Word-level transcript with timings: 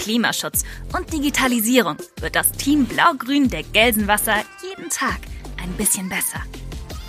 Klimaschutz 0.00 0.64
und 0.96 1.12
Digitalisierung 1.12 1.96
wird 2.20 2.34
das 2.34 2.50
Team 2.52 2.86
Blau-Grün 2.86 3.50
der 3.50 3.62
Gelsenwasser 3.62 4.36
jeden 4.62 4.88
Tag 4.88 5.18
ein 5.62 5.70
bisschen 5.74 6.08
besser. 6.08 6.40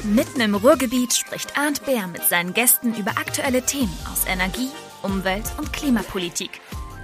Mitten 0.04 0.42
im 0.42 0.56
Ruhrgebiet 0.56 1.14
spricht 1.14 1.58
Arndt 1.58 1.86
Bär 1.86 2.08
mit 2.08 2.24
seinen 2.24 2.54
Gästen 2.54 2.94
über 2.96 3.12
aktuelle 3.12 3.62
Themen 3.62 3.98
aus 4.12 4.26
Energie, 4.28 4.70
Umwelt 5.04 5.46
und 5.58 5.72
Klimapolitik. 5.72 6.60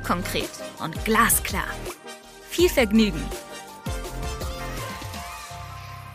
Konkret 0.06 0.50
und 0.84 1.06
glasklar. 1.06 1.68
Viel 2.50 2.70
Vergnügen! 2.70 3.24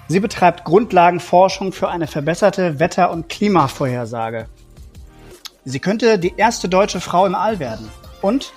Sie 0.09 0.21
betreibt 0.21 0.65
Grundlagenforschung 0.65 1.73
für 1.73 1.89
eine 1.89 2.07
verbesserte 2.07 2.79
Wetter- 2.79 3.11
und 3.11 3.31
Klimavorhersage. 3.31 4.49
Sie 5.65 5.81
könnte 5.81 6.19
die 6.19 6.35
erste 6.37 6.69
deutsche 6.69 7.01
Frau 7.01 7.25
im 7.25 7.35
All 7.35 7.59
werden. 7.59 7.89
Und 8.21 8.53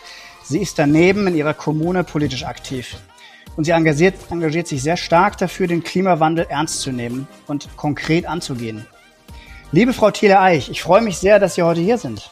sie 0.47 0.61
ist 0.61 0.79
daneben 0.79 1.27
in 1.27 1.35
ihrer 1.35 1.53
Kommune 1.53 2.03
politisch 2.03 2.45
aktiv. 2.45 2.97
Und 3.57 3.63
sie 3.63 3.71
engagiert, 3.71 4.15
engagiert 4.29 4.67
sich 4.67 4.83
sehr 4.83 4.97
stark 4.97 5.37
dafür, 5.37 5.67
den 5.67 5.83
Klimawandel 5.83 6.45
ernst 6.49 6.81
zu 6.81 6.91
nehmen 6.91 7.27
und 7.47 7.75
konkret 7.77 8.25
anzugehen. 8.25 8.85
Liebe 9.71 9.93
Frau 9.93 10.11
Thiele-Eich, 10.11 10.69
ich 10.69 10.81
freue 10.81 11.01
mich 11.01 11.17
sehr, 11.17 11.39
dass 11.39 11.55
Sie 11.55 11.63
heute 11.63 11.81
hier 11.81 11.97
sind. 11.97 12.31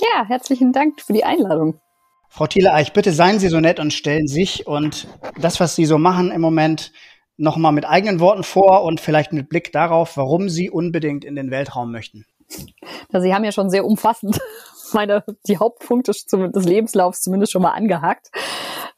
Ja, 0.00 0.26
herzlichen 0.26 0.72
Dank 0.72 1.00
für 1.00 1.12
die 1.12 1.24
Einladung. 1.24 1.80
Frau 2.28 2.46
Thiele-Eich, 2.46 2.92
bitte 2.92 3.12
seien 3.12 3.38
Sie 3.38 3.48
so 3.48 3.60
nett 3.60 3.78
und 3.78 3.92
stellen 3.92 4.26
sich 4.26 4.66
und 4.66 5.06
das, 5.38 5.60
was 5.60 5.76
Sie 5.76 5.84
so 5.84 5.98
machen 5.98 6.32
im 6.32 6.40
Moment, 6.40 6.92
nochmal 7.36 7.72
mit 7.72 7.86
eigenen 7.86 8.20
Worten 8.20 8.42
vor 8.42 8.82
und 8.84 9.00
vielleicht 9.00 9.32
mit 9.32 9.48
Blick 9.48 9.72
darauf, 9.72 10.16
warum 10.16 10.48
Sie 10.48 10.70
unbedingt 10.70 11.24
in 11.24 11.36
den 11.36 11.50
Weltraum 11.50 11.92
möchten. 11.92 12.26
Also 13.12 13.24
Sie 13.24 13.34
haben 13.34 13.44
ja 13.44 13.52
schon 13.52 13.70
sehr 13.70 13.84
umfassend 13.84 14.40
meine, 14.94 15.24
die 15.46 15.58
Hauptpunkte 15.58 16.12
des 16.12 16.64
Lebenslaufs 16.64 17.22
zumindest 17.22 17.52
schon 17.52 17.62
mal 17.62 17.72
angehakt. 17.72 18.30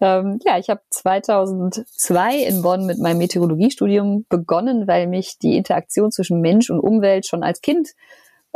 Ähm, 0.00 0.38
ja, 0.44 0.58
ich 0.58 0.68
habe 0.68 0.82
2002 0.90 2.36
in 2.36 2.62
Bonn 2.62 2.86
mit 2.86 2.98
meinem 2.98 3.18
Meteorologiestudium 3.18 4.26
begonnen, 4.28 4.86
weil 4.86 5.06
mich 5.06 5.38
die 5.38 5.56
Interaktion 5.56 6.12
zwischen 6.12 6.40
Mensch 6.40 6.70
und 6.70 6.80
Umwelt 6.80 7.26
schon 7.26 7.42
als 7.42 7.60
Kind 7.62 7.88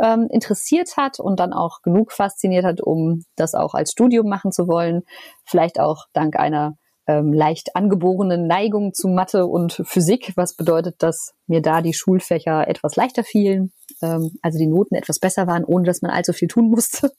ähm, 0.01 0.27
interessiert 0.29 0.97
hat 0.97 1.19
und 1.19 1.39
dann 1.39 1.53
auch 1.53 1.81
genug 1.81 2.11
fasziniert 2.11 2.65
hat, 2.65 2.81
um 2.81 3.23
das 3.35 3.53
auch 3.53 3.73
als 3.73 3.91
Studium 3.91 4.27
machen 4.27 4.51
zu 4.51 4.67
wollen. 4.67 5.01
Vielleicht 5.45 5.79
auch 5.79 6.05
dank 6.13 6.37
einer 6.37 6.75
ähm, 7.07 7.33
leicht 7.33 7.75
angeborenen 7.75 8.47
Neigung 8.47 8.93
zu 8.93 9.07
Mathe 9.07 9.45
und 9.45 9.81
Physik, 9.85 10.33
was 10.35 10.55
bedeutet, 10.55 10.95
dass 10.99 11.33
mir 11.47 11.61
da 11.61 11.81
die 11.81 11.93
Schulfächer 11.93 12.67
etwas 12.67 12.95
leichter 12.95 13.23
fielen, 13.23 13.71
ähm, 14.01 14.31
also 14.41 14.57
die 14.57 14.67
Noten 14.67 14.95
etwas 14.95 15.19
besser 15.19 15.47
waren, 15.47 15.63
ohne 15.63 15.85
dass 15.85 16.01
man 16.01 16.11
allzu 16.11 16.33
viel 16.33 16.47
tun 16.47 16.69
musste. 16.69 17.11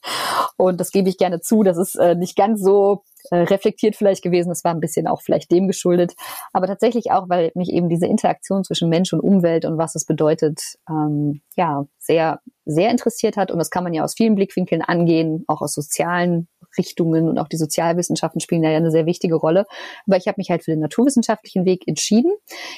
Und 0.57 0.79
das 0.79 0.91
gebe 0.91 1.09
ich 1.09 1.17
gerne 1.17 1.41
zu. 1.41 1.63
Das 1.63 1.77
ist 1.77 1.95
äh, 1.95 2.15
nicht 2.15 2.35
ganz 2.35 2.61
so 2.61 3.03
äh, 3.31 3.37
reflektiert 3.37 3.95
vielleicht 3.95 4.21
gewesen. 4.21 4.49
Das 4.49 4.63
war 4.63 4.73
ein 4.73 4.79
bisschen 4.79 5.07
auch 5.07 5.21
vielleicht 5.21 5.51
dem 5.51 5.67
geschuldet. 5.67 6.13
Aber 6.51 6.67
tatsächlich 6.67 7.11
auch, 7.11 7.29
weil 7.29 7.51
mich 7.55 7.69
eben 7.69 7.89
diese 7.89 8.05
Interaktion 8.05 8.63
zwischen 8.63 8.89
Mensch 8.89 9.13
und 9.13 9.21
Umwelt 9.21 9.65
und 9.65 9.77
was 9.77 9.95
es 9.95 10.05
bedeutet, 10.05 10.59
ähm, 10.89 11.41
ja, 11.55 11.85
sehr, 11.99 12.39
sehr 12.65 12.91
interessiert 12.91 13.37
hat. 13.37 13.51
Und 13.51 13.59
das 13.59 13.69
kann 13.69 13.83
man 13.83 13.93
ja 13.93 14.03
aus 14.03 14.15
vielen 14.15 14.35
Blickwinkeln 14.35 14.81
angehen, 14.81 15.43
auch 15.47 15.61
aus 15.61 15.73
sozialen 15.73 16.47
Richtungen 16.77 17.29
und 17.29 17.39
auch 17.39 17.47
die 17.47 17.57
Sozialwissenschaften 17.57 18.41
spielen 18.41 18.63
da 18.63 18.69
ja 18.69 18.77
eine 18.77 18.91
sehr 18.91 19.05
wichtige 19.05 19.35
Rolle. 19.35 19.65
Aber 20.07 20.17
ich 20.17 20.27
habe 20.27 20.35
mich 20.37 20.49
halt 20.49 20.63
für 20.63 20.71
den 20.71 20.79
naturwissenschaftlichen 20.79 21.65
Weg 21.65 21.87
entschieden 21.87 22.31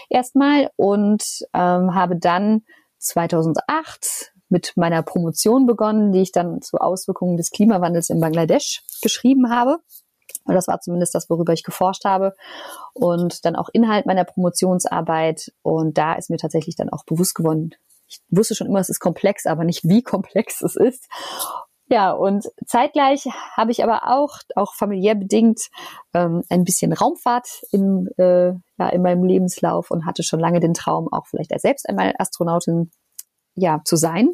erstmal 0.09 0.69
und 0.75 1.23
ähm, 1.53 1.95
habe 1.95 2.17
dann 2.17 2.63
2008 3.05 4.33
mit 4.49 4.73
meiner 4.75 5.03
Promotion 5.03 5.65
begonnen, 5.65 6.11
die 6.11 6.21
ich 6.21 6.31
dann 6.31 6.61
zu 6.61 6.77
Auswirkungen 6.77 7.37
des 7.37 7.51
Klimawandels 7.51 8.09
in 8.09 8.19
Bangladesch 8.19 8.83
geschrieben 9.01 9.49
habe. 9.49 9.79
Und 10.43 10.53
das 10.53 10.67
war 10.67 10.79
zumindest 10.79 11.15
das, 11.15 11.29
worüber 11.29 11.53
ich 11.53 11.63
geforscht 11.63 12.05
habe. 12.05 12.35
Und 12.93 13.45
dann 13.45 13.55
auch 13.55 13.69
Inhalt 13.73 14.05
meiner 14.05 14.25
Promotionsarbeit. 14.25 15.51
Und 15.63 15.97
da 15.97 16.13
ist 16.13 16.29
mir 16.29 16.37
tatsächlich 16.37 16.75
dann 16.75 16.89
auch 16.89 17.03
bewusst 17.03 17.35
geworden, 17.35 17.71
ich 18.07 18.21
wusste 18.29 18.53
schon 18.53 18.67
immer, 18.67 18.79
es 18.79 18.89
ist 18.89 18.99
komplex, 18.99 19.47
aber 19.47 19.63
nicht 19.63 19.83
wie 19.83 20.03
komplex 20.03 20.61
es 20.61 20.75
ist. 20.75 21.07
Ja, 21.87 22.11
und 22.11 22.47
zeitgleich 22.65 23.27
habe 23.55 23.71
ich 23.71 23.83
aber 23.83 24.07
auch, 24.07 24.39
auch 24.55 24.73
familiär 24.73 25.13
bedingt, 25.13 25.61
ähm, 26.15 26.41
ein 26.49 26.63
bisschen 26.63 26.93
Raumfahrt 26.93 27.47
in, 27.71 28.07
äh, 28.17 28.53
ja, 28.77 28.89
in 28.89 29.03
meinem 29.03 29.23
Lebenslauf 29.23 29.91
und 29.91 30.05
hatte 30.05 30.23
schon 30.23 30.39
lange 30.39 30.59
den 30.59 30.73
Traum, 30.73 31.07
auch 31.11 31.27
vielleicht 31.27 31.51
selbst 31.59 31.87
einmal 31.87 32.13
Astronautin 32.17 32.89
ja, 33.53 33.81
zu 33.85 33.95
sein 33.95 34.31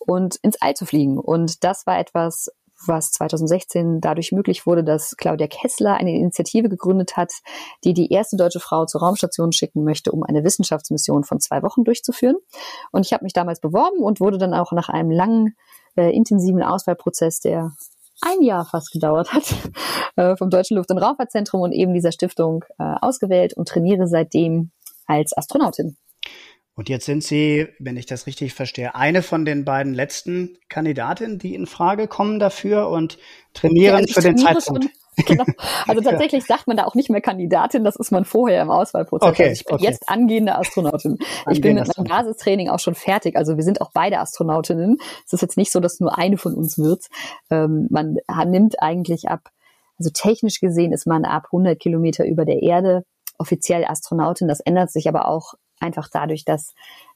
und 0.00 0.36
ins 0.42 0.60
All 0.60 0.74
zu 0.74 0.86
fliegen. 0.86 1.18
Und 1.18 1.62
das 1.64 1.86
war 1.86 1.98
etwas, 1.98 2.48
was 2.86 3.10
2016 3.12 4.00
dadurch 4.00 4.32
möglich 4.32 4.66
wurde, 4.66 4.84
dass 4.84 5.16
Claudia 5.16 5.46
Kessler 5.46 5.94
eine 5.94 6.14
Initiative 6.14 6.68
gegründet 6.68 7.16
hat, 7.16 7.32
die 7.84 7.92
die 7.92 8.12
erste 8.12 8.36
deutsche 8.36 8.60
Frau 8.60 8.86
zur 8.86 9.00
Raumstation 9.00 9.52
schicken 9.52 9.84
möchte, 9.84 10.12
um 10.12 10.22
eine 10.22 10.44
Wissenschaftsmission 10.44 11.24
von 11.24 11.40
zwei 11.40 11.62
Wochen 11.62 11.84
durchzuführen. 11.84 12.36
Und 12.92 13.06
ich 13.06 13.12
habe 13.12 13.24
mich 13.24 13.32
damals 13.32 13.60
beworben 13.60 13.98
und 13.98 14.20
wurde 14.20 14.38
dann 14.38 14.54
auch 14.54 14.72
nach 14.72 14.88
einem 14.88 15.10
langen 15.10 15.56
äh, 15.98 16.10
intensiven 16.10 16.62
Auswahlprozess, 16.62 17.40
der 17.40 17.72
ein 18.20 18.42
Jahr 18.42 18.64
fast 18.64 18.92
gedauert 18.92 19.32
hat, 19.32 19.54
äh, 20.16 20.36
vom 20.36 20.50
Deutschen 20.50 20.76
Luft- 20.76 20.90
und 20.90 20.98
Raumfahrtzentrum 20.98 21.60
und 21.60 21.72
eben 21.72 21.94
dieser 21.94 22.12
Stiftung 22.12 22.64
äh, 22.78 22.94
ausgewählt 23.00 23.54
und 23.54 23.68
trainiere 23.68 24.06
seitdem 24.06 24.70
als 25.06 25.36
Astronautin. 25.36 25.96
Und 26.74 26.88
jetzt 26.88 27.06
sind 27.06 27.24
Sie, 27.24 27.66
wenn 27.80 27.96
ich 27.96 28.06
das 28.06 28.28
richtig 28.28 28.54
verstehe, 28.54 28.94
eine 28.94 29.22
von 29.22 29.44
den 29.44 29.64
beiden 29.64 29.94
letzten 29.94 30.56
Kandidatinnen, 30.68 31.40
die 31.40 31.56
in 31.56 31.66
Frage 31.66 32.06
kommen 32.06 32.38
dafür 32.38 32.88
und 32.88 33.18
trainieren 33.52 33.94
ja, 33.94 33.96
also 33.96 34.14
für 34.14 34.20
den 34.20 34.38
Zeitpunkt. 34.38 34.84
Schon, 34.84 34.92
Genau. 35.26 35.44
Also 35.86 36.00
tatsächlich 36.04 36.44
sagt 36.44 36.66
man 36.66 36.76
da 36.76 36.84
auch 36.84 36.94
nicht 36.94 37.10
mehr 37.10 37.20
Kandidatin, 37.20 37.84
das 37.84 37.96
ist 37.96 38.12
man 38.12 38.24
vorher 38.24 38.62
im 38.62 38.70
Auswahlprozess. 38.70 39.28
Okay, 39.28 39.42
also 39.44 39.52
ich 39.52 39.64
bin 39.64 39.74
okay. 39.74 39.84
jetzt 39.84 40.08
angehende 40.08 40.56
Astronautin. 40.56 41.18
ich 41.50 41.60
bin 41.60 41.74
mit 41.74 41.96
meinem 41.96 42.06
Basistraining 42.06 42.68
auch 42.68 42.78
schon 42.78 42.94
fertig. 42.94 43.36
Also 43.36 43.56
wir 43.56 43.64
sind 43.64 43.80
auch 43.80 43.90
beide 43.92 44.20
Astronautinnen. 44.20 44.98
Es 45.26 45.32
ist 45.32 45.42
jetzt 45.42 45.56
nicht 45.56 45.72
so, 45.72 45.80
dass 45.80 46.00
nur 46.00 46.16
eine 46.16 46.38
von 46.38 46.54
uns 46.54 46.78
wird. 46.78 47.06
Ähm, 47.50 47.88
man 47.90 48.16
nimmt 48.46 48.80
eigentlich 48.80 49.28
ab, 49.28 49.48
also 49.98 50.10
technisch 50.12 50.60
gesehen 50.60 50.92
ist 50.92 51.06
man 51.06 51.24
ab 51.24 51.46
100 51.46 51.78
Kilometer 51.78 52.24
über 52.26 52.44
der 52.44 52.62
Erde 52.62 53.04
offiziell 53.38 53.84
Astronautin. 53.84 54.48
Das 54.48 54.60
ändert 54.60 54.90
sich 54.90 55.08
aber 55.08 55.28
auch 55.28 55.54
einfach 55.80 56.08
dadurch, 56.12 56.44
dass 56.44 56.74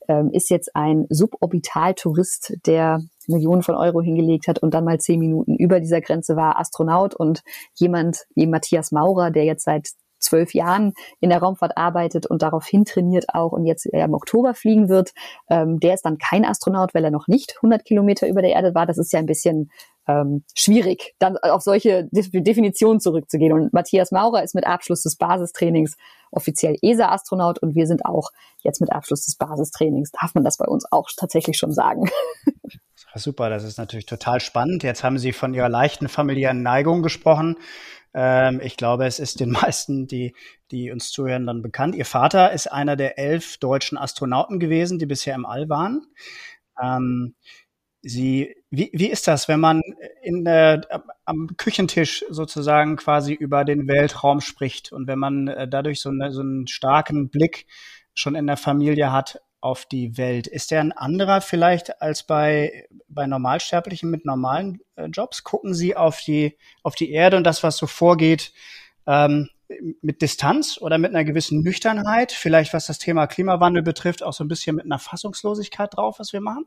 ähm, 0.08 0.30
ist 0.32 0.50
jetzt 0.50 0.74
ein 0.74 1.06
Suborbitaltourist, 1.08 2.54
der 2.66 3.00
Millionen 3.28 3.62
von 3.62 3.74
Euro 3.74 4.00
hingelegt 4.00 4.48
hat 4.48 4.58
und 4.58 4.74
dann 4.74 4.84
mal 4.84 4.98
zehn 4.98 5.18
Minuten 5.18 5.56
über 5.56 5.80
dieser 5.80 6.00
Grenze 6.00 6.36
war, 6.36 6.58
Astronaut 6.58 7.14
und 7.14 7.42
jemand 7.74 8.24
wie 8.34 8.46
Matthias 8.46 8.92
Maurer, 8.92 9.30
der 9.30 9.44
jetzt 9.44 9.64
seit 9.64 9.88
zwölf 10.22 10.54
Jahren 10.54 10.94
in 11.20 11.30
der 11.30 11.40
Raumfahrt 11.40 11.76
arbeitet 11.76 12.26
und 12.26 12.42
daraufhin 12.42 12.84
trainiert 12.84 13.26
auch 13.34 13.52
und 13.52 13.66
jetzt 13.66 13.86
im 13.86 14.14
Oktober 14.14 14.54
fliegen 14.54 14.88
wird, 14.88 15.12
ähm, 15.50 15.80
der 15.80 15.94
ist 15.94 16.04
dann 16.04 16.18
kein 16.18 16.44
Astronaut, 16.44 16.94
weil 16.94 17.04
er 17.04 17.10
noch 17.10 17.28
nicht 17.28 17.56
100 17.56 17.84
Kilometer 17.84 18.28
über 18.28 18.42
der 18.42 18.52
Erde 18.52 18.74
war. 18.74 18.86
Das 18.86 18.98
ist 18.98 19.12
ja 19.12 19.18
ein 19.18 19.26
bisschen 19.26 19.70
ähm, 20.08 20.44
schwierig, 20.54 21.14
dann 21.18 21.36
auf 21.36 21.62
solche 21.62 22.08
Definitionen 22.10 23.00
zurückzugehen. 23.00 23.52
Und 23.52 23.72
Matthias 23.72 24.10
Maurer 24.10 24.42
ist 24.42 24.54
mit 24.54 24.66
Abschluss 24.66 25.02
des 25.02 25.16
Basistrainings 25.16 25.96
offiziell 26.30 26.76
ESA-Astronaut 26.80 27.58
und 27.60 27.74
wir 27.74 27.86
sind 27.86 28.04
auch 28.06 28.30
jetzt 28.62 28.80
mit 28.80 28.90
Abschluss 28.90 29.26
des 29.26 29.36
Basistrainings, 29.36 30.10
darf 30.12 30.34
man 30.34 30.44
das 30.44 30.56
bei 30.56 30.66
uns 30.66 30.90
auch 30.90 31.08
tatsächlich 31.16 31.58
schon 31.58 31.72
sagen. 31.72 32.08
Super, 33.14 33.50
das 33.50 33.64
ist 33.64 33.78
natürlich 33.78 34.06
total 34.06 34.40
spannend. 34.40 34.82
Jetzt 34.82 35.04
haben 35.04 35.18
Sie 35.18 35.32
von 35.32 35.52
Ihrer 35.54 35.68
leichten 35.68 36.08
familiären 36.08 36.62
Neigung 36.62 37.02
gesprochen. 37.02 37.56
Ähm, 38.14 38.60
ich 38.62 38.76
glaube, 38.76 39.06
es 39.06 39.18
ist 39.18 39.40
den 39.40 39.50
meisten, 39.62 40.06
die, 40.06 40.34
die 40.70 40.90
uns 40.90 41.10
zuhören, 41.10 41.46
dann 41.46 41.62
bekannt. 41.62 41.94
Ihr 41.94 42.06
Vater 42.06 42.52
ist 42.52 42.66
einer 42.72 42.96
der 42.96 43.18
elf 43.18 43.58
deutschen 43.58 43.98
Astronauten 43.98 44.58
gewesen, 44.60 44.98
die 44.98 45.06
bisher 45.06 45.34
im 45.34 45.46
All 45.46 45.68
waren. 45.68 46.06
Ähm, 46.82 47.34
Sie, 48.04 48.56
wie, 48.70 48.90
wie 48.92 49.06
ist 49.06 49.28
das, 49.28 49.46
wenn 49.46 49.60
man 49.60 49.80
in 50.22 50.44
der, 50.44 50.80
am 51.24 51.56
Küchentisch 51.56 52.24
sozusagen 52.30 52.96
quasi 52.96 53.32
über 53.32 53.64
den 53.64 53.86
Weltraum 53.86 54.40
spricht 54.40 54.92
und 54.92 55.06
wenn 55.06 55.20
man 55.20 55.46
äh, 55.46 55.68
dadurch 55.68 56.00
so, 56.00 56.08
eine, 56.08 56.32
so 56.32 56.40
einen 56.40 56.66
starken 56.66 57.28
Blick 57.28 57.66
schon 58.12 58.34
in 58.34 58.48
der 58.48 58.56
Familie 58.56 59.12
hat 59.12 59.40
auf 59.62 59.86
die 59.86 60.18
Welt? 60.18 60.46
Ist 60.46 60.70
der 60.70 60.80
ein 60.80 60.92
anderer 60.92 61.40
vielleicht 61.40 62.02
als 62.02 62.24
bei, 62.24 62.86
bei 63.08 63.26
Normalsterblichen 63.26 64.10
mit 64.10 64.24
normalen 64.24 64.80
äh, 64.96 65.06
Jobs? 65.06 65.44
Gucken 65.44 65.72
Sie 65.72 65.96
auf 65.96 66.20
die, 66.20 66.58
auf 66.82 66.94
die 66.94 67.10
Erde 67.10 67.36
und 67.36 67.44
das, 67.44 67.62
was 67.62 67.76
so 67.78 67.86
vorgeht, 67.86 68.52
ähm, 69.06 69.48
mit 70.02 70.20
Distanz 70.20 70.78
oder 70.80 70.98
mit 70.98 71.14
einer 71.14 71.24
gewissen 71.24 71.62
Nüchternheit, 71.62 72.32
vielleicht 72.32 72.74
was 72.74 72.86
das 72.86 72.98
Thema 72.98 73.26
Klimawandel 73.26 73.82
betrifft, 73.82 74.22
auch 74.22 74.34
so 74.34 74.44
ein 74.44 74.48
bisschen 74.48 74.76
mit 74.76 74.84
einer 74.84 74.98
Fassungslosigkeit 74.98 75.96
drauf, 75.96 76.18
was 76.18 76.32
wir 76.32 76.40
machen? 76.40 76.66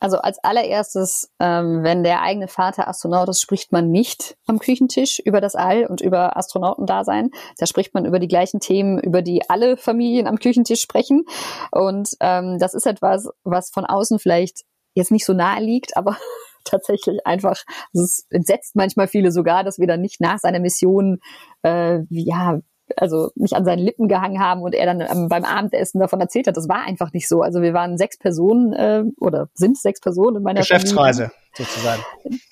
Also 0.00 0.18
als 0.18 0.38
allererstes, 0.42 1.30
ähm, 1.38 1.84
wenn 1.84 2.02
der 2.02 2.22
eigene 2.22 2.48
Vater 2.48 2.88
Astronaut 2.88 3.28
ist, 3.28 3.40
spricht 3.40 3.70
man 3.70 3.90
nicht 3.90 4.36
am 4.46 4.58
Küchentisch 4.58 5.20
über 5.20 5.42
das 5.42 5.54
All 5.54 5.84
und 5.84 6.00
über 6.00 6.38
Astronautendasein. 6.38 7.30
Da 7.58 7.66
spricht 7.66 7.92
man 7.92 8.06
über 8.06 8.18
die 8.18 8.28
gleichen 8.28 8.60
Themen, 8.60 8.98
über 8.98 9.20
die 9.20 9.48
alle 9.50 9.76
Familien 9.76 10.26
am 10.26 10.38
Küchentisch 10.38 10.80
sprechen. 10.80 11.24
Und 11.70 12.08
ähm, 12.20 12.58
das 12.58 12.72
ist 12.72 12.86
etwas, 12.86 13.28
was 13.44 13.70
von 13.70 13.84
außen 13.84 14.18
vielleicht 14.18 14.62
jetzt 14.94 15.10
nicht 15.10 15.26
so 15.26 15.34
nahe 15.34 15.62
liegt, 15.62 15.96
aber 15.98 16.16
tatsächlich 16.64 17.26
einfach, 17.26 17.62
also 17.92 18.04
es 18.04 18.26
entsetzt 18.30 18.76
manchmal 18.76 19.06
viele 19.06 19.32
sogar, 19.32 19.64
dass 19.64 19.78
wir 19.78 19.86
dann 19.86 20.00
nicht 20.00 20.20
nach 20.20 20.38
seiner 20.38 20.60
Mission 20.60 21.20
äh, 21.62 22.00
ja 22.08 22.60
also 22.96 23.30
nicht 23.34 23.54
an 23.54 23.64
seinen 23.64 23.80
Lippen 23.80 24.08
gehangen 24.08 24.40
haben 24.40 24.62
und 24.62 24.74
er 24.74 24.86
dann 24.86 25.00
ähm, 25.00 25.28
beim 25.28 25.44
Abendessen 25.44 26.00
davon 26.00 26.20
erzählt 26.20 26.46
hat. 26.46 26.56
Das 26.56 26.68
war 26.68 26.82
einfach 26.82 27.12
nicht 27.12 27.28
so. 27.28 27.42
Also 27.42 27.62
wir 27.62 27.74
waren 27.74 27.98
sechs 27.98 28.18
Personen 28.18 28.72
äh, 28.72 29.04
oder 29.18 29.48
sind 29.54 29.78
sechs 29.78 30.00
Personen 30.00 30.38
in 30.38 30.42
meiner 30.42 30.60
Geschäftsreise 30.60 31.30
Familie. 31.30 31.34
sozusagen. 31.56 32.02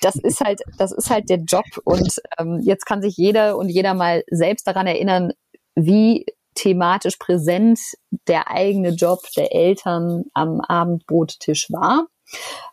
Das 0.00 0.16
ist 0.16 0.40
halt, 0.40 0.62
das 0.78 0.92
ist 0.92 1.10
halt 1.10 1.28
der 1.28 1.38
Job 1.38 1.64
und 1.84 2.20
ähm, 2.38 2.60
jetzt 2.62 2.86
kann 2.86 3.02
sich 3.02 3.16
jeder 3.16 3.56
und 3.56 3.68
jeder 3.68 3.94
mal 3.94 4.24
selbst 4.30 4.66
daran 4.66 4.86
erinnern, 4.86 5.32
wie 5.74 6.26
thematisch 6.54 7.16
präsent 7.16 7.78
der 8.26 8.50
eigene 8.50 8.90
Job 8.90 9.20
der 9.36 9.54
Eltern 9.54 10.24
am 10.34 10.60
Abendbrottisch 10.60 11.70
war. 11.70 12.06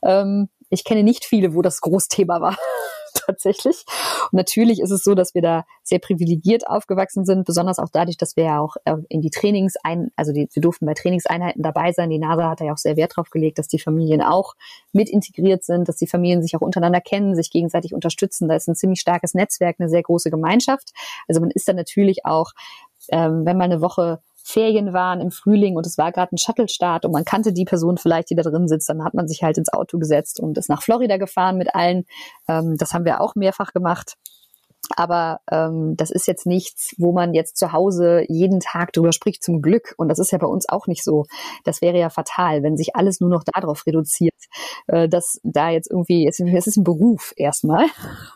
Ähm, 0.03 0.50
ich 0.69 0.83
kenne 0.83 1.03
nicht 1.03 1.25
viele, 1.25 1.53
wo 1.53 1.62
das 1.62 1.81
Großthema 1.81 2.41
war. 2.41 2.57
tatsächlich. 3.25 3.85
Und 4.31 4.33
natürlich 4.33 4.81
ist 4.81 4.91
es 4.91 5.03
so, 5.03 5.15
dass 5.15 5.33
wir 5.33 5.41
da 5.41 5.65
sehr 5.83 6.00
privilegiert 6.00 6.67
aufgewachsen 6.67 7.25
sind, 7.25 7.45
besonders 7.45 7.79
auch 7.79 7.89
dadurch, 7.91 8.17
dass 8.17 8.35
wir 8.35 8.45
ja 8.45 8.59
auch 8.59 8.75
äh, 8.85 8.95
in 9.09 9.21
die 9.21 9.29
Trainings 9.29 9.75
ein, 9.83 10.12
also 10.15 10.31
die, 10.31 10.47
wir 10.51 10.62
durften 10.62 10.85
bei 10.85 10.94
Trainingseinheiten 10.94 11.62
dabei 11.62 11.91
sein. 11.91 12.09
Die 12.09 12.19
NASA 12.19 12.50
hat 12.50 12.62
da 12.62 12.65
ja 12.65 12.73
auch 12.73 12.77
sehr 12.77 12.97
Wert 12.97 13.15
drauf 13.15 13.29
gelegt, 13.29 13.59
dass 13.59 13.67
die 13.67 13.79
Familien 13.79 14.21
auch 14.21 14.53
mit 14.94 15.09
integriert 15.09 15.63
sind, 15.63 15.88
dass 15.88 15.97
die 15.97 16.07
Familien 16.07 16.41
sich 16.41 16.56
auch 16.56 16.62
untereinander 16.62 17.01
kennen, 17.01 17.35
sich 17.35 17.51
gegenseitig 17.51 17.94
unterstützen. 17.94 18.47
Da 18.47 18.56
ist 18.56 18.67
ein 18.67 18.75
ziemlich 18.75 19.00
starkes 19.00 19.33
Netzwerk, 19.33 19.77
eine 19.79 19.89
sehr 19.89 20.03
große 20.03 20.29
Gemeinschaft. 20.29 20.91
Also 21.27 21.41
man 21.41 21.51
ist 21.51 21.67
da 21.67 21.73
natürlich 21.73 22.25
auch, 22.25 22.51
ähm, 23.09 23.45
wenn 23.45 23.57
mal 23.57 23.65
eine 23.65 23.81
Woche 23.81 24.19
Ferien 24.47 24.94
waren 24.94 25.21
im 25.21 25.31
Frühling 25.31 25.75
und 25.75 25.88
es 25.88 25.97
war 25.97 26.12
gerade 26.12 26.36
ein 26.36 26.38
Shuttle-Start 26.38 27.03
und 27.03 27.12
man 27.12 27.25
kannte 27.25 27.51
die 27.51 27.65
Person 27.65 27.97
vielleicht, 27.97 28.30
die 28.30 28.36
da 28.36 28.44
drin 28.44 28.68
sitzt, 28.68 28.88
dann 28.88 29.03
hat 29.03 29.15
man 29.15 29.27
sich 29.27 29.42
halt 29.42 29.57
ins 29.57 29.74
Auto 29.74 29.97
gesetzt 29.97 30.39
und 30.39 30.56
ist 30.59 30.69
nach 30.69 30.83
Florida 30.83 31.18
gefahren 31.18 31.57
mit 31.57 31.74
allen. 31.74 32.06
Ähm, 32.47 32.77
das 32.77 32.94
haben 32.94 33.06
wir 33.06 33.21
auch 33.21 33.33
mehrfach 33.33 33.74
gemacht. 33.74 34.18
Aber 34.95 35.39
ähm, 35.51 35.95
das 35.97 36.11
ist 36.11 36.27
jetzt 36.27 36.45
nichts, 36.45 36.93
wo 36.97 37.11
man 37.11 37.33
jetzt 37.33 37.57
zu 37.57 37.71
Hause 37.71 38.23
jeden 38.27 38.59
Tag 38.59 38.93
drüber 38.93 39.11
spricht, 39.11 39.43
zum 39.43 39.61
Glück. 39.61 39.93
Und 39.97 40.09
das 40.09 40.19
ist 40.19 40.31
ja 40.31 40.37
bei 40.37 40.47
uns 40.47 40.67
auch 40.69 40.87
nicht 40.87 41.03
so. 41.03 41.25
Das 41.63 41.81
wäre 41.81 41.97
ja 41.97 42.09
fatal, 42.09 42.63
wenn 42.63 42.77
sich 42.77 42.95
alles 42.95 43.19
nur 43.19 43.29
noch 43.29 43.43
darauf 43.43 43.85
reduziert, 43.85 44.35
äh, 44.87 45.07
dass 45.07 45.39
da 45.43 45.69
jetzt 45.69 45.89
irgendwie, 45.89 46.27
es, 46.27 46.39
ist 46.39 46.77
ein 46.77 46.83
Beruf 46.83 47.33
erstmal. 47.35 47.85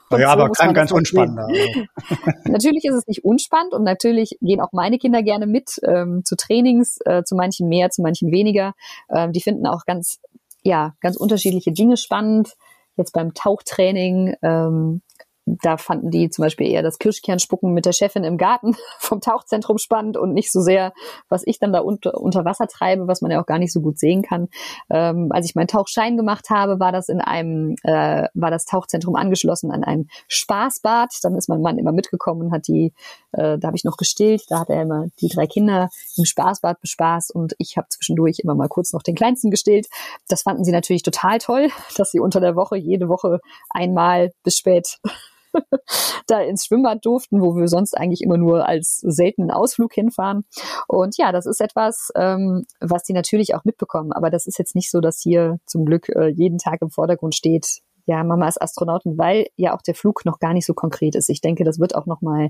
Und 0.09 0.19
ja, 0.19 0.27
so 0.27 0.33
aber 0.33 0.51
kein 0.51 0.73
ganz 0.73 0.91
unspannender. 0.91 1.47
Natürlich 2.45 2.85
ist 2.85 2.95
es 2.95 3.07
nicht 3.07 3.23
unspannend 3.23 3.73
und 3.73 3.83
natürlich 3.83 4.37
gehen 4.41 4.61
auch 4.61 4.71
meine 4.71 4.97
Kinder 4.97 5.23
gerne 5.23 5.47
mit 5.47 5.79
ähm, 5.83 6.21
zu 6.23 6.35
Trainings, 6.35 6.99
äh, 7.05 7.23
zu 7.23 7.35
manchen 7.35 7.67
mehr, 7.67 7.89
zu 7.89 8.01
manchen 8.01 8.31
weniger. 8.31 8.73
Ähm, 9.09 9.31
die 9.31 9.41
finden 9.41 9.67
auch 9.67 9.85
ganz, 9.85 10.19
ja, 10.63 10.93
ganz 11.01 11.15
unterschiedliche 11.15 11.71
Dinge 11.71 11.97
spannend 11.97 12.55
jetzt 12.99 13.13
beim 13.13 13.33
Tauchtraining 13.33 14.35
ähm, 14.43 15.01
da 15.61 15.77
fanden 15.77 16.11
die 16.11 16.29
zum 16.29 16.43
Beispiel 16.43 16.67
eher 16.67 16.83
das 16.83 16.99
Kirschkernspucken 16.99 17.73
mit 17.73 17.85
der 17.85 17.93
Chefin 17.93 18.23
im 18.23 18.37
Garten 18.37 18.75
vom 18.99 19.21
Tauchzentrum 19.21 19.77
spannend 19.77 20.17
und 20.17 20.33
nicht 20.33 20.51
so 20.51 20.61
sehr, 20.61 20.93
was 21.29 21.43
ich 21.45 21.59
dann 21.59 21.73
da 21.73 21.79
unter, 21.79 22.19
unter 22.19 22.45
Wasser 22.45 22.67
treibe, 22.67 23.07
was 23.07 23.21
man 23.21 23.31
ja 23.31 23.41
auch 23.41 23.45
gar 23.45 23.59
nicht 23.59 23.73
so 23.73 23.81
gut 23.81 23.99
sehen 23.99 24.21
kann. 24.21 24.49
Ähm, 24.89 25.29
als 25.31 25.45
ich 25.45 25.55
meinen 25.55 25.67
Tauchschein 25.67 26.17
gemacht 26.17 26.49
habe, 26.49 26.79
war 26.79 26.91
das 26.91 27.09
in 27.09 27.21
einem, 27.21 27.75
äh, 27.83 28.27
war 28.33 28.51
das 28.51 28.65
Tauchzentrum 28.65 29.15
angeschlossen 29.15 29.71
an 29.71 29.83
ein 29.83 30.07
Spaßbad. 30.27 31.09
Dann 31.23 31.35
ist 31.35 31.49
mein 31.49 31.61
Mann 31.61 31.77
immer 31.77 31.91
mitgekommen 31.91 32.43
und 32.43 32.51
hat 32.51 32.67
die, 32.67 32.93
äh, 33.31 33.57
da 33.57 33.67
habe 33.67 33.77
ich 33.77 33.83
noch 33.83 33.97
gestillt, 33.97 34.43
da 34.49 34.59
hat 34.59 34.69
er 34.69 34.83
immer 34.83 35.07
die 35.21 35.29
drei 35.29 35.47
Kinder 35.47 35.89
im 36.17 36.25
Spaßbad 36.25 36.79
bespaßt 36.81 37.33
und 37.33 37.55
ich 37.57 37.77
habe 37.77 37.87
zwischendurch 37.89 38.39
immer 38.39 38.55
mal 38.55 38.67
kurz 38.67 38.93
noch 38.93 39.03
den 39.03 39.15
Kleinsten 39.15 39.51
gestillt. 39.51 39.87
Das 40.27 40.43
fanden 40.43 40.63
sie 40.63 40.71
natürlich 40.71 41.03
total 41.03 41.39
toll, 41.39 41.69
dass 41.97 42.11
sie 42.11 42.19
unter 42.19 42.39
der 42.39 42.55
Woche 42.55 42.77
jede 42.77 43.09
Woche 43.09 43.39
einmal 43.69 44.31
bis 44.43 44.57
spät 44.57 44.99
da 46.27 46.41
ins 46.41 46.65
Schwimmbad 46.65 47.05
durften, 47.05 47.41
wo 47.41 47.55
wir 47.55 47.67
sonst 47.67 47.97
eigentlich 47.97 48.21
immer 48.21 48.37
nur 48.37 48.67
als 48.67 48.97
seltenen 48.97 49.51
Ausflug 49.51 49.93
hinfahren. 49.93 50.45
Und 50.87 51.17
ja, 51.17 51.31
das 51.31 51.45
ist 51.45 51.61
etwas, 51.61 52.11
ähm, 52.15 52.65
was 52.79 53.03
die 53.03 53.13
natürlich 53.13 53.55
auch 53.55 53.63
mitbekommen. 53.63 54.11
Aber 54.11 54.29
das 54.29 54.47
ist 54.47 54.59
jetzt 54.59 54.75
nicht 54.75 54.91
so, 54.91 55.01
dass 55.01 55.19
hier 55.21 55.59
zum 55.65 55.85
Glück 55.85 56.09
äh, 56.09 56.27
jeden 56.29 56.57
Tag 56.57 56.81
im 56.81 56.89
Vordergrund 56.89 57.35
steht, 57.35 57.81
ja, 58.09 58.23
Mama 58.23 58.47
ist 58.47 58.59
Astronautin, 58.59 59.19
weil 59.19 59.47
ja 59.55 59.75
auch 59.75 59.83
der 59.83 59.93
Flug 59.93 60.25
noch 60.25 60.39
gar 60.39 60.53
nicht 60.53 60.65
so 60.65 60.73
konkret 60.73 61.13
ist. 61.13 61.29
Ich 61.29 61.41
denke, 61.41 61.63
das 61.63 61.79
wird 61.79 61.93
auch 61.93 62.07
noch 62.07 62.21
mal, 62.21 62.49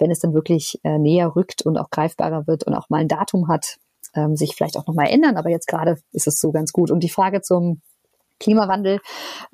wenn 0.00 0.10
es 0.10 0.18
dann 0.18 0.34
wirklich 0.34 0.80
äh, 0.82 0.98
näher 0.98 1.36
rückt 1.36 1.62
und 1.62 1.78
auch 1.78 1.90
greifbarer 1.90 2.48
wird 2.48 2.64
und 2.64 2.74
auch 2.74 2.90
mal 2.90 3.00
ein 3.00 3.06
Datum 3.06 3.46
hat, 3.46 3.76
ähm, 4.14 4.34
sich 4.34 4.56
vielleicht 4.56 4.76
auch 4.76 4.88
noch 4.88 4.94
mal 4.94 5.06
ändern. 5.06 5.36
Aber 5.36 5.50
jetzt 5.50 5.68
gerade 5.68 5.98
ist 6.10 6.26
es 6.26 6.40
so 6.40 6.50
ganz 6.50 6.72
gut. 6.72 6.90
Und 6.90 7.04
die 7.04 7.08
Frage 7.08 7.42
zum 7.42 7.80
Klimawandel. 8.40 9.00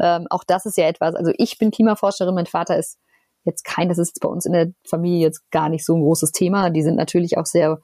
Ähm, 0.00 0.26
auch 0.30 0.44
das 0.44 0.66
ist 0.66 0.76
ja 0.76 0.86
etwas, 0.86 1.14
also 1.14 1.32
ich 1.36 1.58
bin 1.58 1.70
Klimaforscherin, 1.70 2.34
mein 2.34 2.46
Vater 2.46 2.78
ist 2.78 2.98
jetzt 3.44 3.64
kein, 3.64 3.88
das 3.88 3.98
ist 3.98 4.20
bei 4.20 4.28
uns 4.28 4.46
in 4.46 4.52
der 4.52 4.72
Familie 4.88 5.20
jetzt 5.20 5.42
gar 5.50 5.68
nicht 5.68 5.84
so 5.84 5.94
ein 5.94 6.02
großes 6.02 6.32
Thema. 6.32 6.70
Die 6.70 6.82
sind 6.82 6.96
natürlich 6.96 7.36
auch 7.36 7.46
sehr, 7.46 7.78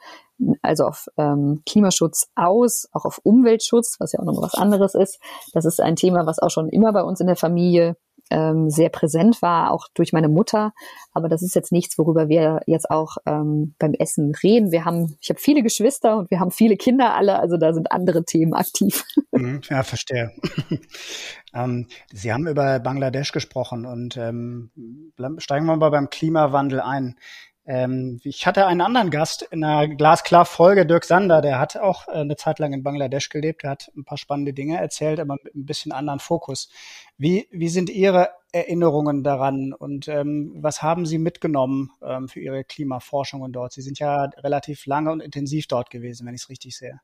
also 0.63 0.85
auf 0.85 1.07
ähm, 1.19 1.63
Klimaschutz 1.69 2.29
aus, 2.35 2.87
auch 2.93 3.05
auf 3.05 3.21
Umweltschutz, 3.23 3.97
was 3.99 4.13
ja 4.13 4.21
auch 4.21 4.25
nochmal 4.25 4.45
was 4.45 4.55
anderes 4.55 4.95
ist. 4.95 5.21
Das 5.53 5.65
ist 5.65 5.81
ein 5.81 5.97
Thema, 5.97 6.27
was 6.27 6.39
auch 6.39 6.51
schon 6.51 6.69
immer 6.69 6.93
bei 6.93 7.03
uns 7.03 7.21
in 7.21 7.27
der 7.27 7.37
Familie 7.37 7.97
ähm, 8.31 8.71
sehr 8.71 8.89
präsent 8.89 9.43
war, 9.43 9.71
auch 9.73 9.89
durch 9.95 10.13
meine 10.13 10.29
Mutter. 10.29 10.73
Aber 11.13 11.29
das 11.29 11.43
ist 11.43 11.55
jetzt 11.55 11.73
nichts, 11.73 11.99
worüber 11.99 12.29
wir 12.29 12.61
jetzt 12.67 12.91
auch 12.91 13.17
ähm, 13.27 13.75
beim 13.79 13.95
Essen 13.95 14.35
reden. 14.43 14.73
Wir 14.73 14.85
haben, 14.85 15.17
ich 15.21 15.31
habe 15.31 15.41
viele 15.41 15.63
Geschwister 15.63 16.17
und 16.17 16.31
wir 16.31 16.41
haben 16.41 16.51
viele 16.51 16.77
Kinder 16.77 17.15
alle, 17.15 17.39
also 17.39 17.57
da 17.57 17.73
sind 17.73 17.93
andere 17.93 18.25
Themen 18.25 18.55
aktiv. 18.55 19.05
Mhm, 19.33 19.61
ja, 19.71 19.85
verstehe. 19.85 20.33
ähm, 21.55 21.87
Sie 22.13 22.33
haben 22.33 22.49
über 22.49 22.81
Bangladesch 22.81 23.31
gesprochen 23.31 23.87
und 23.87 24.17
ähm, 24.17 24.71
steigen 25.39 25.67
wir 25.67 25.77
mal 25.77 25.91
beim 25.91 26.11
Klimawandel 26.11 26.81
ein. 26.81 27.17
Ähm, 27.71 28.21
ich 28.25 28.49
hatte 28.49 28.67
einen 28.67 28.81
anderen 28.81 29.11
Gast 29.11 29.43
in 29.43 29.63
einer 29.63 29.87
Glasklar-Folge, 29.87 30.87
Dirk 30.87 31.05
Sander, 31.05 31.41
der 31.41 31.61
hat 31.61 31.77
auch 31.77 32.09
äh, 32.09 32.15
eine 32.15 32.35
Zeit 32.35 32.59
lang 32.59 32.73
in 32.73 32.83
Bangladesch 32.83 33.29
gelebt, 33.29 33.63
der 33.63 33.71
hat 33.71 33.93
ein 33.97 34.05
paar 34.05 34.19
spannende 34.19 34.53
Dinge 34.53 34.81
erzählt, 34.81 35.21
aber 35.21 35.37
mit 35.45 35.55
ein 35.55 35.67
bisschen 35.67 35.93
anderen 35.93 36.19
Fokus. 36.19 36.69
Wie, 37.17 37.47
wie 37.53 37.69
sind 37.69 37.89
Ihre 37.89 38.31
Erinnerungen 38.51 39.23
daran 39.23 39.73
und 39.73 40.09
ähm, 40.09 40.53
was 40.57 40.83
haben 40.83 41.07
Sie 41.07 41.19
mitgenommen 41.19 41.93
ähm, 42.03 42.27
für 42.27 42.41
Ihre 42.41 42.65
Klimaforschungen 42.65 43.53
dort? 43.53 43.73
Sie 43.73 43.83
sind 43.83 44.01
ja 44.01 44.25
relativ 44.39 44.87
lange 44.87 45.13
und 45.13 45.21
intensiv 45.21 45.69
dort 45.69 45.91
gewesen, 45.91 46.27
wenn 46.27 46.35
ich 46.35 46.43
es 46.43 46.49
richtig 46.49 46.77
sehe. 46.77 47.01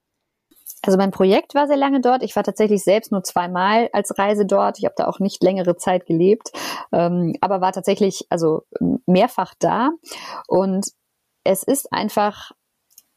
Also 0.87 0.99
mein 0.99 1.11
Projekt 1.11 1.55
war 1.57 1.66
sehr 1.66 1.76
lange 1.76 2.00
dort. 2.00 2.23
Ich 2.23 2.37
war 2.37 2.45
tatsächlich 2.45 2.85
selbst 2.85 3.11
nur 3.11 3.25
zweimal 3.25 3.90
als 3.93 4.16
Reise 4.16 4.47
dort. 4.47 4.78
Ich 4.78 4.85
habe 4.85 4.95
da 4.97 5.09
auch 5.09 5.19
nicht 5.19 5.43
längere 5.43 5.76
Zeit 5.76 6.07
gelebt, 6.07 6.52
ähm, 6.93 7.35
aber 7.40 7.61
war 7.61 7.73
tatsächlich 7.73 8.25
also 8.31 8.62
mehrfach 9.07 9.55
da. 9.59 9.90
Und 10.47 10.87
es 11.43 11.64
ist 11.64 11.93
einfach 11.93 12.52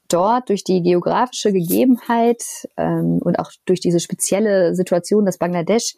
dort 0.08 0.50
durch 0.50 0.64
die 0.64 0.82
geografische 0.82 1.54
Gegebenheit 1.54 2.44
ähm, 2.76 3.20
und 3.24 3.38
auch 3.38 3.52
durch 3.66 3.80
diese 3.80 4.00
spezielle 4.00 4.74
Situation, 4.74 5.26
dass 5.26 5.38
Bangladesch 5.38 5.94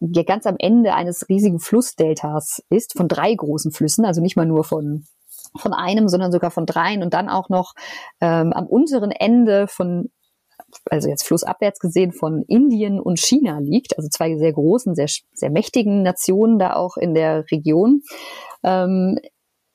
ja 0.00 0.22
ganz 0.22 0.46
am 0.46 0.56
Ende 0.58 0.94
eines 0.94 1.28
riesigen 1.30 1.58
Flussdeltas 1.58 2.62
ist, 2.68 2.92
von 2.96 3.08
drei 3.08 3.34
großen 3.34 3.72
Flüssen, 3.72 4.04
also 4.04 4.20
nicht 4.20 4.36
mal 4.36 4.46
nur 4.46 4.64
von 4.64 5.06
von 5.56 5.72
einem, 5.72 6.08
sondern 6.08 6.30
sogar 6.30 6.50
von 6.50 6.66
dreien 6.66 7.02
und 7.02 7.14
dann 7.14 7.30
auch 7.30 7.48
noch 7.48 7.72
ähm, 8.20 8.52
am 8.52 8.66
unteren 8.66 9.10
Ende 9.10 9.66
von 9.66 10.10
also 10.90 11.08
jetzt 11.08 11.26
flussabwärts 11.26 11.80
gesehen 11.80 12.12
von 12.12 12.42
Indien 12.42 13.00
und 13.00 13.18
China 13.18 13.58
liegt, 13.58 13.96
also 13.96 14.08
zwei 14.08 14.36
sehr 14.36 14.52
großen, 14.52 14.94
sehr, 14.94 15.08
sehr 15.32 15.50
mächtigen 15.50 16.02
Nationen 16.02 16.58
da 16.58 16.74
auch 16.74 16.96
in 16.96 17.14
der 17.14 17.44
Region, 17.50 18.02
ähm, 18.62 19.18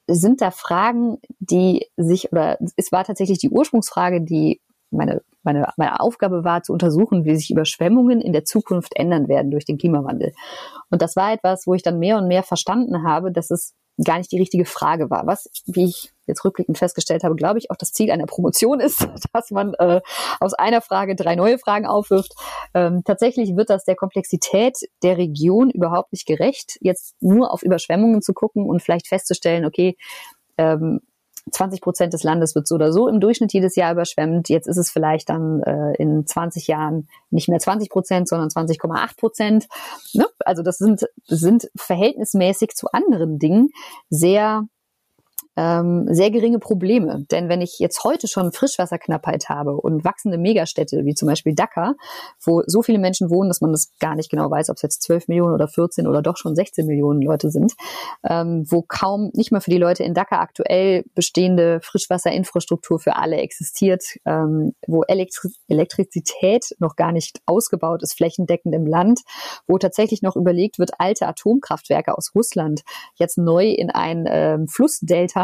sind 0.08 0.42
da 0.42 0.52
Fragen, 0.52 1.18
die 1.40 1.88
sich, 1.96 2.32
oder 2.32 2.58
es 2.76 2.92
war 2.92 3.04
tatsächlich 3.06 3.38
die 3.38 3.50
Ursprungsfrage, 3.50 4.22
die 4.22 4.62
meine, 4.92 5.22
meine, 5.44 5.68
meine 5.78 6.00
Aufgabe 6.00 6.44
war, 6.44 6.62
zu 6.62 6.72
untersuchen, 6.72 7.26
wie 7.26 7.36
sich 7.36 7.50
Überschwemmungen 7.50 8.22
in 8.22 8.34
der 8.34 8.46
Zukunft 8.46 8.96
ändern 8.96 9.28
werden 9.28 9.52
durch 9.52 9.66
den 9.66 9.78
Klimawandel. 9.78 10.34
Und 10.90 11.02
das 11.02 11.16
war 11.16 11.34
etwas, 11.34 11.66
wo 11.66 11.74
ich 11.74 11.84
dann 11.84 12.00
mehr 12.00 12.18
und 12.18 12.28
mehr 12.28 12.44
verstanden 12.44 13.04
habe, 13.04 13.32
dass 13.32 13.50
es 13.50 13.74
gar 14.04 14.18
nicht 14.18 14.32
die 14.32 14.40
richtige 14.40 14.66
Frage 14.66 15.10
war. 15.10 15.28
Was, 15.28 15.50
wie 15.66 15.86
ich 15.86 16.12
jetzt 16.26 16.44
rückblickend 16.46 16.78
festgestellt 16.78 17.24
habe, 17.24 17.36
glaube 17.36 17.60
ich, 17.60 17.70
auch 17.70 17.76
das 17.76 17.92
Ziel 17.92 18.12
einer 18.12 18.26
Promotion 18.26 18.80
ist, 18.80 19.08
dass 19.34 19.52
man 19.52 19.74
äh, 19.76 20.02
aus 20.40 20.54
einer 20.54 20.82
Frage 20.82 21.16
drei 21.16 21.36
neue 21.36 21.60
Fragen 21.60 21.86
aufwirft. 21.86 22.34
Ähm, 22.74 23.04
tatsächlich 23.06 23.56
wird 23.56 23.70
das 23.70 23.84
der 23.84 23.96
Komplexität 23.96 24.78
der 25.04 25.18
Region 25.18 25.70
überhaupt 25.70 26.12
nicht 26.12 26.26
gerecht, 26.26 26.78
jetzt 26.82 27.16
nur 27.20 27.52
auf 27.52 27.64
Überschwemmungen 27.64 28.22
zu 28.22 28.34
gucken 28.34 28.70
und 28.70 28.82
vielleicht 28.82 29.08
festzustellen, 29.08 29.66
okay, 29.66 29.98
ähm, 30.58 31.02
20 31.52 31.82
Prozent 31.82 32.14
des 32.14 32.24
Landes 32.24 32.56
wird 32.56 32.68
so 32.68 32.76
oder 32.76 32.92
so 32.92 33.08
im 33.08 33.20
Durchschnitt 33.20 33.54
jedes 33.54 33.76
Jahr 33.76 33.92
überschwemmt. 33.92 34.50
Jetzt 34.50 34.68
ist 34.68 34.78
es 34.78 34.90
vielleicht 34.90 35.30
dann 35.30 35.62
äh, 35.64 35.94
in 35.98 36.26
20 36.26 36.68
Jahren 36.68 37.08
nicht 37.30 37.50
mehr 37.50 37.60
20 37.60 37.90
Prozent, 37.90 38.28
sondern 38.28 38.50
20,8 38.50 39.18
Prozent. 39.18 39.68
Ne? 40.14 40.26
Also 40.40 40.64
das 40.64 40.78
sind, 40.78 41.08
sind 41.26 41.70
verhältnismäßig 41.76 42.72
zu 42.76 42.88
anderen 42.92 43.40
Dingen 43.40 43.70
sehr 44.10 44.68
ähm, 45.56 46.08
sehr 46.10 46.32
geringe 46.32 46.60
Probleme. 46.60 47.26
Denn 47.32 47.50
wenn 47.50 47.62
ich 47.62 47.78
jetzt 47.80 48.04
heute 48.04 48.28
schon 48.28 48.52
Frischwasserknappheit 48.52 49.50
habe 49.50 49.76
und 49.76 50.04
wachsende 50.04 50.38
Megastädte, 50.38 51.06
wie 51.06 51.14
zum 51.14 51.28
Beispiel 51.28 51.54
Dakar, 51.54 51.96
wo 52.44 52.64
so 52.66 52.82
viele 52.82 53.00
Menschen 53.00 53.30
wohnen, 53.30 53.50
dass 53.50 53.62
man 53.62 53.72
das 53.72 53.92
gar 54.00 54.16
nicht 54.16 54.32
genau 54.32 54.50
weiß, 54.50 54.70
ob 54.70 54.78
es 54.78 54.82
jetzt 54.82 55.04
12 55.04 55.28
Millionen 55.28 55.54
oder 55.54 55.68
14 55.68 56.08
oder 56.08 56.22
doch 56.22 56.38
schon 56.38 56.56
16 56.56 56.86
Millionen 56.86 57.22
Leute 57.22 57.52
sind, 57.52 57.74
ähm, 58.28 58.66
wo 58.68 58.82
kaum 58.82 59.32
nicht 59.34 59.52
mal 59.52 59.62
für 59.62 59.72
die 59.72 59.78
Leute 59.78 60.04
in 60.04 60.14
Dakar 60.14 60.40
aktuell 60.40 61.04
bestehende 61.14 61.80
Frischwasserinfrastruktur 61.82 63.00
für 63.00 63.16
alle 63.16 63.38
existiert, 63.38 64.04
ähm, 64.26 64.74
wo 64.88 65.04
Elektri 65.04 65.50
Elektrizität 65.68 66.76
noch 66.80 66.96
gar 66.96 67.12
nicht 67.12 67.42
ausgebaut 67.46 68.02
ist, 68.02 68.16
flächendeckend 68.16 68.74
im 68.74 68.88
Land, 68.88 69.22
wo 69.68 69.78
tatsächlich 69.78 70.22
noch 70.22 70.36
überlegt 70.36 70.80
wird, 70.80 70.92
alte 70.98 71.28
Atomkraftwerke 71.28 72.18
aus 72.18 72.32
Russland 72.36 72.82
jetzt 73.16 73.38
neu 73.38 73.68
in 73.68 73.90
ein 73.90 74.26
ähm, 74.28 74.68
Flussdelta 74.68 75.43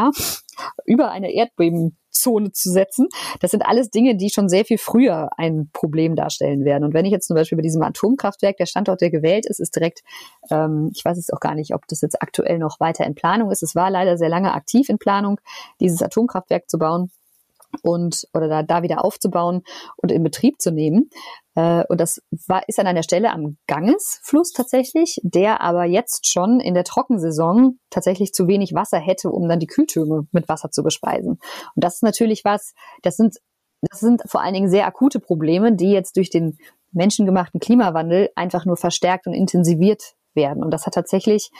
über 0.85 1.11
eine 1.11 1.31
Erdbebenzone 1.31 2.51
zu 2.51 2.69
setzen. 2.71 3.07
Das 3.39 3.51
sind 3.51 3.65
alles 3.65 3.89
Dinge, 3.89 4.15
die 4.15 4.29
schon 4.29 4.49
sehr 4.49 4.65
viel 4.65 4.77
früher 4.77 5.29
ein 5.37 5.69
Problem 5.73 6.15
darstellen 6.15 6.65
werden. 6.65 6.83
Und 6.83 6.93
wenn 6.93 7.05
ich 7.05 7.11
jetzt 7.11 7.27
zum 7.27 7.35
Beispiel 7.35 7.57
bei 7.57 7.63
diesem 7.63 7.81
Atomkraftwerk, 7.81 8.57
der 8.57 8.65
Standort, 8.65 9.01
der 9.01 9.09
gewählt 9.09 9.45
ist, 9.45 9.59
ist 9.59 9.75
direkt, 9.75 10.01
ähm, 10.49 10.91
ich 10.95 11.03
weiß 11.05 11.17
jetzt 11.17 11.33
auch 11.33 11.39
gar 11.39 11.55
nicht, 11.55 11.73
ob 11.73 11.87
das 11.87 12.01
jetzt 12.01 12.21
aktuell 12.21 12.59
noch 12.59 12.79
weiter 12.79 13.05
in 13.05 13.15
Planung 13.15 13.51
ist. 13.51 13.63
Es 13.63 13.75
war 13.75 13.89
leider 13.89 14.17
sehr 14.17 14.29
lange 14.29 14.53
aktiv 14.53 14.89
in 14.89 14.97
Planung, 14.97 15.39
dieses 15.79 16.01
Atomkraftwerk 16.01 16.69
zu 16.69 16.77
bauen 16.77 17.11
und 17.81 18.27
oder 18.33 18.47
da, 18.47 18.63
da 18.63 18.83
wieder 18.83 19.03
aufzubauen 19.05 19.61
und 19.97 20.11
in 20.11 20.23
Betrieb 20.23 20.61
zu 20.61 20.71
nehmen. 20.71 21.09
Äh, 21.59 21.83
und 21.89 21.99
das 21.99 22.21
war, 22.47 22.63
ist 22.67 22.79
an 22.79 22.87
einer 22.87 23.03
Stelle 23.03 23.31
am 23.31 23.57
Gangesfluss 23.67 24.53
tatsächlich, 24.53 25.19
der 25.23 25.61
aber 25.61 25.85
jetzt 25.85 26.27
schon 26.27 26.59
in 26.59 26.73
der 26.73 26.83
Trockensaison 26.85 27.79
tatsächlich 27.89 28.33
zu 28.33 28.47
wenig 28.47 28.73
Wasser 28.73 28.97
hätte, 28.97 29.29
um 29.29 29.47
dann 29.49 29.59
die 29.59 29.67
Kühltürme 29.67 30.27
mit 30.31 30.47
Wasser 30.47 30.71
zu 30.71 30.83
bespeisen. 30.83 31.39
Und 31.75 31.83
das 31.83 31.95
ist 31.95 32.03
natürlich 32.03 32.45
was, 32.45 32.73
das 33.01 33.17
sind, 33.17 33.37
das 33.81 33.99
sind 33.99 34.21
vor 34.25 34.41
allen 34.41 34.53
Dingen 34.53 34.69
sehr 34.69 34.87
akute 34.87 35.19
Probleme, 35.19 35.75
die 35.75 35.91
jetzt 35.91 36.15
durch 36.15 36.29
den 36.29 36.57
menschengemachten 36.91 37.59
Klimawandel 37.59 38.29
einfach 38.35 38.65
nur 38.65 38.77
verstärkt 38.77 39.27
und 39.27 39.33
intensiviert 39.33 40.15
werden. 40.33 40.63
Und 40.63 40.71
das 40.71 40.85
hat 40.85 40.93
tatsächlich 40.93 41.51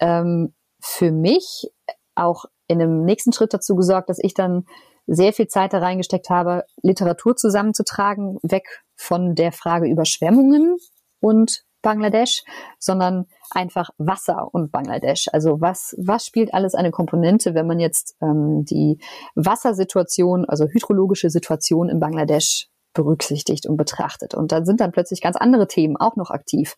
ähm, 0.00 0.52
für 0.80 1.12
mich 1.12 1.70
auch 2.14 2.44
in 2.66 2.82
einem 2.82 3.04
nächsten 3.04 3.32
Schritt 3.32 3.54
dazu 3.54 3.76
gesorgt, 3.76 4.10
dass 4.10 4.18
ich 4.20 4.34
dann 4.34 4.66
sehr 5.08 5.32
viel 5.32 5.48
Zeit 5.48 5.72
da 5.72 5.78
reingesteckt 5.78 6.30
habe, 6.30 6.64
Literatur 6.82 7.34
zusammenzutragen, 7.34 8.38
weg 8.42 8.84
von 8.94 9.34
der 9.34 9.52
Frage 9.52 9.88
Überschwemmungen 9.88 10.76
und 11.20 11.64
Bangladesch, 11.80 12.42
sondern 12.78 13.26
einfach 13.50 13.90
Wasser 13.98 14.48
und 14.52 14.70
Bangladesch. 14.70 15.28
Also 15.32 15.60
was, 15.60 15.94
was 15.98 16.26
spielt 16.26 16.52
alles 16.52 16.74
eine 16.74 16.90
Komponente, 16.90 17.54
wenn 17.54 17.66
man 17.66 17.80
jetzt 17.80 18.16
ähm, 18.20 18.64
die 18.64 18.98
Wassersituation, 19.34 20.44
also 20.44 20.66
hydrologische 20.66 21.30
Situation 21.30 21.88
in 21.88 22.00
Bangladesch 22.00 22.68
berücksichtigt 22.94 23.66
und 23.66 23.76
betrachtet. 23.76 24.34
Und 24.34 24.52
dann 24.52 24.64
sind 24.64 24.80
dann 24.80 24.92
plötzlich 24.92 25.20
ganz 25.20 25.36
andere 25.36 25.68
Themen 25.68 25.96
auch 25.96 26.16
noch 26.16 26.30
aktiv. 26.30 26.76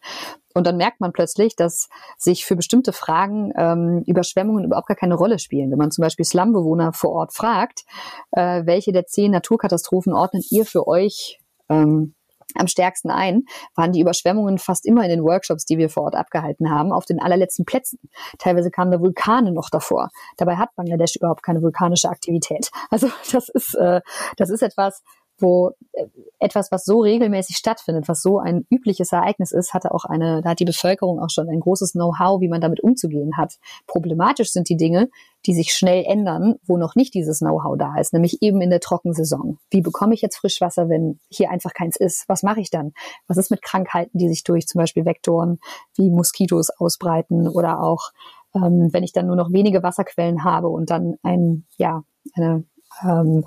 Und 0.55 0.67
dann 0.67 0.77
merkt 0.77 1.01
man 1.01 1.13
plötzlich, 1.13 1.57
dass 1.57 1.89
sich 2.19 2.45
für 2.45 2.57
bestimmte 2.57 2.93
Fragen 2.93 3.53
ähm, 3.57 4.03
Überschwemmungen 4.07 4.65
überhaupt 4.65 4.89
gar 4.89 4.97
keine 4.97 5.15
Rolle 5.15 5.39
spielen. 5.39 5.71
Wenn 5.71 5.79
man 5.79 5.91
zum 5.91 6.03
Beispiel 6.03 6.25
Slumbewohner 6.25 6.93
vor 6.93 7.11
Ort 7.13 7.33
fragt, 7.33 7.85
äh, 8.33 8.67
welche 8.67 8.93
der 8.93 9.07
zehn 9.07 9.31
Naturkatastrophen 9.31 10.13
ordnet 10.13 10.51
ihr 10.51 10.67
für 10.67 10.87
euch 10.89 11.41
ähm, 11.69 12.15
am 12.55 12.67
stärksten 12.67 13.11
ein, 13.11 13.45
waren 13.75 13.93
die 13.93 14.01
Überschwemmungen 14.01 14.59
fast 14.59 14.87
immer 14.87 15.05
in 15.05 15.11
den 15.11 15.23
Workshops, 15.23 15.65
die 15.65 15.79
wir 15.79 15.89
vor 15.89 16.05
Ort 16.05 16.15
abgehalten 16.15 16.71
haben, 16.71 16.93
auf 16.93 17.05
den 17.05 17.21
allerletzten 17.21 17.65
Plätzen. 17.65 17.99
Teilweise 18.39 18.71
kamen 18.71 18.91
da 18.91 19.01
Vulkane 19.01 19.53
noch 19.53 19.71
davor. 19.71 20.11
Dabei 20.37 20.57
hat 20.57 20.75
Bangladesch 20.77 21.17
überhaupt 21.17 21.43
keine 21.43 21.63
vulkanische 21.63 22.09
Aktivität. 22.09 22.71
Also 22.93 23.09
das 23.31 23.49
ist, 23.49 23.75
äh, 23.77 24.01
das 24.37 24.51
ist 24.51 24.63
etwas, 24.63 25.03
wo 25.41 25.73
äh, 25.93 26.07
etwas, 26.39 26.73
was 26.73 26.85
so 26.85 27.01
regelmäßig 27.01 27.57
stattfindet, 27.57 28.09
was 28.09 28.23
so 28.23 28.39
ein 28.39 28.67
übliches 28.71 29.13
Ereignis 29.13 29.53
ist, 29.53 29.75
hatte 29.75 29.93
auch 29.93 30.05
eine, 30.05 30.43
da 30.43 30.51
hat 30.51 30.61
die 30.61 30.65
Bevölkerung 30.65 31.21
auch 31.21 31.31
schon 31.31 31.49
ein 31.49 31.61
großes 31.61 31.93
Know-how, 31.93 32.41
wie 32.41 32.49
man 32.49 32.61
damit 32.61 32.81
umzugehen 32.81 33.37
hat. 33.37 33.59
Problematisch 33.87 34.51
sind 34.53 34.69
die 34.69 34.77
Dinge, 34.77 35.11
die 35.47 35.55
sich 35.55 35.73
schnell 35.73 36.05
ändern, 36.07 36.57
wo 36.67 36.77
noch 36.77 36.95
nicht 36.95 37.15
dieses 37.15 37.39
Know-how 37.39 37.77
da 37.79 37.97
ist, 37.99 38.13
nämlich 38.13 38.43
eben 38.43 38.61
in 38.61 38.71
der 38.71 38.81
Trockensaison. 38.81 39.59
Wie 39.71 39.81
bekomme 39.81 40.15
ich 40.15 40.23
jetzt 40.23 40.37
Frischwasser, 40.37 40.89
wenn 40.89 41.19
hier 41.29 41.51
einfach 41.51 41.73
keins 41.73 41.97
ist? 41.97 42.25
Was 42.29 42.43
mache 42.43 42.61
ich 42.61 42.71
dann? 42.71 42.93
Was 43.27 43.37
ist 43.37 43.51
mit 43.51 43.63
Krankheiten, 43.63 44.19
die 44.19 44.29
sich 44.29 44.45
durch 44.45 44.67
zum 44.67 44.81
Beispiel 44.81 45.05
Vektoren 45.05 45.59
wie 45.97 46.11
Moskitos 46.11 46.71
ausbreiten 46.71 47.49
oder 47.49 47.83
auch 47.83 48.11
ähm, 48.55 48.89
wenn 48.93 49.05
ich 49.05 49.13
dann 49.13 49.27
nur 49.27 49.37
noch 49.37 49.53
wenige 49.53 49.83
Wasserquellen 49.83 50.45
habe 50.45 50.69
und 50.69 50.91
dann 50.91 51.17
ein, 51.23 51.65
ja, 51.77 52.03
eine 52.35 52.65
ähm, 53.03 53.45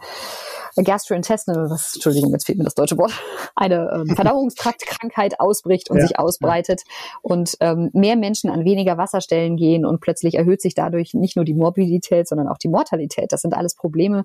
Gastrointestinal, 0.75 1.70
was, 1.70 1.94
Entschuldigung, 1.96 2.32
jetzt 2.32 2.46
fehlt 2.46 2.58
mir 2.58 2.63
das 2.63 2.75
deutsche 2.75 2.98
Wort, 2.98 3.13
eine 3.56 3.89
ähm, 3.94 4.08
Verdauungstraktkrankheit 4.15 5.39
ausbricht 5.39 5.89
und 5.89 5.98
ja, 5.98 6.08
sich 6.08 6.20
ausbreitet 6.20 6.82
ja. 6.86 7.20
und 7.22 7.56
ähm, 7.60 7.89
mehr 7.94 8.15
Menschen 8.15 8.50
an 8.50 8.65
weniger 8.65 8.98
Wasserstellen 8.98 9.58
gehen 9.58 9.86
und 9.86 10.01
plötzlich 10.01 10.36
erhöht 10.36 10.62
sich 10.62 10.74
dadurch 10.74 11.13
nicht 11.13 11.36
nur 11.36 11.46
die 11.46 11.53
Morbidität, 11.53 12.27
sondern 12.27 12.48
auch 12.48 12.58
die 12.58 12.70
Mortalität. 12.70 13.32
Das 13.32 13.42
sind 13.42 13.53
alles 13.53 13.75
Probleme, 13.75 14.24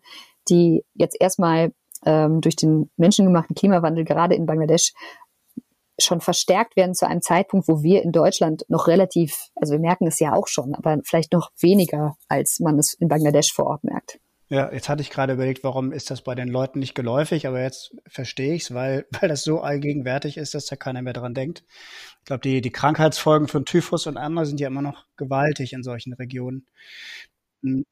die 0.49 0.85
jetzt 0.95 1.17
erstmal 1.21 1.73
ähm, 2.05 2.40
durch 2.40 2.57
den 2.57 2.90
menschengemachten 2.97 3.55
Klimawandel 3.55 4.05
gerade 4.05 4.35
in 4.35 4.47
Bangladesch 4.47 4.93
schon 6.00 6.21
verstärkt 6.21 6.76
werden 6.76 6.95
zu 6.95 7.07
einem 7.07 7.23
Zeitpunkt, 7.23 7.69
wo 7.69 7.83
wir 7.83 8.02
in 8.02 8.12
Deutschland 8.12 8.64
noch 8.69 8.87
relativ, 8.87 9.49
also 9.57 9.73
wir 9.73 9.81
merken 9.81 10.07
es 10.07 10.21
ja 10.21 10.33
auch 10.33 10.47
schon, 10.47 10.75
aber 10.75 10.99
vielleicht 11.05 11.33
noch 11.33 11.50
weniger, 11.61 12.14
als 12.28 12.61
man 12.61 12.78
es 12.78 12.95
in 12.95 13.09
Bangladesch 13.09 13.52
vor 13.52 13.67
Ort 13.67 13.85
merkt. 13.85 14.21
Ja, 14.50 14.73
jetzt 14.73 14.88
hatte 14.88 15.02
ich 15.02 15.11
gerade 15.11 15.35
überlegt, 15.35 15.62
warum 15.62 15.93
ist 15.93 16.11
das 16.11 16.23
bei 16.23 16.35
den 16.35 16.49
Leuten 16.49 16.78
nicht 16.78 16.95
geläufig, 16.95 17.47
aber 17.47 17.61
jetzt 17.61 17.95
verstehe 18.07 18.55
ich 18.55 18.62
es, 18.62 18.75
weil, 18.75 19.07
weil 19.21 19.28
das 19.28 19.43
so 19.43 19.61
allgegenwärtig 19.61 20.38
ist, 20.38 20.55
dass 20.55 20.67
da 20.67 20.76
keiner 20.76 21.02
mehr 21.02 21.12
dran 21.12 21.35
denkt. 21.35 21.64
Ich 22.21 22.25
glaube, 22.25 22.40
die, 22.40 22.61
die 22.62 22.73
Krankheitsfolgen 22.73 23.49
von 23.49 23.64
Typhus 23.67 24.07
und 24.07 24.17
andere 24.17 24.47
sind 24.47 24.61
ja 24.61 24.69
immer 24.69 24.83
noch 24.83 25.05
gewaltig 25.17 25.73
in 25.75 25.83
solchen 25.83 26.14
Regionen. 26.14 26.67
Hm. 27.62 27.85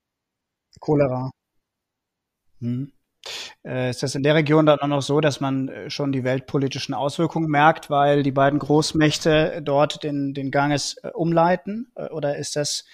Cholera. 0.80 1.30
Hm. 2.60 2.92
Äh, 3.64 3.90
ist 3.90 4.02
das 4.02 4.14
in 4.14 4.22
der 4.22 4.34
Region 4.34 4.66
dann 4.66 4.78
auch 4.78 4.86
noch 4.86 5.02
so, 5.02 5.20
dass 5.20 5.40
man 5.40 5.68
äh, 5.68 5.90
schon 5.90 6.12
die 6.12 6.24
weltpolitischen 6.24 6.94
Auswirkungen 6.94 7.48
merkt, 7.50 7.90
weil 7.90 8.22
die 8.22 8.32
beiden 8.32 8.58
Großmächte 8.58 9.60
dort 9.62 10.04
den, 10.04 10.32
den 10.34 10.50
Ganges 10.50 10.96
äh, 11.02 11.08
umleiten? 11.08 11.92
Oder 12.10 12.36
ist 12.36 12.56
das 12.56 12.84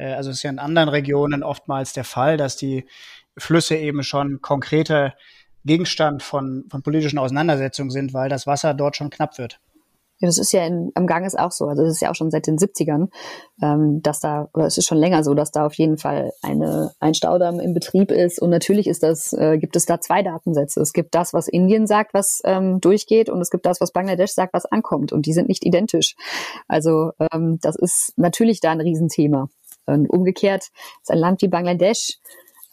äh, 0.00 0.14
also 0.14 0.30
ist 0.30 0.42
ja 0.42 0.50
in 0.50 0.58
anderen 0.58 0.88
Regionen 0.88 1.42
oftmals 1.42 1.92
der 1.92 2.04
Fall, 2.04 2.36
dass 2.36 2.56
die 2.56 2.86
Flüsse 3.36 3.76
eben 3.76 4.02
schon 4.02 4.40
konkreter 4.40 5.14
Gegenstand 5.64 6.22
von, 6.22 6.64
von 6.70 6.82
politischen 6.82 7.18
Auseinandersetzungen 7.18 7.90
sind, 7.90 8.14
weil 8.14 8.28
das 8.28 8.46
Wasser 8.46 8.74
dort 8.74 8.96
schon 8.96 9.10
knapp 9.10 9.38
wird. 9.38 9.60
Ja, 10.22 10.26
das 10.28 10.36
ist 10.36 10.52
ja 10.52 10.66
in, 10.66 10.92
am 10.94 11.06
Ganges 11.06 11.34
auch 11.34 11.50
so. 11.50 11.66
Also 11.66 11.82
das 11.82 11.92
ist 11.92 12.02
ja 12.02 12.10
auch 12.10 12.14
schon 12.14 12.30
seit 12.30 12.46
den 12.46 12.58
70ern, 12.58 13.08
ähm, 13.62 14.02
dass 14.02 14.20
da, 14.20 14.50
oder 14.52 14.66
es 14.66 14.76
ist 14.76 14.86
schon 14.86 14.98
länger 14.98 15.24
so, 15.24 15.32
dass 15.32 15.50
da 15.50 15.64
auf 15.64 15.72
jeden 15.74 15.96
Fall 15.96 16.32
eine, 16.42 16.92
ein 17.00 17.14
Staudamm 17.14 17.58
in 17.58 17.72
Betrieb 17.72 18.10
ist. 18.10 18.38
Und 18.38 18.50
natürlich 18.50 18.86
ist 18.86 19.02
das, 19.02 19.32
äh, 19.32 19.56
gibt 19.56 19.76
es 19.76 19.86
da 19.86 19.98
zwei 19.98 20.22
Datensätze. 20.22 20.82
Es 20.82 20.92
gibt 20.92 21.14
das, 21.14 21.32
was 21.32 21.48
Indien 21.48 21.86
sagt, 21.86 22.12
was 22.12 22.42
ähm, 22.44 22.82
durchgeht, 22.82 23.30
und 23.30 23.40
es 23.40 23.50
gibt 23.50 23.64
das, 23.64 23.80
was 23.80 23.92
Bangladesch 23.92 24.32
sagt, 24.32 24.52
was 24.52 24.66
ankommt. 24.66 25.10
Und 25.10 25.24
die 25.24 25.32
sind 25.32 25.48
nicht 25.48 25.64
identisch. 25.64 26.16
Also 26.68 27.12
ähm, 27.32 27.58
das 27.62 27.76
ist 27.76 28.12
natürlich 28.16 28.60
da 28.60 28.72
ein 28.72 28.82
Riesenthema. 28.82 29.48
Und 29.90 30.08
umgekehrt 30.08 30.68
ist 31.02 31.10
ein 31.10 31.18
Land 31.18 31.42
wie 31.42 31.48
Bangladesch 31.48 32.18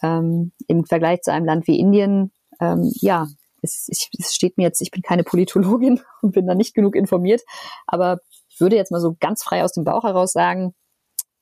ähm, 0.03 0.51
im 0.67 0.85
Vergleich 0.85 1.21
zu 1.21 1.31
einem 1.31 1.45
Land 1.45 1.67
wie 1.67 1.79
Indien, 1.79 2.31
ähm, 2.59 2.91
ja, 3.01 3.27
es, 3.61 3.87
ich, 3.89 4.09
es 4.19 4.33
steht 4.33 4.57
mir 4.57 4.63
jetzt, 4.63 4.81
ich 4.81 4.91
bin 4.91 5.01
keine 5.01 5.23
Politologin 5.23 6.01
und 6.21 6.33
bin 6.33 6.47
da 6.47 6.55
nicht 6.55 6.73
genug 6.73 6.95
informiert, 6.95 7.41
aber 7.85 8.19
ich 8.49 8.59
würde 8.59 8.75
jetzt 8.75 8.91
mal 8.91 9.01
so 9.01 9.15
ganz 9.19 9.43
frei 9.43 9.63
aus 9.63 9.73
dem 9.73 9.83
Bauch 9.83 10.03
heraus 10.03 10.31
sagen, 10.31 10.73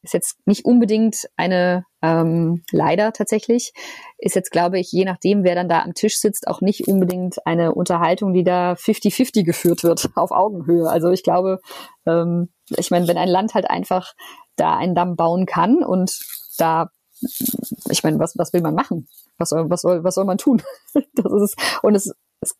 ist 0.05 0.13
jetzt 0.13 0.37
nicht 0.45 0.65
unbedingt 0.65 1.27
eine, 1.35 1.85
ähm, 2.01 2.63
leider 2.71 3.11
tatsächlich, 3.11 3.73
ist 4.17 4.35
jetzt, 4.35 4.51
glaube 4.51 4.79
ich, 4.79 4.91
je 4.91 5.05
nachdem, 5.05 5.43
wer 5.43 5.55
dann 5.55 5.69
da 5.69 5.81
am 5.81 5.93
Tisch 5.93 6.19
sitzt, 6.19 6.47
auch 6.47 6.61
nicht 6.61 6.87
unbedingt 6.87 7.45
eine 7.45 7.73
Unterhaltung, 7.73 8.33
die 8.33 8.43
da 8.43 8.73
50-50 8.73 9.43
geführt 9.43 9.83
wird, 9.83 10.09
auf 10.15 10.31
Augenhöhe. 10.31 10.89
Also 10.89 11.09
ich 11.09 11.23
glaube, 11.23 11.59
ähm, 12.05 12.49
ich 12.77 12.91
meine, 12.91 13.07
wenn 13.07 13.17
ein 13.17 13.29
Land 13.29 13.53
halt 13.53 13.69
einfach 13.69 14.13
da 14.55 14.77
einen 14.77 14.95
Damm 14.95 15.15
bauen 15.15 15.45
kann 15.45 15.83
und 15.83 16.11
da, 16.57 16.89
ich 17.89 18.03
meine, 18.03 18.19
was, 18.19 18.37
was 18.37 18.53
will 18.53 18.61
man 18.61 18.75
machen? 18.75 19.07
Was 19.37 19.49
soll, 19.49 19.69
was 19.69 19.81
soll, 19.81 20.03
was 20.03 20.15
soll 20.15 20.25
man 20.25 20.37
tun? 20.37 20.61
das 21.13 21.31
ist, 21.31 21.57
und 21.81 21.95
es, 21.95 22.13
es 22.41 22.55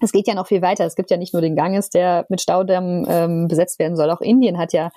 es 0.00 0.12
geht 0.12 0.26
ja 0.26 0.34
noch 0.34 0.48
viel 0.48 0.62
weiter. 0.62 0.84
Es 0.84 0.96
gibt 0.96 1.10
ja 1.10 1.16
nicht 1.16 1.32
nur 1.32 1.42
den 1.42 1.54
Ganges, 1.54 1.90
der 1.90 2.26
mit 2.28 2.40
Staudämmen 2.40 3.06
ähm, 3.08 3.48
besetzt 3.48 3.78
werden 3.78 3.96
soll. 3.96 4.10
Auch 4.10 4.20
Indien 4.20 4.58
hat 4.58 4.72
ja 4.72 4.90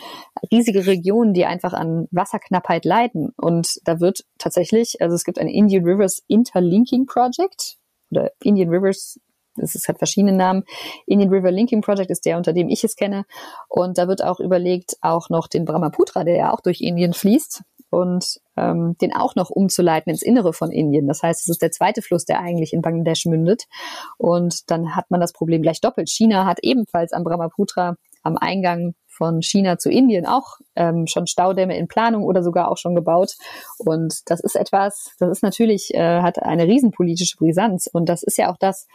riesige 0.52 0.86
Regionen, 0.86 1.34
die 1.34 1.46
einfach 1.46 1.74
an 1.74 2.08
Wasserknappheit 2.12 2.86
leiden. 2.86 3.34
Und 3.38 3.80
da 3.86 4.00
wird 4.00 4.26
tatsächlich, 4.38 5.02
also 5.02 5.16
es 5.16 5.24
gibt 5.24 5.40
ein 5.40 5.48
Indian 5.48 5.86
Rivers 5.86 6.24
Interlinking 6.28 7.06
Project 7.06 7.78
oder 8.10 8.32
Indian 8.42 8.70
Rivers 8.70 9.20
es 9.62 9.88
hat 9.88 9.98
verschiedene 9.98 10.32
Namen. 10.34 10.64
Indian 11.06 11.32
River 11.32 11.52
Linking 11.52 11.82
Project 11.82 12.10
ist 12.12 12.26
der, 12.26 12.38
unter 12.38 12.54
dem 12.54 12.70
ich 12.70 12.84
es 12.84 12.96
kenne. 12.96 13.26
Und 13.68 13.98
da 13.98 14.08
wird 14.08 14.24
auch 14.24 14.40
überlegt, 14.40 14.96
auch 15.02 15.30
noch 15.30 15.48
den 15.48 15.66
Brahmaputra, 15.66 16.24
der 16.24 16.36
ja 16.38 16.54
auch 16.54 16.62
durch 16.62 16.82
Indien 16.82 17.14
fließt, 17.14 17.64
und 17.90 18.40
ähm, 18.58 18.96
den 19.02 19.14
auch 19.14 19.36
noch 19.36 19.50
umzuleiten 19.50 20.12
ins 20.12 20.22
Innere 20.22 20.54
von 20.54 20.72
Indien. 20.72 21.08
Das 21.08 21.24
heißt, 21.24 21.42
es 21.42 21.50
ist 21.50 21.62
der 21.62 21.72
zweite 21.72 22.02
Fluss, 22.02 22.26
der 22.26 22.40
eigentlich 22.40 22.74
in 22.74 22.82
Bangladesch 22.82 23.26
mündet. 23.26 23.66
Und 24.18 24.70
dann 24.70 24.96
hat 24.96 25.10
man 25.10 25.20
das 25.20 25.34
Problem 25.34 25.62
gleich 25.62 25.82
doppelt. 25.82 26.10
China 26.10 26.46
hat 26.46 26.60
ebenfalls 26.62 27.14
am 27.14 27.24
Brahmaputra 27.24 27.96
am 28.24 28.38
Eingang 28.38 28.94
von 29.08 29.42
China 29.42 29.78
zu 29.78 29.90
Indien 29.90 30.26
auch 30.26 30.60
ähm, 30.76 31.06
schon 31.06 31.28
Staudämme 31.28 31.78
in 31.78 31.88
Planung 31.88 32.24
oder 32.24 32.42
sogar 32.42 32.70
auch 32.70 32.78
schon 32.78 32.96
gebaut. 32.96 33.36
Und 33.78 34.22
das 34.28 34.40
ist 34.40 34.56
etwas, 34.56 35.12
das 35.20 35.30
ist 35.30 35.44
natürlich, 35.44 35.94
äh, 35.94 36.22
hat 36.22 36.42
eine 36.42 36.66
riesenpolitische 36.66 37.36
Brisanz. 37.38 37.88
Und 37.92 38.08
das 38.08 38.24
ist 38.24 38.38
ja 38.38 38.52
auch 38.52 38.58
das, 38.58 38.88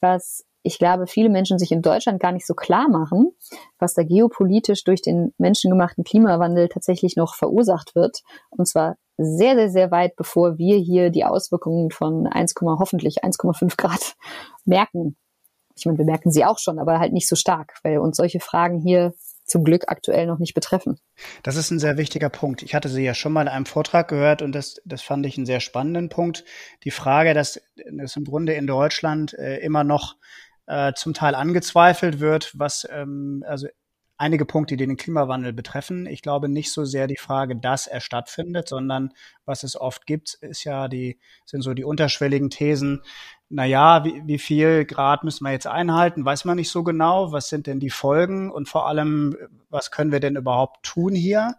was 0.00 0.44
ich 0.62 0.78
glaube, 0.78 1.06
viele 1.06 1.28
Menschen 1.28 1.58
sich 1.58 1.72
in 1.72 1.82
Deutschland 1.82 2.20
gar 2.20 2.32
nicht 2.32 2.46
so 2.46 2.54
klar 2.54 2.88
machen, 2.88 3.30
was 3.78 3.94
da 3.94 4.02
geopolitisch 4.02 4.84
durch 4.84 5.02
den 5.02 5.32
menschengemachten 5.38 6.04
Klimawandel 6.04 6.68
tatsächlich 6.68 7.16
noch 7.16 7.34
verursacht 7.34 7.94
wird. 7.94 8.22
Und 8.50 8.66
zwar 8.66 8.96
sehr, 9.16 9.54
sehr, 9.54 9.70
sehr 9.70 9.90
weit, 9.90 10.16
bevor 10.16 10.58
wir 10.58 10.76
hier 10.78 11.10
die 11.10 11.24
Auswirkungen 11.24 11.90
von 11.90 12.26
1, 12.26 12.54
hoffentlich 12.62 13.24
1,5 13.24 13.76
Grad 13.76 14.16
merken. 14.64 15.16
Ich 15.76 15.86
meine, 15.86 15.98
wir 15.98 16.04
merken 16.04 16.30
sie 16.30 16.44
auch 16.44 16.58
schon, 16.58 16.78
aber 16.78 16.98
halt 16.98 17.12
nicht 17.12 17.28
so 17.28 17.36
stark, 17.36 17.74
weil 17.82 17.98
uns 17.98 18.16
solche 18.16 18.40
Fragen 18.40 18.80
hier 18.80 19.14
zum 19.44 19.64
Glück 19.64 19.84
aktuell 19.86 20.26
noch 20.26 20.38
nicht 20.38 20.54
betreffen. 20.54 20.98
Das 21.42 21.56
ist 21.56 21.70
ein 21.70 21.78
sehr 21.78 21.96
wichtiger 21.96 22.28
Punkt. 22.28 22.62
Ich 22.62 22.74
hatte 22.74 22.88
sie 22.88 23.02
ja 23.02 23.14
schon 23.14 23.32
mal 23.32 23.42
in 23.42 23.48
einem 23.48 23.66
Vortrag 23.66 24.08
gehört 24.08 24.42
und 24.42 24.52
das, 24.52 24.80
das 24.84 25.02
fand 25.02 25.24
ich 25.24 25.36
einen 25.36 25.46
sehr 25.46 25.60
spannenden 25.60 26.10
Punkt. 26.10 26.44
Die 26.84 26.90
Frage, 26.90 27.32
dass 27.32 27.60
es 27.76 28.16
im 28.16 28.24
Grunde 28.24 28.54
in 28.54 28.66
Deutschland 28.66 29.34
äh, 29.34 29.58
immer 29.58 29.84
noch 29.84 30.16
äh, 30.68 30.92
zum 30.94 31.14
Teil 31.14 31.34
angezweifelt 31.34 32.20
wird, 32.20 32.52
was 32.54 32.86
ähm, 32.90 33.42
also 33.48 33.66
einige 34.18 34.44
Punkte, 34.44 34.76
die 34.76 34.86
den 34.86 34.96
Klimawandel 34.96 35.52
betreffen. 35.52 36.06
Ich 36.06 36.22
glaube 36.22 36.48
nicht 36.48 36.72
so 36.72 36.84
sehr 36.84 37.06
die 37.06 37.16
Frage, 37.16 37.56
dass 37.56 37.86
er 37.86 38.00
stattfindet, 38.00 38.68
sondern 38.68 39.14
was 39.46 39.62
es 39.62 39.80
oft 39.80 40.06
gibt, 40.06 40.34
ist 40.34 40.64
ja 40.64 40.88
die, 40.88 41.18
sind 41.46 41.62
so 41.62 41.72
die 41.72 41.84
unterschwelligen 41.84 42.50
Thesen. 42.50 43.02
Na 43.48 43.64
ja, 43.64 44.04
wie, 44.04 44.22
wie 44.26 44.38
viel 44.38 44.84
Grad 44.84 45.24
müssen 45.24 45.44
wir 45.44 45.52
jetzt 45.52 45.68
einhalten? 45.68 46.24
Weiß 46.24 46.44
man 46.44 46.56
nicht 46.56 46.70
so 46.70 46.82
genau. 46.82 47.32
Was 47.32 47.48
sind 47.48 47.66
denn 47.66 47.80
die 47.80 47.90
Folgen? 47.90 48.50
Und 48.50 48.68
vor 48.68 48.86
allem, 48.88 49.36
was 49.70 49.90
können 49.90 50.12
wir 50.12 50.20
denn 50.20 50.36
überhaupt 50.36 50.84
tun 50.84 51.14
hier? 51.14 51.54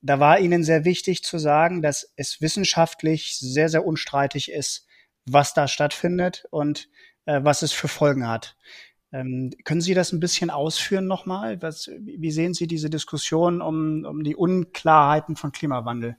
Da 0.00 0.18
war 0.18 0.40
Ihnen 0.40 0.64
sehr 0.64 0.84
wichtig 0.84 1.22
zu 1.22 1.38
sagen, 1.38 1.82
dass 1.82 2.12
es 2.16 2.40
wissenschaftlich 2.40 3.38
sehr, 3.38 3.68
sehr 3.68 3.86
unstreitig 3.86 4.50
ist, 4.50 4.86
was 5.26 5.54
da 5.54 5.68
stattfindet 5.68 6.46
und 6.50 6.88
äh, 7.28 7.44
was 7.44 7.62
es 7.62 7.72
für 7.72 7.88
Folgen 7.88 8.26
hat. 8.26 8.56
Ähm, 9.12 9.52
können 9.64 9.82
Sie 9.82 9.94
das 9.94 10.12
ein 10.12 10.20
bisschen 10.20 10.50
ausführen 10.50 11.06
nochmal? 11.06 11.60
Was, 11.62 11.90
wie 11.98 12.30
sehen 12.30 12.54
Sie 12.54 12.66
diese 12.66 12.90
Diskussion 12.90 13.60
um, 13.60 14.04
um 14.04 14.24
die 14.24 14.34
Unklarheiten 14.34 15.36
von 15.36 15.52
Klimawandel? 15.52 16.16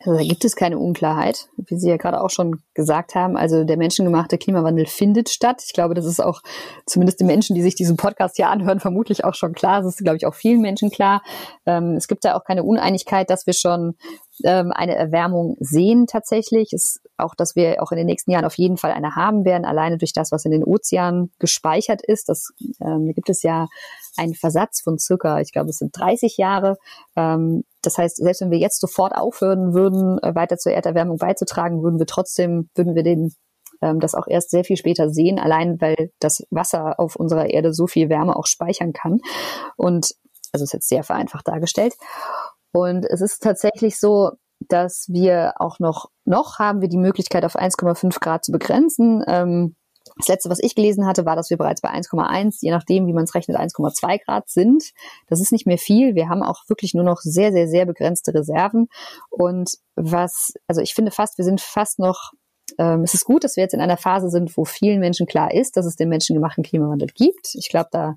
Also 0.00 0.16
da 0.16 0.24
gibt 0.24 0.44
es 0.44 0.54
keine 0.54 0.78
Unklarheit, 0.78 1.48
wie 1.56 1.76
Sie 1.76 1.88
ja 1.88 1.96
gerade 1.96 2.20
auch 2.20 2.30
schon 2.30 2.62
gesagt 2.74 3.16
haben. 3.16 3.36
Also 3.36 3.64
der 3.64 3.76
menschengemachte 3.76 4.38
Klimawandel 4.38 4.86
findet 4.86 5.28
statt. 5.28 5.60
Ich 5.66 5.72
glaube, 5.72 5.94
das 5.94 6.04
ist 6.04 6.20
auch 6.20 6.40
zumindest 6.86 7.18
den 7.18 7.26
Menschen, 7.26 7.56
die 7.56 7.62
sich 7.62 7.74
diesen 7.74 7.96
Podcast 7.96 8.36
hier 8.36 8.48
anhören, 8.48 8.78
vermutlich 8.78 9.24
auch 9.24 9.34
schon 9.34 9.54
klar. 9.54 9.82
Das 9.82 9.94
ist, 9.94 10.04
glaube 10.04 10.16
ich, 10.16 10.26
auch 10.26 10.36
vielen 10.36 10.60
Menschen 10.60 10.90
klar. 10.90 11.22
Ähm, 11.66 11.96
es 11.96 12.06
gibt 12.06 12.24
da 12.24 12.36
auch 12.36 12.44
keine 12.44 12.62
Uneinigkeit, 12.62 13.28
dass 13.28 13.48
wir 13.48 13.54
schon 13.54 13.96
ähm, 14.44 14.72
eine 14.72 14.94
Erwärmung 14.94 15.56
sehen 15.60 16.06
tatsächlich. 16.06 16.72
Ist 16.72 17.00
auch, 17.16 17.34
dass 17.34 17.56
wir 17.56 17.82
auch 17.82 17.92
in 17.92 17.98
den 17.98 18.06
nächsten 18.06 18.30
Jahren 18.30 18.44
auf 18.44 18.56
jeden 18.56 18.76
Fall 18.76 18.92
eine 18.92 19.16
haben 19.16 19.44
werden, 19.44 19.64
alleine 19.64 19.98
durch 19.98 20.12
das, 20.12 20.32
was 20.32 20.44
in 20.44 20.52
den 20.52 20.64
Ozeanen 20.64 21.32
gespeichert 21.38 22.02
ist. 22.02 22.28
Das 22.28 22.52
ähm, 22.80 23.12
gibt 23.14 23.30
es 23.30 23.42
ja 23.42 23.66
einen 24.16 24.34
Versatz 24.34 24.80
von 24.80 24.98
circa, 24.98 25.40
ich 25.40 25.52
glaube, 25.52 25.70
es 25.70 25.78
sind 25.78 25.96
30 25.96 26.36
Jahre. 26.36 26.76
Ähm, 27.16 27.64
das 27.82 27.98
heißt, 27.98 28.16
selbst 28.16 28.40
wenn 28.40 28.50
wir 28.50 28.58
jetzt 28.58 28.80
sofort 28.80 29.14
aufhören 29.14 29.74
würden, 29.74 30.18
äh, 30.22 30.34
weiter 30.34 30.58
zur 30.58 30.72
Erderwärmung 30.72 31.18
beizutragen, 31.18 31.82
würden 31.82 31.98
wir 31.98 32.06
trotzdem, 32.06 32.68
würden 32.74 32.94
wir 32.94 33.02
den 33.02 33.34
ähm, 33.80 34.00
das 34.00 34.14
auch 34.14 34.26
erst 34.26 34.50
sehr 34.50 34.64
viel 34.64 34.76
später 34.76 35.10
sehen, 35.10 35.38
allein 35.38 35.80
weil 35.80 36.10
das 36.18 36.44
Wasser 36.50 36.98
auf 36.98 37.16
unserer 37.16 37.50
Erde 37.50 37.72
so 37.72 37.86
viel 37.86 38.08
Wärme 38.08 38.36
auch 38.36 38.46
speichern 38.46 38.92
kann. 38.92 39.20
Und 39.76 40.14
also 40.52 40.64
ist 40.64 40.72
jetzt 40.72 40.88
sehr 40.88 41.04
vereinfacht 41.04 41.46
dargestellt. 41.46 41.94
Und 42.78 43.04
es 43.06 43.20
ist 43.20 43.42
tatsächlich 43.42 43.98
so, 43.98 44.32
dass 44.60 45.06
wir 45.08 45.54
auch 45.58 45.78
noch, 45.78 46.10
noch 46.24 46.58
haben 46.58 46.80
wir 46.80 46.88
die 46.88 46.98
Möglichkeit 46.98 47.44
auf 47.44 47.56
1,5 47.56 48.20
Grad 48.20 48.44
zu 48.44 48.52
begrenzen. 48.52 49.24
Ähm, 49.26 49.76
das 50.16 50.28
letzte, 50.28 50.50
was 50.50 50.58
ich 50.60 50.74
gelesen 50.74 51.06
hatte, 51.06 51.26
war, 51.26 51.36
dass 51.36 51.50
wir 51.50 51.56
bereits 51.56 51.80
bei 51.80 51.90
1,1, 51.90 52.58
je 52.60 52.70
nachdem, 52.70 53.06
wie 53.06 53.12
man 53.12 53.24
es 53.24 53.34
rechnet, 53.34 53.56
1,2 53.56 54.24
Grad 54.24 54.48
sind. 54.48 54.92
Das 55.28 55.40
ist 55.40 55.52
nicht 55.52 55.66
mehr 55.66 55.78
viel. 55.78 56.14
Wir 56.14 56.28
haben 56.28 56.42
auch 56.42 56.62
wirklich 56.68 56.94
nur 56.94 57.04
noch 57.04 57.18
sehr, 57.20 57.52
sehr, 57.52 57.68
sehr 57.68 57.86
begrenzte 57.86 58.34
Reserven. 58.34 58.88
Und 59.30 59.74
was, 59.96 60.54
also 60.66 60.80
ich 60.80 60.94
finde 60.94 61.10
fast, 61.10 61.38
wir 61.38 61.44
sind 61.44 61.60
fast 61.60 61.98
noch 61.98 62.32
ähm, 62.78 63.02
es 63.02 63.14
ist 63.14 63.24
gut, 63.24 63.44
dass 63.44 63.56
wir 63.56 63.62
jetzt 63.62 63.74
in 63.74 63.80
einer 63.80 63.96
Phase 63.96 64.30
sind, 64.30 64.56
wo 64.56 64.64
vielen 64.64 65.00
Menschen 65.00 65.26
klar 65.26 65.52
ist, 65.54 65.76
dass 65.76 65.86
es 65.86 65.96
den 65.96 66.08
menschengemachten 66.08 66.64
Klimawandel 66.64 67.08
gibt. 67.14 67.54
Ich 67.54 67.68
glaube, 67.68 67.88
da, 67.92 68.16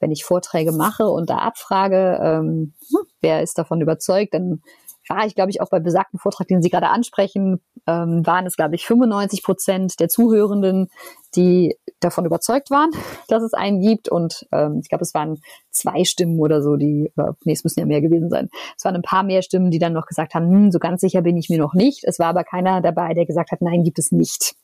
wenn 0.00 0.10
ich 0.10 0.24
Vorträge 0.24 0.72
mache 0.72 1.04
und 1.04 1.30
da 1.30 1.38
abfrage, 1.38 2.18
ähm, 2.22 2.74
wer 3.20 3.42
ist 3.42 3.58
davon 3.58 3.80
überzeugt, 3.80 4.34
dann 4.34 4.62
war 5.08 5.26
ich, 5.26 5.34
glaube 5.34 5.50
ich, 5.50 5.60
auch 5.60 5.68
bei 5.68 5.80
besagten 5.80 6.18
Vortrag, 6.18 6.48
den 6.48 6.62
Sie 6.62 6.70
gerade 6.70 6.88
ansprechen, 6.88 7.60
ähm, 7.86 8.26
waren 8.26 8.46
es, 8.46 8.56
glaube 8.56 8.74
ich, 8.74 8.86
95 8.86 9.42
Prozent 9.42 10.00
der 10.00 10.08
Zuhörenden, 10.08 10.88
die 11.34 11.76
davon 12.00 12.24
überzeugt 12.24 12.70
waren, 12.70 12.90
dass 13.28 13.42
es 13.42 13.54
einen 13.54 13.80
gibt. 13.80 14.08
Und 14.08 14.46
ähm, 14.52 14.80
ich 14.82 14.88
glaube, 14.88 15.02
es 15.02 15.14
waren 15.14 15.40
zwei 15.70 16.04
Stimmen 16.04 16.38
oder 16.38 16.62
so, 16.62 16.76
die, 16.76 17.10
oder, 17.16 17.36
nee, 17.44 17.52
es 17.52 17.64
müssen 17.64 17.80
ja 17.80 17.86
mehr 17.86 18.00
gewesen 18.00 18.30
sein. 18.30 18.48
Es 18.76 18.84
waren 18.84 18.94
ein 18.94 19.02
paar 19.02 19.22
mehr 19.22 19.42
Stimmen, 19.42 19.70
die 19.70 19.78
dann 19.78 19.92
noch 19.92 20.06
gesagt 20.06 20.34
haben, 20.34 20.48
hm, 20.48 20.70
so 20.70 20.78
ganz 20.78 21.00
sicher 21.00 21.22
bin 21.22 21.36
ich 21.36 21.48
mir 21.48 21.58
noch 21.58 21.74
nicht. 21.74 22.04
Es 22.04 22.18
war 22.18 22.28
aber 22.28 22.44
keiner 22.44 22.80
dabei, 22.80 23.14
der 23.14 23.26
gesagt 23.26 23.50
hat, 23.50 23.62
nein, 23.62 23.82
gibt 23.82 23.98
es 23.98 24.12
nicht. 24.12 24.54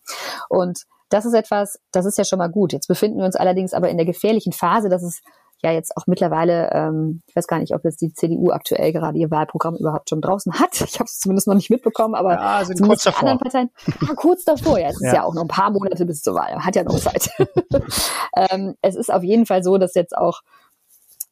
Und 0.48 0.82
das 1.10 1.24
ist 1.24 1.34
etwas, 1.34 1.78
das 1.90 2.06
ist 2.06 2.18
ja 2.18 2.24
schon 2.24 2.38
mal 2.38 2.50
gut. 2.50 2.72
Jetzt 2.72 2.86
befinden 2.86 3.18
wir 3.18 3.24
uns 3.24 3.36
allerdings 3.36 3.72
aber 3.72 3.88
in 3.88 3.96
der 3.96 4.06
gefährlichen 4.06 4.52
Phase, 4.52 4.88
dass 4.88 5.02
es 5.02 5.22
ja 5.62 5.72
jetzt 5.72 5.96
auch 5.96 6.06
mittlerweile, 6.06 6.70
ähm, 6.72 7.22
ich 7.26 7.34
weiß 7.34 7.46
gar 7.46 7.58
nicht, 7.58 7.74
ob 7.74 7.84
jetzt 7.84 8.00
die 8.00 8.12
CDU 8.12 8.50
aktuell 8.50 8.92
gerade 8.92 9.18
ihr 9.18 9.30
Wahlprogramm 9.30 9.76
überhaupt 9.76 10.10
schon 10.10 10.20
draußen 10.20 10.52
hat. 10.60 10.80
Ich 10.80 11.00
habe 11.00 11.06
es 11.06 11.18
zumindest 11.18 11.48
noch 11.48 11.54
nicht 11.54 11.70
mitbekommen, 11.70 12.14
aber 12.14 12.34
ja, 12.34 12.64
sind 12.64 12.80
kurz 12.82 13.02
davor. 13.02 13.22
anderen 13.22 13.38
Parteien, 13.38 13.70
ah, 14.08 14.14
kurz 14.14 14.44
davor, 14.44 14.78
ja, 14.78 14.88
es 14.88 15.00
ja. 15.00 15.08
ist 15.08 15.14
ja 15.14 15.24
auch 15.24 15.34
noch 15.34 15.42
ein 15.42 15.48
paar 15.48 15.70
Monate 15.70 16.06
bis 16.06 16.22
zur 16.22 16.34
Wahl, 16.34 16.64
hat 16.64 16.76
ja 16.76 16.84
noch 16.84 16.98
Zeit. 16.98 17.30
ähm, 18.36 18.74
es 18.82 18.94
ist 18.94 19.12
auf 19.12 19.22
jeden 19.22 19.46
Fall 19.46 19.62
so, 19.62 19.78
dass 19.78 19.94
jetzt 19.94 20.16
auch 20.16 20.42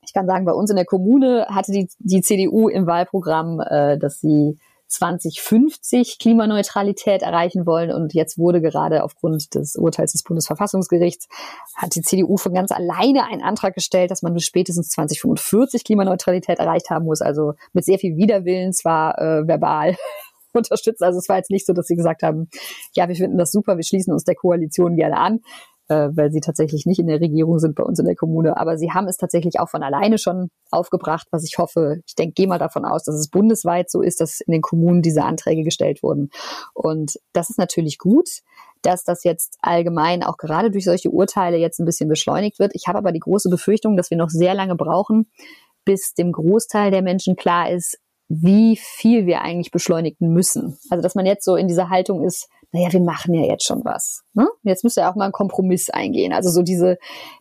ich 0.03 0.13
kann 0.15 0.27
sagen, 0.27 0.45
bei 0.45 0.53
uns 0.53 0.71
in 0.71 0.77
der 0.77 0.85
Kommune 0.85 1.47
hatte 1.49 1.73
die, 1.73 1.89
die 1.99 2.23
CDU 2.23 2.69
im 2.69 2.87
Wahlprogramm, 2.87 3.61
äh, 3.61 3.99
dass 3.99 4.21
sie 4.21 4.57
2050 4.89 6.19
Klimaneutralität 6.19 7.23
erreichen 7.23 7.67
wollen. 7.67 7.93
Und 7.93 8.15
jetzt 8.15 8.39
wurde 8.39 8.61
gerade 8.61 9.03
aufgrund 9.05 9.55
des 9.55 9.77
Urteils 9.77 10.13
des 10.13 10.23
Bundesverfassungsgerichts, 10.23 11.29
hat 11.77 11.95
die 11.95 12.03
CDU 12.03 12.37
von 12.37 12.55
ganz 12.55 12.71
alleine 12.71 13.25
einen 13.25 13.43
Antrag 13.43 13.75
gestellt, 13.75 14.11
dass 14.11 14.23
man 14.23 14.35
bis 14.35 14.45
spätestens 14.45 14.89
2045 14.91 15.85
Klimaneutralität 15.85 16.59
erreicht 16.59 16.91
haben 16.91 17.05
muss. 17.05 17.21
Also 17.21 17.55
mit 17.73 17.85
sehr 17.85 17.99
viel 17.99 18.17
Widerwillen, 18.17 18.73
zwar 18.73 19.19
äh, 19.19 19.47
verbal 19.47 19.97
unterstützt. 20.53 21.03
Also 21.03 21.19
es 21.19 21.29
war 21.29 21.37
jetzt 21.37 21.51
nicht 21.51 21.67
so, 21.67 21.73
dass 21.73 21.87
sie 21.87 21.97
gesagt 21.97 22.23
haben, 22.23 22.49
ja, 22.95 23.09
wir 23.09 23.17
finden 23.17 23.39
das 23.39 23.53
super, 23.53 23.77
wir 23.77 23.85
schließen 23.85 24.13
uns 24.13 24.25
der 24.25 24.35
Koalition 24.35 24.97
gerne 24.97 25.19
an 25.19 25.41
äh, 25.89 26.09
weil 26.13 26.31
sie 26.33 26.41
tatsächlich 26.41 26.87
nicht 26.87 26.99
in 26.99 27.07
der 27.07 27.21
Regierung 27.21 27.59
sind 27.59 27.75
bei 27.75 27.85
uns 27.85 27.99
in 27.99 28.07
der 28.07 28.17
Kommune. 28.17 28.57
Aber 28.57 28.79
sie 28.79 28.93
haben 28.93 29.09
es 29.09 29.17
tatsächlich 29.17 29.61
auch 29.61 29.69
von 29.69 29.83
alleine 29.83 30.19
schon 30.19 30.51
aufgebracht, 30.71 31.29
was 31.31 31.45
ich 31.45 31.59
hoffe. 31.59 32.01
Ich 32.07 32.15
denke, 32.15 32.35
gehe 32.35 32.49
mal 32.49 32.59
davon 32.59 32.85
aus, 32.85 33.05
dass 33.05 33.15
es 33.15 33.29
bundesweit 33.29 33.91
so 33.91 34.03
ist, 34.03 34.21
dass 34.21 34.41
in 34.41 34.53
den 34.53 34.63
Kommunen 34.63 35.03
diese 35.03 35.25
Anträge 35.25 35.63
gestellt 35.63 36.03
wurden. 36.03 36.31
Und 36.75 37.19
das 37.33 37.51
ist 37.51 37.59
natürlich 37.59 37.99
gut 37.99 38.29
dass 38.83 39.03
das 39.03 39.25
jetzt 39.25 39.59
allgemein 39.63 40.23
auch 40.23 40.37
gerade 40.37 40.71
durch 40.71 40.85
solche 40.85 41.11
Urteile 41.11 41.57
jetzt 41.57 41.81
ein 41.81 41.87
bisschen 41.87 42.09
beschleunigt 42.09 42.61
wird. 42.61 42.73
Ich 42.75 42.87
habe 42.87 42.99
aber 42.99 43.11
die 43.11 43.21
große 43.21 43.51
Befürchtung, 43.51 43.97
dass 43.97 44.11
wir 44.11 44.17
noch 44.17 44.31
sehr 44.31 44.55
lange 44.55 44.77
brauchen, 44.77 45.29
bis 45.85 46.15
dem 46.15 46.31
Großteil 46.31 46.91
der 46.91 47.03
Menschen 47.03 47.35
klar 47.37 47.71
ist, 47.71 47.99
wie 48.29 48.77
viel 48.77 49.27
wir 49.27 49.41
eigentlich 49.41 49.71
beschleunigen 49.71 50.33
müssen. 50.33 50.79
Also 50.91 51.03
dass 51.03 51.15
man 51.15 51.27
jetzt 51.27 51.45
so 51.45 51.57
in 51.57 51.69
dieser 51.69 51.91
Haltung 51.91 52.25
ist, 52.25 52.49
naja, 52.77 52.93
wir 52.93 53.01
machen 53.01 53.33
ja 53.33 53.47
jetzt 53.47 53.65
schon 53.65 53.85
was. 53.85 54.23
Ne? 54.35 54.47
Jetzt 54.63 54.85
müsste 54.85 55.01
ja 55.01 55.11
auch 55.11 55.17
mal 55.17 55.25
einen 55.25 55.33
Kompromiss 55.33 55.89
eingehen. 55.89 56.35
Also 56.35 56.51
so 56.51 56.63
diese, 56.63 56.99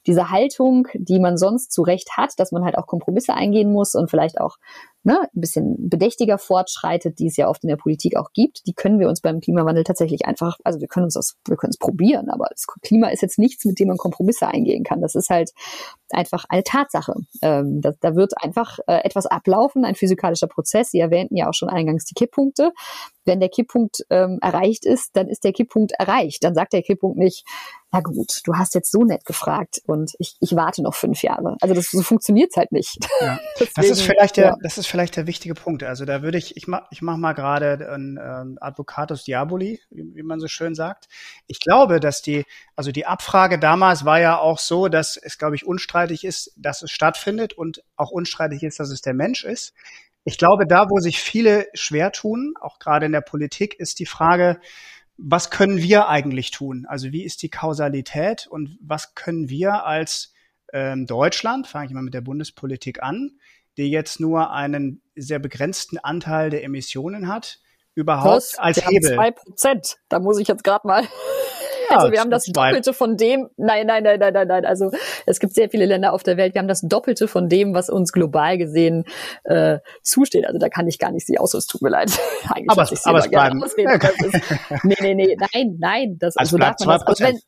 diese 0.08 0.30
Haltung, 0.30 0.88
die 0.94 1.20
man 1.20 1.38
sonst 1.38 1.74
zu 1.74 1.82
Recht 1.82 2.12
hat, 2.16 2.32
dass 2.38 2.54
man 2.54 2.64
halt 2.64 2.78
auch 2.78 2.88
Kompromisse 2.88 3.34
eingehen 3.34 3.72
muss 3.72 3.96
und 3.96 4.10
vielleicht 4.10 4.40
auch 4.40 4.56
ne, 5.04 5.20
ein 5.22 5.42
bisschen 5.42 5.90
bedächtiger 5.90 6.38
fortschreitet, 6.38 7.20
die 7.20 7.28
es 7.28 7.36
ja 7.36 7.50
oft 7.50 7.64
in 7.64 7.70
der 7.70 7.76
Politik 7.76 8.16
auch 8.16 8.32
gibt, 8.34 8.66
die 8.66 8.74
können 8.74 9.00
wir 9.00 9.10
uns 9.10 9.20
beim 9.20 9.42
Klimawandel 9.42 9.84
tatsächlich 9.84 10.26
einfach, 10.26 10.58
also 10.64 10.80
wir 10.80 10.88
können 10.88 11.06
uns 11.06 11.16
das, 11.16 11.36
wir 11.46 11.58
können 11.58 11.72
es 11.72 11.78
probieren, 11.78 12.30
aber 12.30 12.48
das 12.50 12.66
Klima 12.82 13.10
ist 13.10 13.22
jetzt 13.22 13.38
nichts, 13.38 13.66
mit 13.66 13.78
dem 13.78 13.90
man 13.90 13.98
Kompromisse 13.98 14.48
eingehen 14.48 14.86
kann. 14.86 15.02
Das 15.02 15.16
ist 15.16 15.30
halt 15.30 15.52
einfach 16.16 16.46
eine 16.50 16.64
Tatsache. 16.64 17.14
Ähm, 17.42 17.82
da, 17.82 17.92
da 18.00 18.16
wird 18.16 18.34
einfach 18.42 18.80
äh, 18.88 19.04
etwas 19.04 19.26
ablaufen, 19.26 19.86
ein 19.86 19.96
physikalischer 19.96 20.48
Prozess. 20.48 20.92
Sie 20.92 21.00
erwähnten 21.00 21.36
ja 21.36 21.50
auch 21.50 21.54
schon 21.54 21.70
eingangs 21.70 22.06
die 22.06 22.16
Kipppunkte. 22.16 22.72
Wenn 23.26 23.40
der 23.40 23.50
Kipppunkt 23.50 24.06
ähm, 24.10 24.40
erreicht 24.42 24.86
ist, 24.86 25.16
dann 25.16 25.28
ist 25.28 25.44
der 25.44 25.54
Kipppunkt 25.54 25.94
erreicht. 25.94 26.44
Dann 26.44 26.54
sagt 26.54 26.74
der 26.74 26.84
Kipppunkt 26.84 27.18
nicht, 27.18 27.44
na 27.96 28.02
gut, 28.02 28.42
du 28.44 28.54
hast 28.56 28.76
jetzt 28.76 28.92
so 28.92 29.06
nett 29.06 29.24
gefragt 29.24 29.82
und 29.88 30.12
ich, 30.20 30.36
ich 30.42 30.54
warte 30.54 30.84
noch 30.84 30.94
fünf 30.94 31.24
Jahre. 31.24 31.56
Also 31.62 31.74
das 31.74 31.92
so 31.92 32.02
funktioniert's 32.02 32.58
halt 32.58 32.74
nicht. 32.74 32.98
Ja. 33.22 33.40
Deswegen, 33.58 33.72
das 33.76 33.90
ist 33.90 34.02
vielleicht 34.02 34.36
der, 34.36 34.46
ja. 34.46 34.56
das 34.62 34.78
ist 34.78 34.88
vielleicht 34.88 35.16
der 35.16 35.28
wichtige 35.28 35.54
Punkt. 35.54 35.82
Also 35.82 36.04
da 36.04 36.22
würde 36.22 36.38
ich, 36.38 36.58
ich 36.58 36.68
mach, 36.68 36.82
ich 36.92 37.02
mach 37.02 37.16
mal 37.16 37.32
gerade 37.32 37.90
ein 37.90 38.20
ähm, 38.22 38.58
Advocatus 38.60 39.24
Diaboli, 39.24 39.80
wie, 39.92 40.14
wie 40.14 40.24
man 40.24 40.42
so 40.42 40.50
schön 40.50 40.76
sagt. 40.76 41.08
Ich 41.48 41.62
glaube, 41.62 42.02
dass 42.02 42.22
die, 42.22 42.44
also 42.76 42.92
die 42.92 43.06
Abfrage 43.06 43.60
damals 43.60 44.04
war 44.04 44.20
ja 44.20 44.40
auch 44.40 44.60
so, 44.60 44.90
dass 44.90 45.16
es, 45.16 45.38
glaube 45.38 45.56
ich, 45.56 45.66
unstreitig 45.66 45.96
ist, 46.14 46.54
dass 46.56 46.82
es 46.82 46.92
stattfindet 46.92 47.54
und 47.54 47.84
auch 47.96 48.12
unstreitig 48.12 48.64
ist, 48.64 48.80
dass 48.80 48.90
es 48.90 49.02
der 49.02 49.14
Mensch 49.14 49.44
ist. 49.44 49.74
Ich 50.24 50.38
glaube, 50.38 50.66
da, 50.66 50.90
wo 50.90 51.00
sich 51.00 51.20
viele 51.20 51.68
schwer 51.74 52.12
tun, 52.12 52.54
auch 52.60 52.80
gerade 52.80 53.06
in 53.06 53.12
der 53.12 53.22
Politik, 53.22 53.80
ist 53.80 54.00
die 54.00 54.06
Frage, 54.06 54.60
was 55.18 55.50
können 55.50 55.78
wir 55.78 56.08
eigentlich 56.08 56.52
tun? 56.52 56.86
Also 56.88 57.12
wie 57.12 57.24
ist 57.24 57.42
die 57.42 57.50
Kausalität 57.50 58.48
und 58.48 58.78
was 58.82 59.16
können 59.16 59.50
wir 59.50 59.86
als 59.86 60.34
ähm, 60.74 61.06
Deutschland, 61.06 61.68
fange 61.68 61.86
ich 61.86 61.92
mal 61.94 62.02
mit 62.02 62.14
der 62.14 62.22
Bundespolitik 62.22 63.02
an, 63.02 63.40
die 63.78 63.90
jetzt 63.90 64.20
nur 64.20 64.52
einen 64.52 65.02
sehr 65.16 65.40
begrenzten 65.40 65.98
Anteil 65.98 66.50
der 66.50 66.64
Emissionen 66.64 67.28
hat, 67.28 67.60
überhaupt 67.94 68.36
was? 68.36 68.58
als 68.58 68.86
Hebel? 68.86 69.14
Zwei 69.14 69.32
Prozent. 69.32 69.98
Da 70.10 70.20
muss 70.20 70.40
ich 70.40 70.48
jetzt 70.48 70.64
gerade 70.64 70.88
mal 70.88 71.04
also 71.90 72.12
wir 72.12 72.20
haben 72.20 72.32
das 72.32 72.46
Doppelte 72.46 72.94
von 72.94 73.18
dem, 73.18 73.50
nein, 73.58 73.88
nein, 73.88 74.04
nein, 74.04 74.20
nein, 74.20 74.34
nein, 74.34 74.48
nein. 74.48 74.66
Also 74.66 74.92
es 75.26 75.40
gibt 75.40 75.54
sehr 75.54 75.70
viele 75.70 75.86
Länder 75.86 76.14
auf 76.14 76.24
der 76.24 76.38
Welt, 76.38 76.54
wir 76.54 76.60
haben 76.60 76.68
das 76.68 76.82
Doppelte 76.82 77.28
von 77.28 77.50
dem, 77.50 77.74
was 77.74 77.90
uns 77.90 78.12
global 78.12 78.58
gesehen 78.58 79.06
äh, 79.44 79.80
zusteht. 80.02 80.46
Also 80.46 80.60
da 80.60 80.70
kann 80.70 80.88
ich 80.88 81.00
gar 81.00 81.12
nicht 81.12 81.26
sie 81.26 81.38
aus, 81.38 81.54
es 81.54 81.68
tut 81.68 81.82
mir 81.82 81.90
leid. 81.90 82.12
Eigentlich 82.50 82.70
aber 82.70 82.84
es, 82.84 83.06
aber 83.06 83.20
es 83.20 83.30
bleiben. 83.30 83.64
Okay. 83.64 84.10
Ist, 84.26 84.42
nee, 84.84 84.96
nee, 85.02 85.16
nee, 85.16 85.38
nein, 85.54 85.78
nein. 85.80 86.18
Das, 86.20 86.38
also, 86.38 86.58
also 86.58 86.58
darf 86.58 86.76
man 86.86 87.00
das, 87.00 87.08
also 87.08 87.24
wenn, 87.24 87.36
ja, 87.36 87.40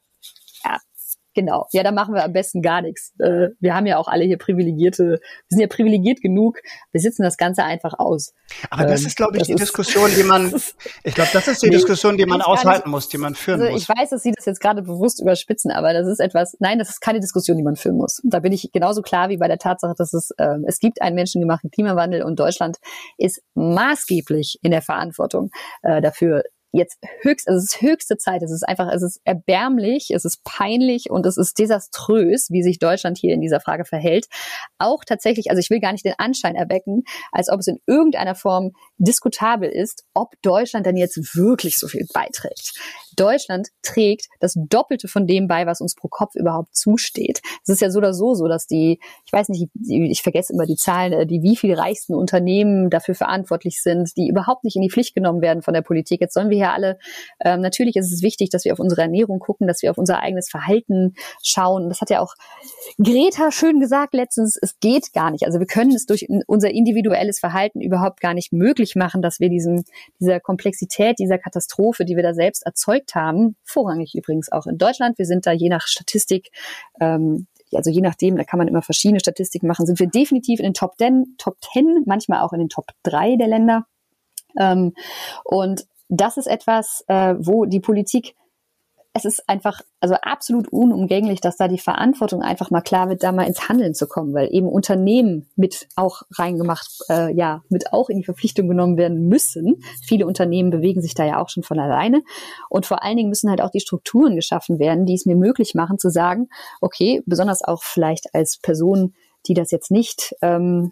Genau. 1.37 1.67
Ja, 1.71 1.83
da 1.83 1.91
machen 1.91 2.15
wir 2.15 2.23
am 2.23 2.33
besten 2.33 2.63
gar 2.63 2.81
nichts. 2.81 3.13
Äh, 3.19 3.49
wir 3.59 3.75
haben 3.75 3.85
ja 3.85 3.99
auch 3.99 4.07
alle 4.07 4.23
hier 4.23 4.39
privilegierte, 4.39 5.03
wir 5.03 5.19
sind 5.49 5.59
ja 5.59 5.67
privilegiert 5.67 6.19
genug, 6.19 6.57
wir 6.91 6.99
sitzen 6.99 7.21
das 7.21 7.37
Ganze 7.37 7.63
einfach 7.63 7.93
aus. 7.99 8.33
Aber 8.71 8.85
das 8.85 9.01
ähm, 9.01 9.07
ist, 9.07 9.17
glaube 9.17 9.37
ich, 9.37 9.43
die 9.43 9.53
Diskussion, 9.53 10.09
die 10.17 10.23
man, 10.23 10.51
ich 11.03 11.13
glaube, 11.13 11.29
das 11.33 11.47
ist 11.47 11.61
die 11.61 11.67
nee, 11.67 11.75
Diskussion, 11.75 12.17
die 12.17 12.25
man 12.25 12.41
aushalten 12.41 12.89
muss, 12.89 13.07
die 13.07 13.19
man 13.19 13.35
führen 13.35 13.61
also 13.61 13.71
muss. 13.71 13.83
Ich 13.83 13.87
weiß, 13.87 14.09
dass 14.09 14.23
Sie 14.23 14.31
das 14.31 14.45
jetzt 14.45 14.59
gerade 14.59 14.81
bewusst 14.81 15.21
überspitzen, 15.21 15.69
aber 15.69 15.93
das 15.93 16.07
ist 16.07 16.19
etwas, 16.19 16.57
nein, 16.59 16.79
das 16.79 16.89
ist 16.89 17.01
keine 17.01 17.19
Diskussion, 17.19 17.55
die 17.55 17.63
man 17.63 17.75
führen 17.75 17.97
muss. 17.97 18.19
Da 18.23 18.39
bin 18.39 18.51
ich 18.51 18.71
genauso 18.73 19.03
klar 19.03 19.29
wie 19.29 19.37
bei 19.37 19.47
der 19.47 19.59
Tatsache, 19.59 19.93
dass 19.95 20.13
es, 20.13 20.31
äh, 20.39 20.55
es 20.65 20.79
gibt 20.79 21.03
einen 21.03 21.15
menschengemachten 21.15 21.69
Klimawandel 21.69 22.23
und 22.23 22.39
Deutschland 22.39 22.77
ist 23.19 23.43
maßgeblich 23.53 24.57
in 24.63 24.71
der 24.71 24.81
Verantwortung 24.81 25.51
äh, 25.83 26.01
dafür, 26.01 26.41
jetzt 26.71 26.97
höchst, 27.21 27.47
es 27.47 27.63
ist 27.63 27.81
höchste 27.81 28.17
Zeit. 28.17 28.41
Es 28.43 28.51
ist 28.51 28.67
einfach, 28.67 28.91
es 28.91 29.01
ist 29.01 29.21
erbärmlich, 29.23 30.11
es 30.11 30.25
ist 30.25 30.43
peinlich 30.43 31.09
und 31.09 31.25
es 31.25 31.37
ist 31.37 31.57
desaströs, 31.59 32.49
wie 32.49 32.63
sich 32.63 32.79
Deutschland 32.79 33.17
hier 33.17 33.33
in 33.33 33.41
dieser 33.41 33.59
Frage 33.59 33.85
verhält. 33.85 34.27
Auch 34.77 35.03
tatsächlich, 35.05 35.49
also 35.49 35.59
ich 35.59 35.69
will 35.69 35.79
gar 35.79 35.91
nicht 35.91 36.05
den 36.05 36.15
Anschein 36.17 36.55
erwecken, 36.55 37.03
als 37.31 37.49
ob 37.49 37.59
es 37.59 37.67
in 37.67 37.79
irgendeiner 37.87 38.35
Form 38.35 38.71
diskutabel 38.97 39.69
ist, 39.69 40.05
ob 40.13 40.33
Deutschland 40.41 40.85
dann 40.85 40.97
jetzt 40.97 41.35
wirklich 41.35 41.77
so 41.77 41.87
viel 41.87 42.05
beiträgt. 42.13 42.73
Deutschland 43.17 43.69
trägt 43.81 44.27
das 44.39 44.55
Doppelte 44.55 45.07
von 45.07 45.27
dem 45.27 45.47
bei, 45.47 45.65
was 45.65 45.81
uns 45.81 45.95
pro 45.95 46.07
Kopf 46.07 46.35
überhaupt 46.35 46.75
zusteht. 46.75 47.41
Es 47.63 47.69
ist 47.69 47.81
ja 47.81 47.89
so 47.89 47.97
oder 47.97 48.13
so 48.13 48.35
so, 48.35 48.47
dass 48.47 48.67
die, 48.67 48.99
ich 49.25 49.33
weiß 49.33 49.49
nicht, 49.49 49.69
ich 49.87 50.21
vergesse 50.21 50.53
immer 50.53 50.65
die 50.65 50.75
Zahlen, 50.75 51.13
äh, 51.13 51.25
die 51.25 51.41
wie 51.41 51.55
viel 51.55 51.73
reichsten 51.73 52.13
Unternehmen 52.15 52.89
dafür 52.89 53.15
verantwortlich 53.15 53.81
sind, 53.81 54.15
die 54.17 54.27
überhaupt 54.27 54.63
nicht 54.63 54.75
in 54.75 54.81
die 54.81 54.89
Pflicht 54.89 55.15
genommen 55.15 55.41
werden 55.41 55.61
von 55.61 55.73
der 55.73 55.81
Politik. 55.81 56.21
Jetzt 56.21 56.33
sollen 56.33 56.49
wir 56.49 56.57
hier 56.57 56.71
alle, 56.71 56.97
ähm, 57.43 57.61
natürlich 57.61 57.95
ist 57.95 58.11
es 58.11 58.21
wichtig, 58.21 58.49
dass 58.49 58.65
wir 58.65 58.73
auf 58.73 58.79
unsere 58.79 59.01
Ernährung 59.01 59.39
gucken, 59.39 59.67
dass 59.67 59.81
wir 59.81 59.91
auf 59.91 59.97
unser 59.97 60.19
eigenes 60.19 60.49
Verhalten 60.49 61.15
schauen. 61.43 61.89
Das 61.89 62.01
hat 62.01 62.09
ja 62.09 62.21
auch 62.21 62.35
Greta 63.03 63.51
schön 63.51 63.79
gesagt 63.79 64.13
letztens, 64.13 64.57
es 64.61 64.79
geht 64.79 65.13
gar 65.13 65.31
nicht. 65.31 65.45
Also 65.45 65.59
wir 65.59 65.67
können 65.67 65.93
es 65.93 66.05
durch 66.05 66.27
unser 66.47 66.71
individuelles 66.71 67.39
Verhalten 67.39 67.81
überhaupt 67.81 68.21
gar 68.21 68.33
nicht 68.33 68.53
möglich 68.53 68.95
machen, 68.95 69.21
dass 69.21 69.39
wir 69.39 69.49
diesen, 69.49 69.85
dieser 70.19 70.39
Komplexität, 70.39 71.19
dieser 71.19 71.37
Katastrophe, 71.37 72.05
die 72.05 72.15
wir 72.15 72.23
da 72.23 72.33
selbst 72.33 72.65
erzeugt 72.65 73.06
haben, 73.15 73.55
vorrangig 73.63 74.15
übrigens 74.15 74.51
auch 74.51 74.67
in 74.67 74.77
Deutschland. 74.77 75.17
Wir 75.17 75.25
sind 75.25 75.45
da 75.45 75.51
je 75.51 75.69
nach 75.69 75.87
Statistik 75.87 76.51
ähm, 76.99 77.47
also 77.73 77.89
je 77.89 78.01
nachdem, 78.01 78.37
da 78.37 78.43
kann 78.43 78.57
man 78.59 78.67
immer 78.67 78.81
verschiedene 78.81 79.19
Statistiken 79.19 79.67
machen, 79.67 79.85
sind 79.85 79.99
wir 79.99 80.07
definitiv 80.07 80.59
in 80.59 80.67
den 80.67 80.73
Top 80.73 80.97
10, 80.97 81.35
Top 81.37 81.57
10 81.73 82.03
manchmal 82.05 82.41
auch 82.41 82.53
in 82.53 82.59
den 82.59 82.69
Top 82.69 82.85
3 83.03 83.35
der 83.35 83.47
Länder. 83.47 83.85
Ähm, 84.57 84.93
und 85.43 85.85
das 86.09 86.37
ist 86.37 86.47
etwas, 86.47 87.03
äh, 87.07 87.35
wo 87.37 87.65
die 87.65 87.79
Politik 87.79 88.35
es 89.17 89.25
ist 89.25 89.49
einfach 89.49 89.81
also 89.99 90.15
absolut 90.15 90.67
unumgänglich, 90.69 91.41
dass 91.41 91.57
da 91.57 91.67
die 91.67 91.79
Verantwortung 91.79 92.41
einfach 92.41 92.71
mal 92.71 92.81
klar 92.81 93.09
wird, 93.09 93.23
da 93.23 93.31
mal 93.31 93.47
ins 93.47 93.67
Handeln 93.67 93.93
zu 93.93 94.07
kommen, 94.07 94.33
weil 94.33 94.47
eben 94.53 94.69
Unternehmen 94.69 95.49
mit 95.55 95.87
auch 95.95 96.21
reingemacht, 96.31 96.87
äh, 97.09 97.33
ja, 97.33 97.63
mit 97.69 97.91
auch 97.91 98.09
in 98.09 98.17
die 98.17 98.23
Verpflichtung 98.23 98.67
genommen 98.67 98.97
werden 98.97 99.27
müssen. 99.27 99.81
Viele 100.05 100.25
Unternehmen 100.25 100.69
bewegen 100.69 101.01
sich 101.01 101.15
da 101.15 101.25
ja 101.25 101.41
auch 101.41 101.49
schon 101.49 101.63
von 101.63 101.79
alleine. 101.79 102.23
Und 102.69 102.85
vor 102.85 103.03
allen 103.03 103.17
Dingen 103.17 103.29
müssen 103.29 103.49
halt 103.49 103.61
auch 103.61 103.71
die 103.71 103.79
Strukturen 103.79 104.35
geschaffen 104.35 104.79
werden, 104.79 105.05
die 105.05 105.15
es 105.15 105.25
mir 105.25 105.35
möglich 105.35 105.75
machen 105.75 105.97
zu 105.97 106.09
sagen, 106.09 106.47
okay, 106.79 107.21
besonders 107.25 107.63
auch 107.63 107.83
vielleicht 107.83 108.33
als 108.33 108.59
Person, 108.61 109.13
die 109.47 109.53
das 109.53 109.71
jetzt 109.71 109.91
nicht 109.91 110.35
ähm, 110.41 110.91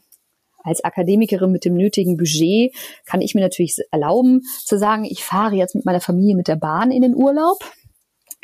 als 0.66 0.84
Akademikerin 0.84 1.52
mit 1.52 1.64
dem 1.64 1.76
nötigen 1.76 2.18
Budget 2.18 2.76
kann 3.06 3.22
ich 3.22 3.36
mir 3.36 3.42
natürlich 3.42 3.78
erlauben 3.92 4.42
zu 4.66 4.78
sagen, 4.78 5.06
ich 5.06 5.24
fahre 5.24 5.56
jetzt 5.56 5.76
mit 5.76 5.86
meiner 5.86 6.02
Familie 6.02 6.36
mit 6.36 6.48
der 6.48 6.56
Bahn 6.56 6.92
in 6.92 7.04
den 7.04 7.16
Urlaub 7.16 7.60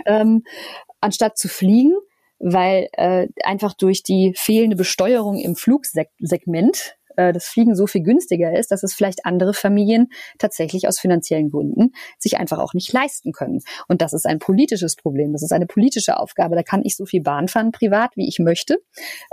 ähm, 0.06 0.44
anstatt 1.00 1.38
zu 1.38 1.48
fliegen, 1.48 1.94
weil 2.40 2.90
äh, 2.94 3.28
einfach 3.44 3.74
durch 3.74 4.04
die 4.04 4.34
fehlende 4.36 4.76
Besteuerung 4.76 5.38
im 5.38 5.56
Flugsegment 5.56 6.96
äh, 7.16 7.34
das 7.34 7.46
Fliegen 7.46 7.76
so 7.76 7.88
viel 7.88 8.04
günstiger 8.04 8.58
ist, 8.58 8.72
dass 8.72 8.84
es 8.84 8.94
vielleicht 8.94 9.26
andere 9.26 9.54
Familien 9.54 10.10
tatsächlich 10.40 10.88
aus 10.88 11.00
finanziellen 11.00 11.50
Gründen 11.50 11.94
sich 12.20 12.38
einfach 12.38 12.60
auch 12.60 12.74
nicht 12.74 12.92
leisten 12.94 13.32
können. 13.32 13.60
Und 13.88 14.02
das 14.02 14.14
ist 14.14 14.26
ein 14.26 14.40
politisches 14.40 14.96
Problem. 14.96 15.34
Das 15.34 15.44
ist 15.44 15.52
eine 15.52 15.66
politische 15.66 16.18
Aufgabe. 16.18 16.56
Da 16.56 16.64
kann 16.64 16.82
ich 16.84 16.96
so 16.96 17.06
viel 17.06 17.22
Bahn 17.22 17.48
fahren 17.48 17.72
privat, 17.72 18.12
wie 18.16 18.28
ich 18.28 18.40
möchte. 18.40 18.78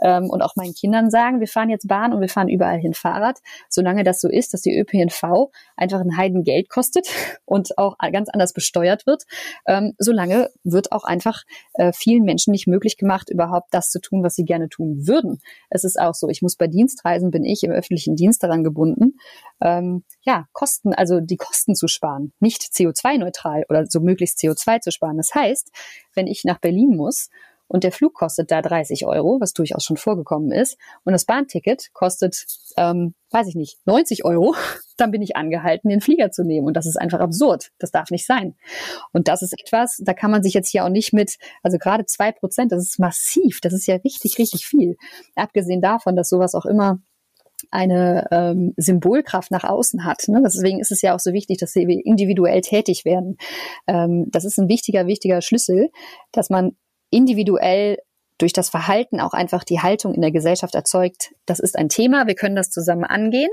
Ähm, 0.03 0.31
und 0.31 0.43
auch 0.43 0.57
meinen 0.57 0.75
Kindern 0.75 1.11
sagen, 1.11 1.41
wir 1.41 1.49
fahren 1.49 1.71
jetzt 1.71 1.89
Bahn 1.89 2.13
und 2.13 2.21
wir 2.21 2.29
fahren 2.29 2.49
überall 2.49 2.79
hin 2.79 2.95
Fahrrad. 2.95 3.39
Solange 3.69 4.05
das 4.05 4.21
so 4.21 4.29
ist, 4.29 4.55
dass 4.55 4.63
die 4.63 4.77
ÖPNV 4.79 5.51
einfach 5.77 6.01
ein 6.01 6.17
Heidengeld 6.17 6.69
kostet 6.69 7.09
und 7.45 7.77
auch 7.79 7.97
ganz 8.13 8.29
anders 8.29 8.53
besteuert 8.53 9.07
wird, 9.07 9.25
ähm, 9.67 9.95
solange 9.99 10.51
wird 10.65 10.93
auch 10.93 11.05
einfach 11.05 11.43
äh, 11.75 11.93
vielen 11.93 12.25
Menschen 12.25 12.53
nicht 12.53 12.67
möglich 12.67 12.97
gemacht, 12.97 13.31
überhaupt 13.31 13.69
das 13.73 13.91
zu 13.91 14.01
tun, 14.01 14.23
was 14.23 14.35
sie 14.35 14.45
gerne 14.45 14.69
tun 14.69 15.07
würden. 15.07 15.41
Es 15.71 15.85
ist 15.85 15.99
auch 15.99 16.15
so, 16.15 16.29
ich 16.29 16.43
muss 16.43 16.57
bei 16.57 16.67
Dienstreisen, 16.67 17.31
bin 17.31 17.45
ich 17.45 17.63
im 17.69 17.75
öffentlichen 17.75 18.17
Dienst 18.17 18.43
daran 18.43 18.65
gebunden, 18.65 19.19
ähm, 19.61 20.05
ja, 20.23 20.47
Kosten, 20.53 20.95
also 20.95 21.21
die 21.21 21.37
Kosten 21.37 21.75
zu 21.75 21.89
sparen, 21.89 22.33
nicht 22.41 22.63
CO2-neutral 22.63 23.65
oder 23.69 23.87
so 23.87 24.01
möglichst 24.01 24.39
CO2 24.41 24.81
zu 24.81 24.93
sparen. 24.93 25.17
Das 25.17 25.35
heißt, 25.35 25.71
wenn 26.15 26.27
ich 26.27 26.45
nach 26.45 26.59
Berlin 26.59 26.97
muss 26.97 27.29
und 27.69 27.85
der 27.85 27.93
Flug 27.93 28.15
kostet 28.15 28.51
da 28.51 28.63
30 28.63 29.07
Euro, 29.07 29.39
was 29.41 29.53
durchaus 29.53 29.85
schon 29.85 29.99
vorgekommen 29.99 30.51
ist, 30.51 30.79
und 31.05 31.13
das 31.13 31.27
Bahnticket 31.27 31.93
kostet, 31.93 32.47
ähm, 32.77 33.15
weiß 33.31 33.47
ich 33.47 33.55
nicht, 33.55 33.79
90 33.85 34.25
Euro, 34.25 34.55
dann 34.97 35.11
bin 35.11 35.23
ich 35.23 35.37
angehalten, 35.37 35.91
den 35.91 36.01
Flieger 36.01 36.31
zu 36.31 36.45
nehmen. 36.45 36.67
Und 36.67 36.75
das 36.75 36.87
ist 36.87 36.97
einfach 36.97 37.21
absurd. 37.21 37.71
Das 37.79 37.91
darf 37.91 38.11
nicht 38.11 38.27
sein. 38.27 38.57
Und 39.13 39.29
das 39.29 39.43
ist 39.43 39.53
etwas, 39.53 40.01
da 40.03 40.15
kann 40.15 40.31
man 40.31 40.43
sich 40.43 40.55
jetzt 40.55 40.71
hier 40.71 40.85
auch 40.85 40.89
nicht 40.89 41.13
mit, 41.13 41.37
also 41.63 41.79
gerade 41.79 42.07
zwei 42.07 42.33
Prozent, 42.33 42.73
das 42.73 42.83
ist 42.83 42.99
massiv, 42.99 43.61
das 43.61 43.75
ist 43.75 43.87
ja 43.87 43.97
richtig, 43.97 44.39
richtig 44.39 44.67
viel. 44.67 44.97
Abgesehen 45.37 45.83
davon, 45.83 46.17
dass 46.17 46.31
sowas 46.31 46.55
auch 46.55 46.65
immer 46.65 47.01
eine 47.71 48.27
ähm, 48.31 48.75
Symbolkraft 48.77 49.51
nach 49.51 49.65
außen 49.65 50.05
hat. 50.05 50.29
Ne? 50.29 50.41
Deswegen 50.45 50.81
ist 50.81 50.93
es 50.93 51.03
ja 51.03 51.15
auch 51.15 51.21
so 51.21 51.33
wichtig, 51.33 51.59
dass 51.59 51.73
sie 51.73 51.83
individuell 51.83 52.61
tätig 52.61 53.05
werden. 53.05 53.37
Ähm, 53.87 54.27
das 54.31 54.45
ist 54.45 54.59
ein 54.59 54.69
wichtiger, 54.69 55.07
wichtiger 55.07 55.43
Schlüssel, 55.43 55.91
dass 56.33 56.51
man 56.51 56.77
individuell 57.11 57.99
durch 58.39 58.53
das 58.53 58.71
Verhalten 58.71 59.21
auch 59.21 59.33
einfach 59.33 59.65
die 59.65 59.81
Haltung 59.81 60.15
in 60.15 60.23
der 60.23 60.31
Gesellschaft 60.31 60.75
erzeugt. 60.75 61.35
Das 61.45 61.59
ist 61.59 61.77
ein 61.77 61.89
Thema, 61.89 62.27
wir 62.27 62.35
können 62.35 62.57
das 62.57 62.71
zusammen 62.71 63.05
angehen 63.05 63.51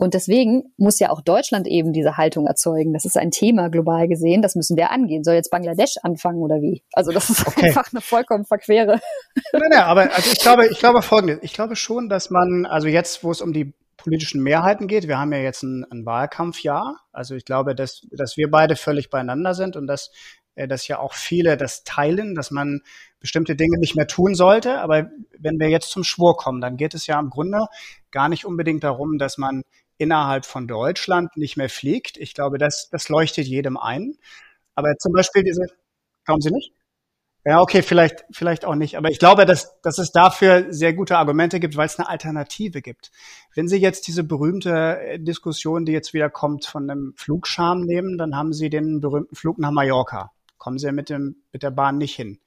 und 0.00 0.14
deswegen 0.14 0.72
muss 0.76 1.00
ja 1.00 1.10
auch 1.10 1.20
Deutschland 1.20 1.66
eben 1.66 1.92
diese 1.92 2.16
Haltung 2.16 2.46
erzeugen. 2.46 2.92
Das 2.92 3.04
ist 3.04 3.16
ein 3.16 3.32
Thema 3.32 3.68
global 3.68 4.06
gesehen, 4.06 4.42
das 4.42 4.54
müssen 4.54 4.76
wir 4.76 4.92
angehen. 4.92 5.24
Soll 5.24 5.34
jetzt 5.34 5.50
Bangladesch 5.50 5.96
anfangen 6.04 6.38
oder 6.40 6.60
wie? 6.60 6.84
Also 6.92 7.10
das 7.10 7.30
ist 7.30 7.44
okay. 7.44 7.66
einfach 7.66 7.92
eine 7.92 8.00
vollkommen 8.00 8.44
verquere. 8.44 9.00
Nein, 9.52 9.70
nein, 9.70 9.80
aber 9.80 10.02
also 10.14 10.30
ich 10.30 10.38
glaube, 10.38 10.68
ich 10.68 10.78
glaube 10.78 11.02
folgendes. 11.02 11.40
Ich 11.42 11.52
glaube 11.52 11.74
schon, 11.74 12.08
dass 12.08 12.30
man, 12.30 12.64
also 12.64 12.86
jetzt, 12.86 13.24
wo 13.24 13.32
es 13.32 13.40
um 13.40 13.52
die 13.52 13.74
politischen 13.96 14.40
Mehrheiten 14.40 14.86
geht. 14.86 15.08
Wir 15.08 15.18
haben 15.18 15.32
ja 15.32 15.40
jetzt 15.40 15.64
ein, 15.64 15.84
ein 15.90 16.06
Wahlkampfjahr. 16.06 17.00
Also 17.10 17.34
ich 17.34 17.44
glaube, 17.44 17.74
dass, 17.74 18.06
dass 18.12 18.36
wir 18.36 18.52
beide 18.52 18.76
völlig 18.76 19.10
beieinander 19.10 19.52
sind 19.54 19.74
und 19.74 19.88
dass, 19.88 20.12
äh, 20.54 20.68
dass 20.68 20.86
ja 20.86 21.00
auch 21.00 21.14
viele 21.14 21.56
das 21.56 21.82
teilen, 21.82 22.36
dass 22.36 22.52
man 22.52 22.82
bestimmte 23.18 23.56
Dinge 23.56 23.78
nicht 23.78 23.96
mehr 23.96 24.06
tun 24.06 24.36
sollte. 24.36 24.78
Aber 24.78 25.10
wenn 25.36 25.58
wir 25.58 25.70
jetzt 25.70 25.90
zum 25.90 26.04
Schwur 26.04 26.36
kommen, 26.36 26.60
dann 26.60 26.76
geht 26.76 26.94
es 26.94 27.08
ja 27.08 27.18
im 27.18 27.30
Grunde 27.30 27.66
gar 28.12 28.28
nicht 28.28 28.44
unbedingt 28.44 28.84
darum, 28.84 29.18
dass 29.18 29.38
man 29.38 29.64
innerhalb 29.98 30.46
von 30.46 30.66
Deutschland 30.66 31.36
nicht 31.36 31.56
mehr 31.56 31.68
fliegt. 31.68 32.16
Ich 32.16 32.34
glaube, 32.34 32.58
das, 32.58 32.88
das 32.90 33.08
leuchtet 33.08 33.46
jedem 33.46 33.76
ein. 33.76 34.14
Aber 34.74 34.96
zum 34.96 35.12
Beispiel 35.12 35.42
diese, 35.42 35.66
glauben 36.24 36.40
Sie 36.40 36.50
nicht? 36.50 36.72
Ja, 37.44 37.60
okay, 37.62 37.82
vielleicht, 37.82 38.24
vielleicht 38.30 38.64
auch 38.64 38.74
nicht. 38.74 38.96
Aber 38.96 39.10
ich 39.10 39.18
glaube, 39.18 39.46
dass, 39.46 39.80
dass 39.80 39.98
es 39.98 40.12
dafür 40.12 40.66
sehr 40.70 40.92
gute 40.92 41.16
Argumente 41.16 41.60
gibt, 41.60 41.76
weil 41.76 41.86
es 41.86 41.98
eine 41.98 42.08
Alternative 42.08 42.82
gibt. 42.82 43.10
Wenn 43.54 43.68
Sie 43.68 43.78
jetzt 43.78 44.06
diese 44.06 44.22
berühmte 44.22 45.00
äh, 45.00 45.18
Diskussion, 45.18 45.84
die 45.86 45.92
jetzt 45.92 46.12
wieder 46.12 46.30
kommt, 46.30 46.66
von 46.66 46.90
einem 46.90 47.14
Flugscham 47.16 47.80
nehmen, 47.80 48.18
dann 48.18 48.36
haben 48.36 48.52
Sie 48.52 48.70
den 48.70 49.00
berühmten 49.00 49.34
Flug 49.34 49.58
nach 49.58 49.70
Mallorca. 49.70 50.30
Kommen 50.58 50.78
Sie 50.78 50.92
mit 50.92 51.08
dem, 51.08 51.36
mit 51.52 51.62
der 51.62 51.70
Bahn 51.70 51.96
nicht 51.96 52.16
hin. 52.16 52.38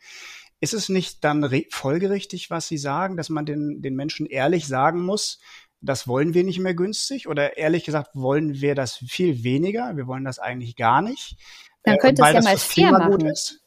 Ist 0.59 0.75
es 0.75 0.89
nicht 0.89 1.23
dann 1.23 1.49
folgerichtig, 1.71 2.51
was 2.51 2.67
Sie 2.67 2.77
sagen, 2.77 3.17
dass 3.17 3.29
man 3.29 3.45
den, 3.45 3.81
den 3.81 3.95
Menschen 3.95 4.27
ehrlich 4.27 4.67
sagen 4.67 5.01
muss, 5.01 5.39
das 5.81 6.07
wollen 6.07 6.33
wir 6.33 6.43
nicht 6.43 6.59
mehr 6.59 6.73
günstig 6.73 7.27
oder 7.27 7.57
ehrlich 7.57 7.83
gesagt 7.83 8.11
wollen 8.13 8.61
wir 8.61 8.75
das 8.75 8.95
viel 8.95 9.43
weniger, 9.43 9.95
wir 9.97 10.07
wollen 10.07 10.23
das 10.23 10.39
eigentlich 10.39 10.75
gar 10.75 11.01
nicht. 11.01 11.37
Dann 11.83 11.95
äh, 11.95 11.97
könnte 11.97 12.23
es 12.23 12.33
ja 12.33 12.41
mal 12.41 12.57
fair 12.57 12.91
machen. 12.91 13.25
Ist. 13.25 13.61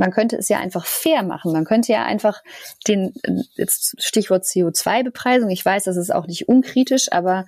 Man 0.00 0.12
könnte 0.12 0.36
es 0.36 0.48
ja 0.48 0.58
einfach 0.58 0.86
fair 0.86 1.22
machen. 1.22 1.52
Man 1.52 1.66
könnte 1.66 1.92
ja 1.92 2.04
einfach 2.04 2.42
den, 2.88 3.12
jetzt 3.56 3.94
Stichwort 3.98 4.44
CO2-Bepreisung, 4.44 5.50
ich 5.50 5.62
weiß, 5.62 5.84
das 5.84 5.98
ist 5.98 6.10
auch 6.10 6.26
nicht 6.26 6.48
unkritisch, 6.48 7.12
aber 7.12 7.44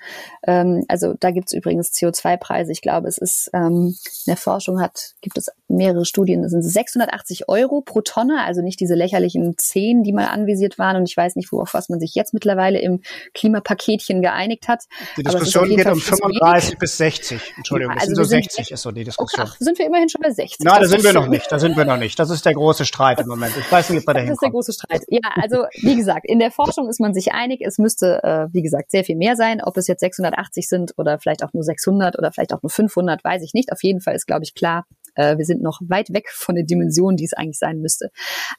ähm, 0.46 0.84
also 0.86 1.14
da 1.18 1.30
gibt 1.30 1.48
es 1.48 1.54
übrigens 1.54 1.92
CO2-Preise. 1.92 2.70
Ich 2.70 2.82
glaube, 2.82 3.08
es 3.08 3.16
ist 3.16 3.50
ähm, 3.54 3.96
in 4.04 4.24
der 4.26 4.36
Forschung 4.36 4.82
hat, 4.82 5.14
gibt 5.22 5.38
es 5.38 5.48
mehrere 5.72 6.04
Studien, 6.04 6.42
das 6.42 6.52
sind 6.52 6.62
680 6.62 7.48
Euro 7.48 7.80
pro 7.80 8.00
Tonne, 8.00 8.44
also 8.44 8.62
nicht 8.62 8.80
diese 8.80 8.94
lächerlichen 8.94 9.56
10, 9.56 10.02
die 10.02 10.12
mal 10.12 10.26
anvisiert 10.26 10.78
waren. 10.78 10.96
Und 10.96 11.08
ich 11.08 11.16
weiß 11.16 11.36
nicht, 11.36 11.50
worauf 11.52 11.74
was 11.74 11.88
man 11.88 12.00
sich 12.00 12.14
jetzt 12.14 12.34
mittlerweile 12.34 12.80
im 12.80 13.00
Klimapaketchen 13.34 14.22
geeinigt 14.22 14.68
hat. 14.68 14.84
Die 15.16 15.22
Diskussion 15.22 15.68
geht 15.68 15.86
um 15.86 16.00
35 16.00 16.78
bis 16.78 16.96
60. 16.98 17.40
Entschuldigung, 17.56 17.94
ja, 17.94 18.00
also 18.00 18.14
das 18.14 18.28
sind 18.28 18.44
so 18.44 18.56
60 18.56 18.72
ist 18.72 18.82
so 18.82 18.90
die 18.90 19.04
Diskussion. 19.04 19.42
Okay, 19.42 19.52
ach, 19.54 19.60
sind 19.60 19.78
wir 19.78 19.86
immerhin 19.86 20.08
schon 20.08 20.20
bei 20.20 20.30
60. 20.30 20.64
Nein, 20.64 20.80
da 20.80 20.86
sind 20.86 21.04
wir 21.04 21.12
noch 21.12 21.28
nicht. 21.28 21.50
Da 21.50 21.58
sind 21.58 21.76
wir 21.76 21.84
noch 21.84 21.96
nicht. 21.96 22.18
Das 22.18 22.30
ist 22.30 22.44
der 22.44 22.54
große 22.54 22.84
Streit 22.84 23.20
im 23.20 23.28
Moment. 23.28 23.54
Ich 23.58 23.70
weiß 23.70 23.90
nicht, 23.90 24.00
ob 24.00 24.06
wir 24.06 24.14
dahin 24.14 24.28
Das 24.28 24.36
ist 24.36 24.42
der 24.42 24.50
große 24.50 24.72
Streit. 24.72 25.02
Ja, 25.08 25.20
also 25.40 25.64
wie 25.80 25.96
gesagt, 25.96 26.26
in 26.26 26.38
der 26.38 26.50
Forschung 26.50 26.88
ist 26.88 27.00
man 27.00 27.14
sich 27.14 27.32
einig. 27.32 27.62
Es 27.64 27.78
müsste, 27.78 28.22
äh, 28.22 28.52
wie 28.52 28.62
gesagt, 28.62 28.90
sehr 28.90 29.04
viel 29.04 29.16
mehr 29.16 29.36
sein. 29.36 29.62
Ob 29.62 29.76
es 29.76 29.86
jetzt 29.86 30.00
680 30.00 30.68
sind 30.68 30.94
oder 30.96 31.18
vielleicht 31.18 31.42
auch 31.42 31.52
nur 31.52 31.62
600 31.62 32.18
oder 32.18 32.32
vielleicht 32.32 32.52
auch 32.52 32.62
nur 32.62 32.70
500, 32.70 33.22
weiß 33.24 33.42
ich 33.42 33.54
nicht. 33.54 33.72
Auf 33.72 33.82
jeden 33.82 34.00
Fall 34.00 34.14
ist, 34.14 34.26
glaube 34.26 34.44
ich, 34.44 34.54
klar, 34.54 34.86
äh, 35.14 35.36
wir 35.38 35.44
sind 35.44 35.62
noch 35.62 35.80
weit 35.88 36.12
weg 36.12 36.28
von 36.30 36.54
den 36.54 36.66
Dimensionen, 36.66 37.16
die 37.16 37.24
es 37.24 37.32
eigentlich 37.32 37.58
sein 37.58 37.78
müsste. 37.78 38.10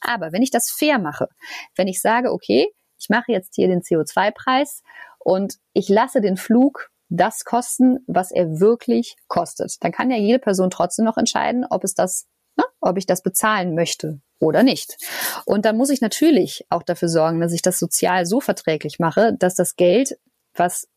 Aber 0.01 0.31
wenn 0.31 0.41
ich 0.41 0.51
das 0.51 0.69
fair 0.69 0.99
mache, 0.99 1.27
wenn 1.75 1.87
ich 1.87 2.01
sage, 2.01 2.31
okay, 2.31 2.67
ich 2.99 3.09
mache 3.09 3.31
jetzt 3.31 3.55
hier 3.55 3.67
den 3.67 3.81
CO2-Preis 3.81 4.81
und 5.19 5.55
ich 5.73 5.89
lasse 5.89 6.21
den 6.21 6.37
Flug 6.37 6.89
das 7.09 7.43
kosten, 7.43 7.99
was 8.07 8.31
er 8.31 8.59
wirklich 8.59 9.15
kostet. 9.27 9.75
Dann 9.81 9.91
kann 9.91 10.09
ja 10.09 10.17
jede 10.17 10.39
Person 10.39 10.69
trotzdem 10.69 11.05
noch 11.05 11.17
entscheiden, 11.17 11.65
ob 11.69 11.83
es 11.83 11.93
das 11.93 12.25
ne, 12.57 12.63
ob 12.81 12.97
ich 12.97 13.05
das 13.05 13.21
bezahlen 13.21 13.75
möchte 13.75 14.21
oder 14.39 14.63
nicht. 14.63 14.97
Und 15.45 15.65
dann 15.65 15.77
muss 15.77 15.89
ich 15.89 16.01
natürlich 16.01 16.65
auch 16.69 16.83
dafür 16.83 17.09
sorgen, 17.09 17.39
dass 17.39 17.53
ich 17.53 17.61
das 17.61 17.79
sozial 17.79 18.25
so 18.25 18.39
verträglich 18.39 18.99
mache, 18.99 19.33
dass 19.37 19.55
das 19.55 19.75
Geld, 19.75 20.17
was 20.55 20.87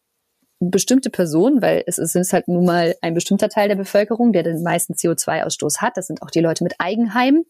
bestimmte 0.58 1.10
Personen, 1.10 1.60
weil 1.60 1.84
es 1.86 1.98
ist 1.98 2.32
halt 2.32 2.48
nun 2.48 2.64
mal 2.64 2.94
ein 3.02 3.14
bestimmter 3.14 3.48
Teil 3.48 3.68
der 3.68 3.76
Bevölkerung, 3.76 4.32
der 4.32 4.42
den 4.42 4.62
meisten 4.62 4.94
CO2-Ausstoß 4.94 5.78
hat. 5.78 5.96
Das 5.96 6.06
sind 6.06 6.22
auch 6.22 6.30
die 6.30 6.40
Leute 6.40 6.64
mit 6.64 6.74
Eigenheim. 6.78 7.44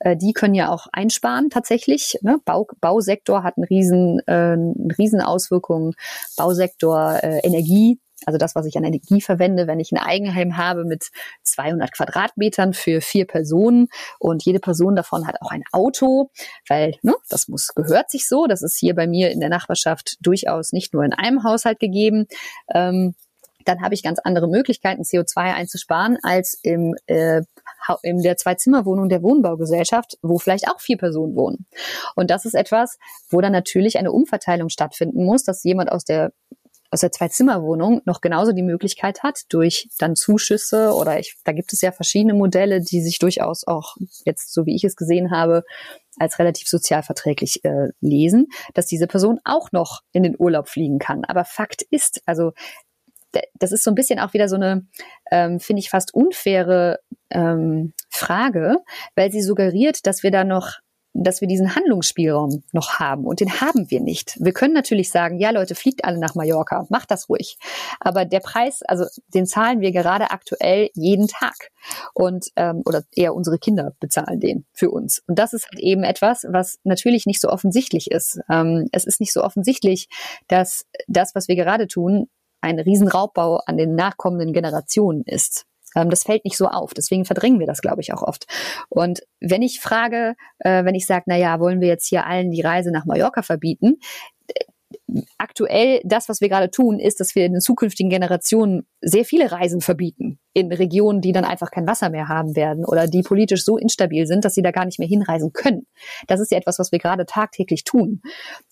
Äh, 0.00 0.16
die 0.16 0.32
können 0.32 0.54
ja 0.54 0.70
auch 0.70 0.86
einsparen 0.92 1.50
tatsächlich. 1.50 2.18
Ne? 2.22 2.38
Bau, 2.44 2.66
Bausektor 2.80 3.42
hat 3.42 3.56
einen 3.56 3.64
riesen, 3.64 4.20
äh, 4.26 4.32
eine 4.32 4.94
riesen 4.98 5.20
Auswirkungen. 5.20 5.94
Bausektor, 6.36 7.18
äh, 7.22 7.40
Energie 7.40 7.98
also 8.26 8.38
das, 8.38 8.54
was 8.54 8.66
ich 8.66 8.76
an 8.76 8.84
Energie 8.84 9.20
verwende, 9.20 9.66
wenn 9.66 9.80
ich 9.80 9.92
ein 9.92 9.98
Eigenheim 9.98 10.56
habe 10.56 10.84
mit 10.84 11.10
200 11.42 11.92
Quadratmetern 11.92 12.72
für 12.74 13.00
vier 13.00 13.26
Personen 13.26 13.88
und 14.18 14.44
jede 14.44 14.60
Person 14.60 14.96
davon 14.96 15.26
hat 15.26 15.36
auch 15.40 15.50
ein 15.50 15.64
Auto, 15.72 16.30
weil 16.68 16.94
ne, 17.02 17.14
das 17.28 17.48
muss 17.48 17.68
gehört 17.74 18.10
sich 18.10 18.28
so. 18.28 18.46
Das 18.46 18.62
ist 18.62 18.78
hier 18.78 18.94
bei 18.94 19.06
mir 19.06 19.30
in 19.30 19.40
der 19.40 19.48
Nachbarschaft 19.48 20.16
durchaus 20.20 20.72
nicht 20.72 20.92
nur 20.92 21.04
in 21.04 21.12
einem 21.12 21.44
Haushalt 21.44 21.78
gegeben. 21.80 22.26
Ähm, 22.72 23.14
dann 23.64 23.82
habe 23.82 23.94
ich 23.94 24.02
ganz 24.02 24.18
andere 24.18 24.48
Möglichkeiten, 24.48 25.02
CO2 25.02 25.54
einzusparen, 25.54 26.18
als 26.22 26.58
im, 26.62 26.94
äh, 27.06 27.42
in 28.02 28.22
der 28.22 28.36
Zwei-Zimmer-Wohnung 28.36 29.08
der 29.08 29.22
Wohnbaugesellschaft, 29.22 30.18
wo 30.22 30.38
vielleicht 30.38 30.68
auch 30.68 30.80
vier 30.80 30.96
Personen 30.96 31.34
wohnen. 31.36 31.66
Und 32.14 32.30
das 32.30 32.44
ist 32.44 32.54
etwas, 32.54 32.98
wo 33.28 33.40
dann 33.40 33.52
natürlich 33.52 33.98
eine 33.98 34.12
Umverteilung 34.12 34.68
stattfinden 34.68 35.24
muss, 35.24 35.44
dass 35.44 35.64
jemand 35.64 35.92
aus 35.92 36.04
der 36.04 36.32
aus 36.90 37.00
der 37.00 37.12
Zwei-Zimmer-Wohnung 37.12 38.02
noch 38.04 38.20
genauso 38.20 38.52
die 38.52 38.62
Möglichkeit 38.62 39.22
hat, 39.22 39.42
durch 39.48 39.88
dann 39.98 40.16
Zuschüsse 40.16 40.92
oder 40.92 41.18
ich, 41.18 41.36
da 41.44 41.52
gibt 41.52 41.72
es 41.72 41.80
ja 41.80 41.92
verschiedene 41.92 42.34
Modelle, 42.34 42.80
die 42.80 43.00
sich 43.00 43.18
durchaus 43.18 43.66
auch 43.66 43.96
jetzt, 44.24 44.52
so 44.52 44.66
wie 44.66 44.74
ich 44.74 44.84
es 44.84 44.96
gesehen 44.96 45.30
habe, 45.30 45.62
als 46.18 46.38
relativ 46.38 46.68
sozialverträglich 46.68 47.64
äh, 47.64 47.88
lesen, 48.00 48.48
dass 48.74 48.86
diese 48.86 49.06
Person 49.06 49.38
auch 49.44 49.70
noch 49.72 50.00
in 50.12 50.24
den 50.24 50.34
Urlaub 50.38 50.68
fliegen 50.68 50.98
kann. 50.98 51.24
Aber 51.24 51.44
Fakt 51.44 51.82
ist, 51.90 52.22
also 52.26 52.52
das 53.54 53.70
ist 53.70 53.84
so 53.84 53.92
ein 53.92 53.94
bisschen 53.94 54.18
auch 54.18 54.32
wieder 54.32 54.48
so 54.48 54.56
eine, 54.56 54.86
ähm, 55.30 55.60
finde 55.60 55.80
ich, 55.80 55.90
fast 55.90 56.12
unfaire 56.12 56.98
ähm, 57.30 57.92
Frage, 58.08 58.78
weil 59.14 59.30
sie 59.30 59.42
suggeriert, 59.42 60.06
dass 60.06 60.24
wir 60.24 60.32
da 60.32 60.42
noch 60.42 60.78
dass 61.12 61.40
wir 61.40 61.48
diesen 61.48 61.74
Handlungsspielraum 61.74 62.62
noch 62.72 62.98
haben. 62.98 63.24
Und 63.24 63.40
den 63.40 63.60
haben 63.60 63.90
wir 63.90 64.00
nicht. 64.00 64.36
Wir 64.40 64.52
können 64.52 64.74
natürlich 64.74 65.10
sagen, 65.10 65.38
ja 65.38 65.50
Leute, 65.50 65.74
fliegt 65.74 66.04
alle 66.04 66.18
nach 66.18 66.34
Mallorca, 66.34 66.86
macht 66.88 67.10
das 67.10 67.28
ruhig. 67.28 67.58
Aber 67.98 68.24
der 68.24 68.40
Preis, 68.40 68.82
also 68.82 69.04
den 69.34 69.46
zahlen 69.46 69.80
wir 69.80 69.92
gerade 69.92 70.30
aktuell 70.30 70.90
jeden 70.94 71.26
Tag. 71.26 71.70
Und 72.14 72.48
ähm, 72.56 72.82
oder 72.86 73.02
eher 73.12 73.34
unsere 73.34 73.58
Kinder 73.58 73.94
bezahlen 74.00 74.40
den 74.40 74.66
für 74.72 74.90
uns. 74.90 75.22
Und 75.26 75.38
das 75.38 75.52
ist 75.52 75.66
halt 75.66 75.80
eben 75.80 76.04
etwas, 76.04 76.46
was 76.48 76.78
natürlich 76.84 77.26
nicht 77.26 77.40
so 77.40 77.48
offensichtlich 77.48 78.10
ist. 78.10 78.40
Ähm, 78.48 78.88
es 78.92 79.04
ist 79.04 79.20
nicht 79.20 79.32
so 79.32 79.42
offensichtlich, 79.42 80.08
dass 80.48 80.86
das, 81.08 81.34
was 81.34 81.48
wir 81.48 81.56
gerade 81.56 81.88
tun, 81.88 82.28
ein 82.60 82.78
Riesenraubbau 82.78 83.60
an 83.66 83.76
den 83.76 83.94
nachkommenden 83.94 84.52
Generationen 84.52 85.22
ist. 85.24 85.64
Ähm, 85.96 86.10
das 86.10 86.24
fällt 86.24 86.44
nicht 86.44 86.56
so 86.56 86.66
auf. 86.66 86.94
Deswegen 86.94 87.24
verdrängen 87.24 87.60
wir 87.60 87.66
das, 87.66 87.80
glaube 87.80 88.00
ich, 88.00 88.12
auch 88.12 88.22
oft. 88.22 88.46
Und 88.88 89.20
wenn 89.40 89.62
ich 89.62 89.80
frage, 89.80 90.34
äh, 90.58 90.84
wenn 90.84 90.94
ich 90.94 91.06
sage, 91.06 91.24
na 91.26 91.36
ja, 91.36 91.60
wollen 91.60 91.80
wir 91.80 91.88
jetzt 91.88 92.06
hier 92.06 92.26
allen 92.26 92.50
die 92.50 92.62
Reise 92.62 92.90
nach 92.90 93.06
Mallorca 93.06 93.42
verbieten? 93.42 93.98
aktuell 95.38 96.00
das, 96.04 96.28
was 96.28 96.40
wir 96.40 96.48
gerade 96.48 96.70
tun, 96.70 96.98
ist, 96.98 97.20
dass 97.20 97.34
wir 97.34 97.44
in 97.44 97.52
den 97.52 97.60
zukünftigen 97.60 98.10
Generationen 98.10 98.86
sehr 99.00 99.24
viele 99.24 99.50
Reisen 99.50 99.80
verbieten 99.80 100.38
in 100.52 100.72
Regionen, 100.72 101.20
die 101.20 101.32
dann 101.32 101.44
einfach 101.44 101.70
kein 101.70 101.86
Wasser 101.86 102.10
mehr 102.10 102.28
haben 102.28 102.56
werden 102.56 102.84
oder 102.84 103.06
die 103.06 103.22
politisch 103.22 103.64
so 103.64 103.76
instabil 103.76 104.26
sind, 104.26 104.44
dass 104.44 104.54
sie 104.54 104.62
da 104.62 104.70
gar 104.70 104.84
nicht 104.84 104.98
mehr 104.98 105.08
hinreisen 105.08 105.52
können. 105.52 105.86
Das 106.26 106.40
ist 106.40 106.50
ja 106.50 106.58
etwas, 106.58 106.78
was 106.78 106.92
wir 106.92 106.98
gerade 106.98 107.26
tagtäglich 107.26 107.84
tun. 107.84 108.20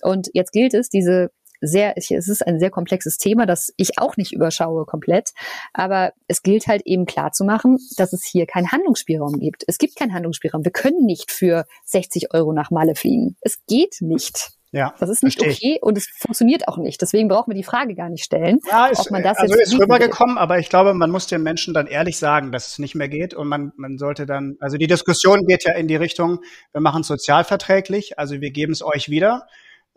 Und 0.02 0.28
jetzt 0.32 0.52
gilt 0.52 0.74
es, 0.74 0.88
diese 0.88 1.30
sehr, 1.60 1.96
es 1.96 2.10
ist 2.10 2.46
ein 2.46 2.58
sehr 2.58 2.70
komplexes 2.70 3.18
Thema, 3.18 3.46
das 3.46 3.72
ich 3.76 3.98
auch 3.98 4.16
nicht 4.16 4.32
überschaue 4.32 4.84
komplett. 4.84 5.30
Aber 5.72 6.12
es 6.26 6.42
gilt 6.42 6.66
halt 6.66 6.82
eben 6.84 7.06
klar 7.06 7.32
zu 7.32 7.44
machen, 7.44 7.78
dass 7.96 8.12
es 8.12 8.24
hier 8.24 8.46
keinen 8.46 8.70
Handlungsspielraum 8.72 9.38
gibt. 9.38 9.64
Es 9.66 9.78
gibt 9.78 9.96
keinen 9.96 10.14
Handlungsspielraum. 10.14 10.64
Wir 10.64 10.72
können 10.72 11.04
nicht 11.04 11.30
für 11.30 11.64
60 11.84 12.34
Euro 12.34 12.52
nach 12.52 12.70
Malle 12.70 12.94
fliegen. 12.94 13.36
Es 13.40 13.64
geht 13.66 13.96
nicht. 14.00 14.52
Ja, 14.70 14.94
das 15.00 15.08
ist 15.08 15.22
nicht 15.22 15.40
okay 15.40 15.78
und 15.80 15.96
es 15.96 16.08
funktioniert 16.18 16.68
auch 16.68 16.76
nicht. 16.76 17.00
Deswegen 17.00 17.28
brauchen 17.28 17.50
wir 17.50 17.56
die 17.56 17.64
Frage 17.64 17.94
gar 17.94 18.10
nicht 18.10 18.22
stellen, 18.22 18.58
ja, 18.70 18.88
ist, 18.88 19.00
ob 19.00 19.10
man 19.10 19.22
das 19.22 19.38
also 19.38 19.54
jetzt 19.54 19.72
ist 19.72 19.80
rübergekommen, 19.80 20.36
will. 20.36 20.42
aber 20.42 20.58
ich 20.58 20.68
glaube, 20.68 20.92
man 20.92 21.10
muss 21.10 21.26
den 21.26 21.42
Menschen 21.42 21.72
dann 21.72 21.86
ehrlich 21.86 22.18
sagen, 22.18 22.52
dass 22.52 22.68
es 22.68 22.78
nicht 22.78 22.94
mehr 22.94 23.08
geht 23.08 23.32
und 23.32 23.48
man, 23.48 23.72
man 23.76 23.96
sollte 23.96 24.26
dann, 24.26 24.56
also 24.60 24.76
die 24.76 24.86
Diskussion 24.86 25.46
geht 25.46 25.64
ja 25.64 25.72
in 25.72 25.88
die 25.88 25.96
Richtung, 25.96 26.40
wir 26.72 26.82
machen 26.82 27.00
es 27.00 27.06
sozialverträglich, 27.06 28.18
also 28.18 28.42
wir 28.42 28.50
geben 28.50 28.72
es 28.72 28.82
euch 28.82 29.08
wieder 29.08 29.46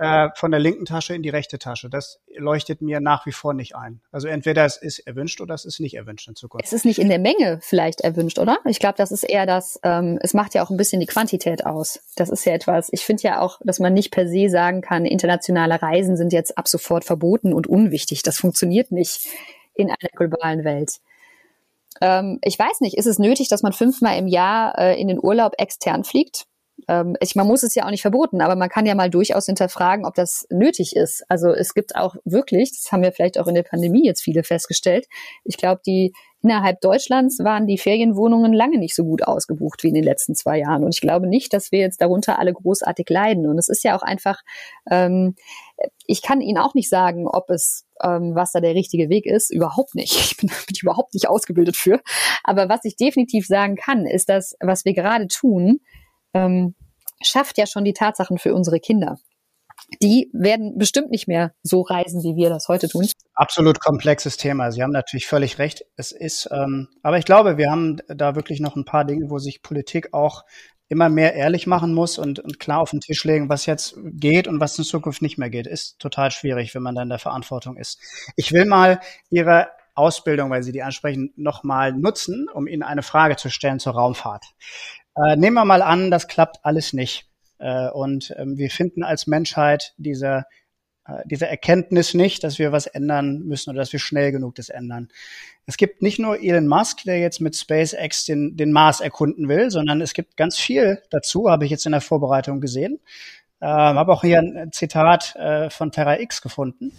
äh, 0.02 0.30
von 0.36 0.50
der 0.50 0.60
linken 0.60 0.86
Tasche 0.86 1.14
in 1.14 1.22
die 1.22 1.30
rechte 1.30 1.60
Tasche. 1.60 1.88
Das 1.88 2.20
leuchtet 2.36 2.82
mir 2.82 3.00
nach 3.00 3.28
wie 3.28 3.32
vor 3.32 3.54
nicht 3.54 3.76
ein. 3.76 4.02
Also 4.12 4.28
entweder 4.28 4.66
es 4.66 4.76
ist 4.78 4.98
erwünscht 5.00 5.42
oder 5.42 5.54
es 5.54 5.64
ist 5.64 5.80
nicht 5.80 5.94
erwünscht 5.94 6.28
in 6.28 6.36
Zukunft. 6.36 6.66
Es 6.66 6.74
ist 6.74 6.86
nicht 6.86 6.98
in 6.98 7.08
der 7.08 7.20
Menge 7.20 7.60
vielleicht 7.62 8.02
erwünscht, 8.02 8.40
oder? 8.40 8.58
Ich 8.66 8.80
glaube, 8.80 8.96
das 8.98 9.12
ist 9.12 9.24
eher 9.24 9.46
das, 9.46 9.80
ähm, 9.84 10.18
es 10.24 10.34
macht 10.34 10.56
ja 10.56 10.66
auch 10.66 10.72
ein 10.72 10.78
bisschen 10.78 11.02
die 11.02 11.06
Quantität 11.06 11.68
aus. 11.68 12.00
Das 12.16 12.32
ist 12.32 12.44
ja 12.46 12.54
etwas, 12.54 12.90
ich 12.92 13.06
finde 13.06 13.22
ja 13.22 13.42
auch, 13.42 13.60
dass 13.64 13.78
man 13.78 13.94
nicht 13.94 14.12
per 14.12 14.28
se 14.28 14.50
sagen 14.50 14.82
kann, 14.82 15.06
internationale 15.06 15.80
Reisen 15.80 16.18
sind 16.18 16.34
jetzt 16.34 16.58
ab 16.58 16.68
sofort 16.68 17.06
verboten 17.06 17.54
und 17.54 17.68
unwichtig. 17.68 18.24
Das 18.24 18.38
funktioniert 18.38 18.92
nicht 18.92 19.28
in 19.76 19.90
einer 19.90 20.10
globalen 20.16 20.64
Welt 20.64 21.00
ähm, 22.00 22.40
ich 22.44 22.58
weiß 22.58 22.80
nicht, 22.80 22.98
ist 22.98 23.06
es 23.06 23.20
nötig, 23.20 23.50
dass 23.50 23.64
man 23.64 23.74
fünfmal 23.74 24.18
im 24.18 24.28
Jahr 24.28 24.78
äh, 24.80 25.00
in 25.00 25.10
den 25.10 25.20
Urlaub 25.22 25.56
extern 25.58 26.06
fliegt? 26.06 26.46
Ähm, 26.88 27.16
ich, 27.20 27.36
man 27.36 27.48
muss 27.48 27.64
es 27.64 27.76
ja 27.76 27.86
auch 27.86 27.90
nicht 27.90 28.02
verboten, 28.02 28.42
aber 28.42 28.56
man 28.56 28.70
kann 28.70 28.86
ja 28.86 28.96
mal 28.96 29.10
durchaus 29.10 29.46
hinterfragen, 29.46 30.06
ob 30.06 30.16
das 30.16 30.46
nötig 30.50 30.96
ist. 30.96 31.24
Also 31.30 31.50
es 31.50 31.74
gibt 31.74 31.96
auch 31.96 32.16
wirklich, 32.26 32.72
das 32.72 32.92
haben 32.92 33.04
wir 33.04 33.12
vielleicht 33.12 33.40
auch 33.40 33.48
in 33.48 33.56
der 33.56 33.64
Pandemie 33.64 34.06
jetzt 34.06 34.22
viele 34.22 34.44
festgestellt, 34.44 35.08
ich 35.44 35.58
glaube, 35.58 35.82
die 35.86 36.14
innerhalb 36.44 36.82
Deutschlands 36.82 37.40
waren 37.40 37.68
die 37.68 37.78
Ferienwohnungen 37.78 38.54
lange 38.54 38.80
nicht 38.80 38.96
so 38.96 39.04
gut 39.04 39.24
ausgebucht 39.24 39.84
wie 39.84 39.90
in 39.90 39.94
den 39.94 40.04
letzten 40.04 40.36
zwei 40.36 40.60
Jahren. 40.60 40.84
Und 40.84 40.94
ich 40.94 41.02
glaube 41.02 41.28
nicht, 41.28 41.54
dass 41.54 41.72
wir 41.72 41.80
jetzt 41.80 42.02
darunter 42.02 42.40
alle 42.40 42.54
großartig 42.54 43.08
leiden. 43.10 43.48
Und 43.48 43.58
es 43.58 43.70
ist 43.70 43.84
ja 43.84 43.96
auch 43.96 44.02
einfach, 44.02 44.40
ähm, 44.90 45.36
ich 46.08 46.22
kann 46.22 46.42
Ihnen 46.42 46.58
auch 46.58 46.74
nicht 46.74 46.90
sagen, 46.90 47.28
ob 47.28 47.50
es 47.50 47.86
ähm, 48.04 48.34
was 48.34 48.52
da 48.52 48.60
der 48.60 48.76
richtige 48.76 49.10
Weg 49.10 49.26
ist. 49.26 49.52
Überhaupt 49.52 49.96
nicht. 49.96 50.16
Ich 50.16 50.38
bin, 50.38 50.50
bin 50.68 50.78
überhaupt 50.82 51.14
nicht 51.14 51.30
ausgebildet 51.30 51.76
für. 51.76 52.02
Aber 52.44 52.70
was 52.70 52.86
ich 52.86 52.96
definitiv 52.96 53.46
sagen 53.46 53.76
kann, 53.76 54.06
ist, 54.06 54.30
dass 54.30 54.56
was 54.60 54.86
wir 54.86 54.94
gerade 54.94 55.28
tun, 55.28 55.80
ähm, 56.34 56.76
schafft 57.22 57.58
ja 57.58 57.66
schon 57.66 57.86
die 57.86 57.94
Tatsachen 57.94 58.38
für 58.38 58.54
unsere 58.54 58.80
Kinder 58.80 59.18
die 60.02 60.30
werden 60.34 60.78
bestimmt 60.78 61.12
nicht 61.12 61.28
mehr 61.28 61.54
so 61.64 61.82
reisen, 61.82 62.24
wie 62.24 62.36
wir 62.36 62.50
das 62.50 62.68
heute 62.68 62.88
tun. 62.88 63.08
Absolut 63.34 63.80
komplexes 63.80 64.38
Thema. 64.38 64.72
Sie 64.72 64.82
haben 64.82 64.92
natürlich 64.92 65.28
völlig 65.28 65.60
recht. 65.60 65.84
Es 65.96 66.12
ist, 66.12 66.50
ähm, 66.52 66.88
aber 67.04 67.18
ich 67.18 67.26
glaube, 67.26 67.58
wir 67.58 67.70
haben 67.70 67.98
da 68.08 68.36
wirklich 68.36 68.60
noch 68.60 68.76
ein 68.76 68.86
paar 68.86 69.06
Dinge, 69.06 69.30
wo 69.30 69.40
sich 69.40 69.62
Politik 69.62 70.14
auch 70.14 70.44
immer 70.88 71.10
mehr 71.10 71.34
ehrlich 71.36 71.68
machen 71.68 71.94
muss 71.94 72.18
und, 72.18 72.40
und 72.40 72.60
klar 72.60 72.80
auf 72.80 72.92
den 72.92 73.00
Tisch 73.00 73.24
legen, 73.24 73.48
was 73.48 73.66
jetzt 73.66 73.96
geht 74.04 74.48
und 74.48 74.60
was 74.60 74.78
in 74.78 74.84
Zukunft 74.84 75.22
nicht 75.22 75.38
mehr 75.38 75.50
geht. 75.50 75.68
Ist 75.68 76.00
total 76.00 76.32
schwierig, 76.32 76.76
wenn 76.76 76.84
man 76.84 76.96
dann 76.96 77.04
in 77.04 77.10
der 77.10 77.20
Verantwortung 77.20 77.78
ist. 77.78 78.00
Ich 78.36 78.52
will 78.52 78.66
mal 78.66 79.00
Ihre 79.30 79.70
Ausbildung, 79.96 80.50
weil 80.50 80.64
Sie 80.64 80.72
die 80.72 80.84
ansprechen, 80.84 81.34
nochmal 81.36 81.94
nutzen, 81.94 82.48
um 82.54 82.68
Ihnen 82.68 82.84
eine 82.84 83.04
Frage 83.04 83.36
zu 83.38 83.50
stellen 83.50 83.80
zur 83.80 83.94
Raumfahrt. 83.94 84.46
Äh, 85.16 85.36
nehmen 85.36 85.56
wir 85.56 85.66
mal 85.66 85.82
an, 85.82 86.12
das 86.12 86.28
klappt 86.28 86.60
alles 86.64 86.94
nicht. 86.94 87.28
Äh, 87.60 87.90
und 87.90 88.34
ähm, 88.38 88.58
wir 88.58 88.70
finden 88.70 89.04
als 89.04 89.28
Menschheit 89.28 89.94
diese, 89.98 90.46
äh, 91.06 91.22
diese 91.26 91.48
Erkenntnis 91.48 92.14
nicht, 92.14 92.44
dass 92.44 92.60
wir 92.60 92.72
was 92.72 92.88
ändern 92.88 93.40
müssen 93.44 93.70
oder 93.70 93.80
dass 93.80 93.94
wir 93.94 94.00
schnell 94.00 94.32
genug 94.32 94.56
das 94.56 94.70
ändern. 94.70 95.10
Es 95.66 95.78
gibt 95.78 96.02
nicht 96.02 96.20
nur 96.20 96.42
Elon 96.42 96.68
Musk, 96.68 97.04
der 97.04 97.20
jetzt 97.20 97.40
mit 97.40 97.56
SpaceX 97.56 98.26
den, 98.26 98.58
den 98.58 98.72
Mars 98.72 99.00
erkunden 99.00 99.48
will, 99.48 99.70
sondern 99.70 100.02
es 100.02 100.14
gibt 100.14 100.38
ganz 100.38 100.58
viel 100.58 101.02
dazu, 101.10 101.50
habe 101.50 101.66
ich 101.66 101.72
jetzt 101.72 101.86
in 101.86 101.92
der 101.92 102.02
Vorbereitung 102.02 102.62
gesehen. 102.62 103.00
Ähm, 103.62 103.70
habe 103.70 104.12
auch 104.12 104.22
hier 104.22 104.40
ein 104.40 104.72
Zitat 104.72 105.36
äh, 105.36 105.70
von 105.70 105.92
Terra 105.92 106.20
X 106.20 106.42
gefunden. 106.42 106.92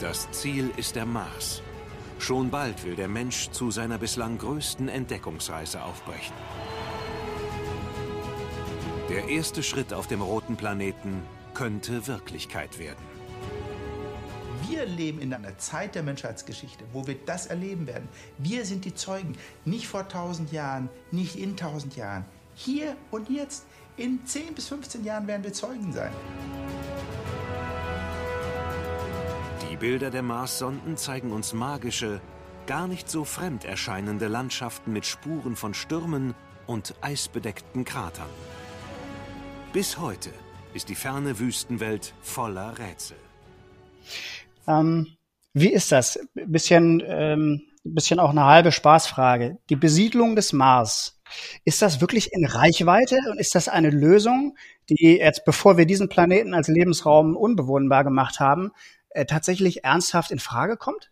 Das 0.00 0.30
Ziel 0.30 0.70
ist 0.78 0.96
der 0.96 1.04
Mars. 1.04 1.62
Schon 2.20 2.50
bald 2.50 2.84
will 2.84 2.96
der 2.96 3.08
Mensch 3.08 3.48
zu 3.50 3.70
seiner 3.70 3.96
bislang 3.96 4.36
größten 4.36 4.88
Entdeckungsreise 4.88 5.82
aufbrechen. 5.82 6.34
Der 9.08 9.28
erste 9.28 9.62
Schritt 9.62 9.94
auf 9.94 10.06
dem 10.06 10.20
roten 10.20 10.56
Planeten 10.56 11.22
könnte 11.54 12.06
Wirklichkeit 12.06 12.78
werden. 12.78 13.02
Wir 14.68 14.84
leben 14.84 15.18
in 15.18 15.32
einer 15.32 15.56
Zeit 15.56 15.94
der 15.94 16.02
Menschheitsgeschichte, 16.02 16.84
wo 16.92 17.06
wir 17.06 17.16
das 17.24 17.46
erleben 17.46 17.86
werden. 17.86 18.08
Wir 18.36 18.66
sind 18.66 18.84
die 18.84 18.94
Zeugen, 18.94 19.34
nicht 19.64 19.88
vor 19.88 20.02
1000 20.02 20.52
Jahren, 20.52 20.90
nicht 21.10 21.36
in 21.36 21.52
1000 21.52 21.96
Jahren. 21.96 22.26
Hier 22.54 22.96
und 23.10 23.30
jetzt, 23.30 23.64
in 23.96 24.26
10 24.26 24.54
bis 24.54 24.68
15 24.68 25.04
Jahren 25.04 25.26
werden 25.26 25.42
wir 25.42 25.54
Zeugen 25.54 25.90
sein. 25.90 26.12
Bilder 29.80 30.10
der 30.10 30.22
Marssonden 30.22 30.98
zeigen 30.98 31.32
uns 31.32 31.54
magische, 31.54 32.20
gar 32.66 32.86
nicht 32.86 33.08
so 33.08 33.24
fremd 33.24 33.64
erscheinende 33.64 34.28
Landschaften 34.28 34.92
mit 34.92 35.06
Spuren 35.06 35.56
von 35.56 35.72
Stürmen 35.72 36.34
und 36.66 36.94
eisbedeckten 37.00 37.86
Kratern. 37.86 38.28
Bis 39.72 39.98
heute 39.98 40.28
ist 40.74 40.90
die 40.90 40.94
ferne 40.94 41.38
Wüstenwelt 41.38 42.12
voller 42.20 42.78
Rätsel. 42.78 43.16
Ähm, 44.68 45.16
wie 45.54 45.72
ist 45.72 45.92
das? 45.92 46.20
Bisschen, 46.34 47.02
ähm, 47.06 47.62
bisschen 47.82 48.20
auch 48.20 48.30
eine 48.30 48.44
halbe 48.44 48.72
Spaßfrage. 48.72 49.56
Die 49.70 49.76
Besiedlung 49.76 50.36
des 50.36 50.52
Mars. 50.52 51.18
Ist 51.64 51.80
das 51.80 52.02
wirklich 52.02 52.32
in 52.34 52.44
Reichweite 52.44 53.16
und 53.30 53.40
ist 53.40 53.54
das 53.54 53.68
eine 53.68 53.88
Lösung, 53.88 54.56
die 54.90 55.16
jetzt, 55.18 55.46
bevor 55.46 55.78
wir 55.78 55.86
diesen 55.86 56.10
Planeten 56.10 56.52
als 56.52 56.68
Lebensraum 56.68 57.34
unbewohnbar 57.34 58.04
gemacht 58.04 58.40
haben, 58.40 58.72
äh, 59.10 59.26
tatsächlich 59.26 59.84
ernsthaft 59.84 60.30
in 60.30 60.38
Frage 60.38 60.76
kommt? 60.76 61.10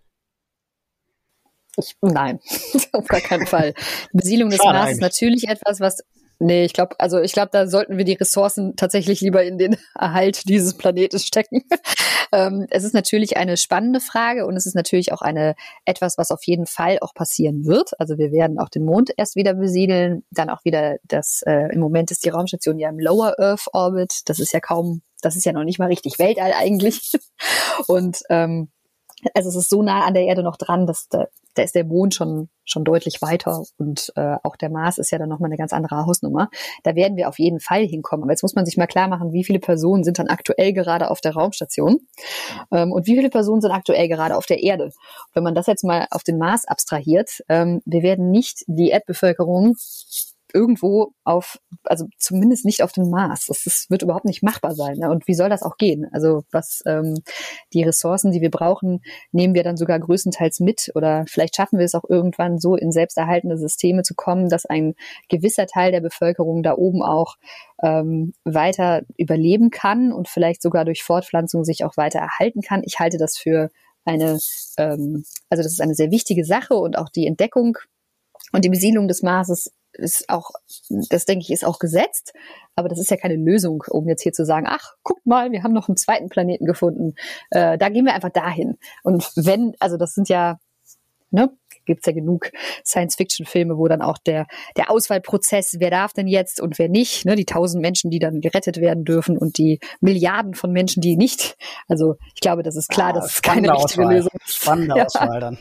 Ich, 1.76 1.96
nein, 2.00 2.40
auf 2.92 3.06
gar 3.06 3.20
keinen 3.20 3.46
Fall. 3.46 3.74
Besiedlung 4.12 4.50
des 4.50 4.58
Mars 4.58 4.92
ist 4.92 5.00
natürlich 5.00 5.48
etwas, 5.48 5.80
was 5.80 6.02
Nee, 6.40 6.64
ich 6.64 6.72
glaube, 6.72 6.94
also 7.00 7.18
ich 7.20 7.32
glaube, 7.32 7.48
da 7.50 7.66
sollten 7.66 7.98
wir 7.98 8.04
die 8.04 8.12
Ressourcen 8.12 8.76
tatsächlich 8.76 9.20
lieber 9.20 9.42
in 9.42 9.58
den 9.58 9.76
Erhalt 9.98 10.48
dieses 10.48 10.76
Planetes 10.76 11.26
stecken. 11.26 11.64
ähm, 12.32 12.66
es 12.70 12.84
ist 12.84 12.94
natürlich 12.94 13.36
eine 13.36 13.56
spannende 13.56 13.98
Frage 13.98 14.46
und 14.46 14.56
es 14.56 14.64
ist 14.64 14.76
natürlich 14.76 15.12
auch 15.12 15.20
eine 15.20 15.56
etwas, 15.84 16.16
was 16.16 16.30
auf 16.30 16.44
jeden 16.44 16.66
Fall 16.66 16.98
auch 17.00 17.12
passieren 17.12 17.66
wird. 17.66 17.90
Also 17.98 18.18
wir 18.18 18.30
werden 18.30 18.60
auch 18.60 18.68
den 18.68 18.84
Mond 18.84 19.10
erst 19.16 19.34
wieder 19.34 19.54
besiedeln, 19.54 20.22
dann 20.30 20.48
auch 20.48 20.64
wieder 20.64 20.98
das. 21.02 21.42
Äh, 21.44 21.72
Im 21.72 21.80
Moment 21.80 22.12
ist 22.12 22.24
die 22.24 22.28
Raumstation 22.30 22.78
ja 22.78 22.88
im 22.88 23.00
Lower 23.00 23.34
Earth 23.40 23.66
Orbit. 23.72 24.20
Das 24.26 24.38
ist 24.38 24.52
ja 24.52 24.60
kaum, 24.60 25.02
das 25.22 25.36
ist 25.36 25.44
ja 25.44 25.52
noch 25.52 25.64
nicht 25.64 25.78
mal 25.78 25.86
richtig 25.86 26.18
Weltall 26.18 26.52
eigentlich. 26.52 27.12
und 27.86 28.22
ähm, 28.30 28.70
also 29.34 29.48
es 29.48 29.56
ist 29.56 29.70
so 29.70 29.82
nah 29.82 30.04
an 30.04 30.14
der 30.14 30.24
Erde 30.24 30.42
noch 30.42 30.56
dran, 30.56 30.86
dass 30.86 31.08
da, 31.08 31.26
da 31.54 31.62
ist 31.62 31.74
der 31.74 31.84
Mond 31.84 32.14
schon 32.14 32.48
schon 32.64 32.84
deutlich 32.84 33.22
weiter 33.22 33.62
und 33.78 34.12
äh, 34.16 34.36
auch 34.42 34.56
der 34.56 34.68
Mars 34.68 34.98
ist 34.98 35.10
ja 35.10 35.18
dann 35.18 35.28
nochmal 35.28 35.48
eine 35.48 35.56
ganz 35.56 35.72
andere 35.72 35.96
Hausnummer. 36.04 36.50
Da 36.84 36.94
werden 36.94 37.16
wir 37.16 37.28
auf 37.28 37.38
jeden 37.38 37.60
Fall 37.60 37.84
hinkommen. 37.84 38.24
Aber 38.24 38.32
jetzt 38.32 38.42
muss 38.42 38.54
man 38.54 38.66
sich 38.66 38.76
mal 38.76 38.86
klar 38.86 39.08
machen, 39.08 39.32
wie 39.32 39.44
viele 39.44 39.58
Personen 39.58 40.04
sind 40.04 40.18
dann 40.18 40.28
aktuell 40.28 40.72
gerade 40.72 41.10
auf 41.10 41.20
der 41.20 41.32
Raumstation 41.32 41.98
ähm, 42.70 42.92
und 42.92 43.06
wie 43.06 43.16
viele 43.16 43.30
Personen 43.30 43.60
sind 43.60 43.70
aktuell 43.70 44.08
gerade 44.08 44.36
auf 44.36 44.46
der 44.46 44.62
Erde. 44.62 44.90
wenn 45.32 45.42
man 45.42 45.54
das 45.54 45.66
jetzt 45.66 45.84
mal 45.84 46.06
auf 46.10 46.22
den 46.22 46.38
Mars 46.38 46.66
abstrahiert, 46.66 47.42
ähm, 47.48 47.80
wir 47.84 48.02
werden 48.02 48.30
nicht 48.30 48.64
die 48.66 48.90
Erdbevölkerung 48.90 49.76
irgendwo 50.52 51.12
auf, 51.24 51.58
also 51.84 52.06
zumindest 52.18 52.64
nicht 52.64 52.82
auf 52.82 52.92
dem 52.92 53.10
Mars. 53.10 53.46
Das, 53.46 53.64
das 53.64 53.86
wird 53.88 54.02
überhaupt 54.02 54.24
nicht 54.24 54.42
machbar 54.42 54.74
sein. 54.74 54.98
Ne? 54.98 55.10
Und 55.10 55.26
wie 55.28 55.34
soll 55.34 55.48
das 55.48 55.62
auch 55.62 55.76
gehen? 55.76 56.06
Also 56.12 56.44
was 56.50 56.82
ähm, 56.86 57.14
die 57.72 57.82
Ressourcen, 57.82 58.32
die 58.32 58.40
wir 58.40 58.50
brauchen, 58.50 59.00
nehmen 59.32 59.54
wir 59.54 59.62
dann 59.62 59.76
sogar 59.76 59.98
größtenteils 59.98 60.60
mit 60.60 60.90
oder 60.94 61.24
vielleicht 61.28 61.56
schaffen 61.56 61.78
wir 61.78 61.84
es 61.84 61.94
auch 61.94 62.08
irgendwann 62.08 62.58
so 62.58 62.76
in 62.76 62.92
selbsterhaltende 62.92 63.58
Systeme 63.58 64.02
zu 64.02 64.14
kommen, 64.14 64.48
dass 64.48 64.66
ein 64.66 64.94
gewisser 65.28 65.66
Teil 65.66 65.92
der 65.92 66.00
Bevölkerung 66.00 66.62
da 66.62 66.74
oben 66.74 67.02
auch 67.02 67.36
ähm, 67.82 68.32
weiter 68.44 69.02
überleben 69.16 69.70
kann 69.70 70.12
und 70.12 70.28
vielleicht 70.28 70.62
sogar 70.62 70.84
durch 70.84 71.02
Fortpflanzung 71.02 71.64
sich 71.64 71.84
auch 71.84 71.96
weiter 71.96 72.20
erhalten 72.20 72.62
kann. 72.62 72.82
Ich 72.84 72.98
halte 72.98 73.18
das 73.18 73.36
für 73.36 73.70
eine, 74.04 74.38
ähm, 74.78 75.24
also 75.50 75.62
das 75.62 75.72
ist 75.72 75.80
eine 75.80 75.94
sehr 75.94 76.10
wichtige 76.10 76.44
Sache 76.44 76.74
und 76.74 76.96
auch 76.98 77.08
die 77.08 77.26
Entdeckung 77.26 77.76
und 78.52 78.64
die 78.64 78.70
Besiedlung 78.70 79.08
des 79.08 79.22
Marses 79.22 79.72
ist 79.92 80.28
auch, 80.28 80.50
das 80.88 81.24
denke 81.24 81.42
ich, 81.42 81.50
ist 81.50 81.64
auch 81.64 81.78
gesetzt. 81.78 82.32
Aber 82.74 82.88
das 82.88 82.98
ist 82.98 83.10
ja 83.10 83.16
keine 83.16 83.36
Lösung, 83.36 83.84
um 83.88 84.08
jetzt 84.08 84.22
hier 84.22 84.32
zu 84.32 84.44
sagen, 84.44 84.66
ach, 84.68 84.94
guckt 85.02 85.26
mal, 85.26 85.50
wir 85.50 85.62
haben 85.62 85.72
noch 85.72 85.88
einen 85.88 85.96
zweiten 85.96 86.28
Planeten 86.28 86.66
gefunden. 86.66 87.14
Äh, 87.50 87.78
da 87.78 87.88
gehen 87.88 88.04
wir 88.04 88.14
einfach 88.14 88.30
dahin. 88.30 88.78
Und 89.02 89.30
wenn, 89.36 89.74
also 89.80 89.96
das 89.96 90.14
sind 90.14 90.28
ja 90.28 90.58
ne, 91.30 91.50
gibt's 91.88 92.06
ja 92.06 92.12
genug 92.12 92.52
Science-Fiction-Filme, 92.84 93.76
wo 93.76 93.88
dann 93.88 94.02
auch 94.02 94.18
der, 94.18 94.46
der 94.76 94.90
Auswahlprozess, 94.90 95.76
wer 95.80 95.90
darf 95.90 96.12
denn 96.12 96.28
jetzt 96.28 96.60
und 96.60 96.78
wer 96.78 96.88
nicht, 96.88 97.24
ne, 97.24 97.34
die 97.34 97.44
tausend 97.44 97.82
Menschen, 97.82 98.10
die 98.10 98.20
dann 98.20 98.40
gerettet 98.40 98.80
werden 98.80 99.04
dürfen 99.04 99.36
und 99.36 99.58
die 99.58 99.80
Milliarden 100.00 100.54
von 100.54 100.70
Menschen, 100.70 101.00
die 101.00 101.16
nicht. 101.16 101.56
Also 101.88 102.14
ich 102.34 102.40
glaube, 102.40 102.62
das 102.62 102.76
ist 102.76 102.88
klar, 102.88 103.08
ah, 103.08 103.12
das 103.14 103.34
ist 103.34 103.42
keine 103.42 103.72
richtige 103.72 104.02
Auswahl. 104.02 104.14
Lösung. 104.14 104.32
Spannende 104.46 104.96
ja. 104.96 105.06
Auswahl 105.06 105.40
dann. 105.40 105.58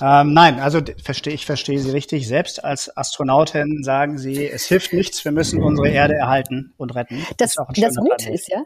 Ähm, 0.00 0.32
nein, 0.32 0.60
also 0.60 0.80
verstehe 1.02 1.32
ich 1.32 1.46
verstehe 1.46 1.78
Sie 1.78 1.90
richtig. 1.90 2.26
Selbst 2.26 2.64
als 2.64 2.96
Astronautin 2.96 3.82
sagen 3.82 4.18
Sie, 4.18 4.46
es 4.46 4.66
hilft 4.66 4.92
nichts, 4.92 5.24
wir 5.24 5.32
müssen 5.32 5.62
unsere 5.62 5.88
Erde 5.88 6.14
erhalten 6.14 6.72
und 6.76 6.94
retten. 6.94 7.24
Das, 7.36 7.54
das, 7.54 7.66
das 7.74 7.96
Gute 7.96 8.30
ist 8.30 8.48
ja, 8.48 8.64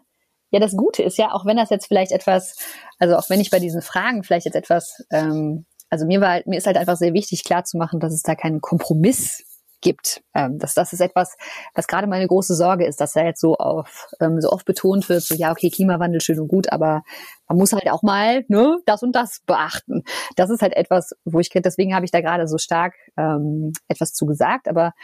ja, 0.54 0.60
das 0.60 0.76
Gute 0.76 1.02
ist 1.02 1.18
ja, 1.18 1.32
auch 1.32 1.46
wenn 1.46 1.56
das 1.56 1.70
jetzt 1.70 1.86
vielleicht 1.86 2.12
etwas, 2.12 2.56
also 2.98 3.16
auch 3.16 3.28
wenn 3.28 3.40
ich 3.40 3.50
bei 3.50 3.58
diesen 3.58 3.82
Fragen 3.82 4.22
vielleicht 4.22 4.46
jetzt 4.46 4.54
etwas 4.54 5.04
ähm, 5.10 5.66
also 5.94 6.06
mir 6.06 6.20
war 6.20 6.30
halt, 6.30 6.48
mir 6.48 6.58
ist 6.58 6.66
halt 6.66 6.76
einfach 6.76 6.96
sehr 6.96 7.12
wichtig 7.12 7.44
klarzumachen, 7.44 8.00
dass 8.00 8.12
es 8.12 8.22
da 8.22 8.34
keinen 8.34 8.60
Kompromiss 8.60 9.44
gibt. 9.80 10.24
Ähm, 10.34 10.58
dass 10.58 10.74
das 10.74 10.92
ist 10.92 10.98
etwas, 10.98 11.36
was 11.72 11.86
gerade 11.86 12.08
meine 12.08 12.26
große 12.26 12.56
Sorge 12.56 12.84
ist, 12.84 13.00
dass 13.00 13.12
da 13.12 13.22
jetzt 13.22 13.40
so 13.40 13.54
auf 13.54 14.08
ähm, 14.20 14.40
so 14.40 14.50
oft 14.50 14.66
betont 14.66 15.08
wird, 15.08 15.22
so 15.22 15.36
ja, 15.36 15.52
okay, 15.52 15.70
Klimawandel 15.70 16.20
schön 16.20 16.40
und 16.40 16.48
gut, 16.48 16.72
aber 16.72 17.04
man 17.46 17.58
muss 17.58 17.72
halt 17.72 17.88
auch 17.88 18.02
mal 18.02 18.44
ne, 18.48 18.78
das 18.86 19.04
und 19.04 19.12
das 19.12 19.42
beachten. 19.46 20.02
Das 20.34 20.50
ist 20.50 20.62
halt 20.62 20.74
etwas, 20.74 21.12
wo 21.24 21.38
ich 21.38 21.50
deswegen 21.50 21.94
habe 21.94 22.04
ich 22.04 22.10
da 22.10 22.20
gerade 22.20 22.48
so 22.48 22.58
stark 22.58 22.94
ähm, 23.16 23.72
etwas 23.86 24.14
zu 24.14 24.26
gesagt. 24.26 24.66
Aber 24.66 24.94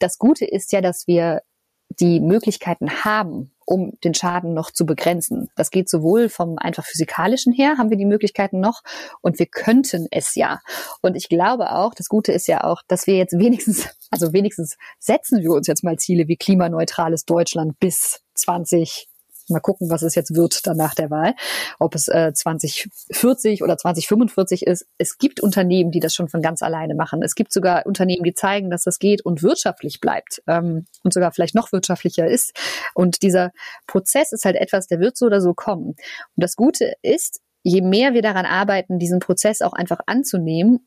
das 0.00 0.18
Gute 0.18 0.46
ist 0.46 0.72
ja, 0.72 0.80
dass 0.80 1.06
wir 1.06 1.42
die 2.00 2.18
Möglichkeiten 2.18 3.04
haben, 3.04 3.53
um 3.66 3.92
den 4.02 4.14
Schaden 4.14 4.54
noch 4.54 4.70
zu 4.70 4.86
begrenzen. 4.86 5.50
Das 5.56 5.70
geht 5.70 5.88
sowohl 5.88 6.28
vom 6.28 6.58
einfach 6.58 6.84
physikalischen 6.84 7.52
her, 7.52 7.76
haben 7.78 7.90
wir 7.90 7.96
die 7.96 8.04
Möglichkeiten 8.04 8.60
noch, 8.60 8.82
und 9.20 9.38
wir 9.38 9.46
könnten 9.46 10.06
es 10.10 10.34
ja. 10.34 10.60
Und 11.02 11.16
ich 11.16 11.28
glaube 11.28 11.72
auch, 11.72 11.94
das 11.94 12.08
Gute 12.08 12.32
ist 12.32 12.46
ja 12.46 12.64
auch, 12.64 12.82
dass 12.88 13.06
wir 13.06 13.16
jetzt 13.16 13.38
wenigstens, 13.38 13.88
also 14.10 14.32
wenigstens 14.32 14.76
setzen 14.98 15.42
wir 15.42 15.50
uns 15.50 15.66
jetzt 15.66 15.84
mal 15.84 15.98
Ziele 15.98 16.28
wie 16.28 16.36
klimaneutrales 16.36 17.24
Deutschland 17.24 17.78
bis 17.80 18.20
20 18.34 19.08
Mal 19.48 19.60
gucken, 19.60 19.90
was 19.90 20.02
es 20.02 20.14
jetzt 20.14 20.34
wird 20.34 20.66
dann 20.66 20.76
nach 20.76 20.94
der 20.94 21.10
Wahl, 21.10 21.34
ob 21.78 21.94
es 21.94 22.08
äh, 22.08 22.32
2040 22.32 23.62
oder 23.62 23.76
2045 23.76 24.66
ist. 24.66 24.86
Es 24.98 25.18
gibt 25.18 25.40
Unternehmen, 25.40 25.90
die 25.90 26.00
das 26.00 26.14
schon 26.14 26.28
von 26.28 26.42
ganz 26.42 26.62
alleine 26.62 26.94
machen. 26.94 27.22
Es 27.22 27.34
gibt 27.34 27.52
sogar 27.52 27.86
Unternehmen, 27.86 28.24
die 28.24 28.34
zeigen, 28.34 28.70
dass 28.70 28.84
das 28.84 28.98
geht 28.98 29.24
und 29.24 29.42
wirtschaftlich 29.42 30.00
bleibt 30.00 30.42
ähm, 30.46 30.86
und 31.02 31.12
sogar 31.12 31.32
vielleicht 31.32 31.54
noch 31.54 31.72
wirtschaftlicher 31.72 32.26
ist. 32.26 32.52
Und 32.94 33.22
dieser 33.22 33.52
Prozess 33.86 34.32
ist 34.32 34.44
halt 34.44 34.56
etwas, 34.56 34.86
der 34.86 35.00
wird 35.00 35.16
so 35.16 35.26
oder 35.26 35.40
so 35.40 35.54
kommen. 35.54 35.88
Und 35.88 35.96
das 36.36 36.56
Gute 36.56 36.94
ist, 37.02 37.40
je 37.62 37.82
mehr 37.82 38.14
wir 38.14 38.22
daran 38.22 38.46
arbeiten, 38.46 38.98
diesen 38.98 39.20
Prozess 39.20 39.62
auch 39.62 39.72
einfach 39.72 40.00
anzunehmen, 40.06 40.86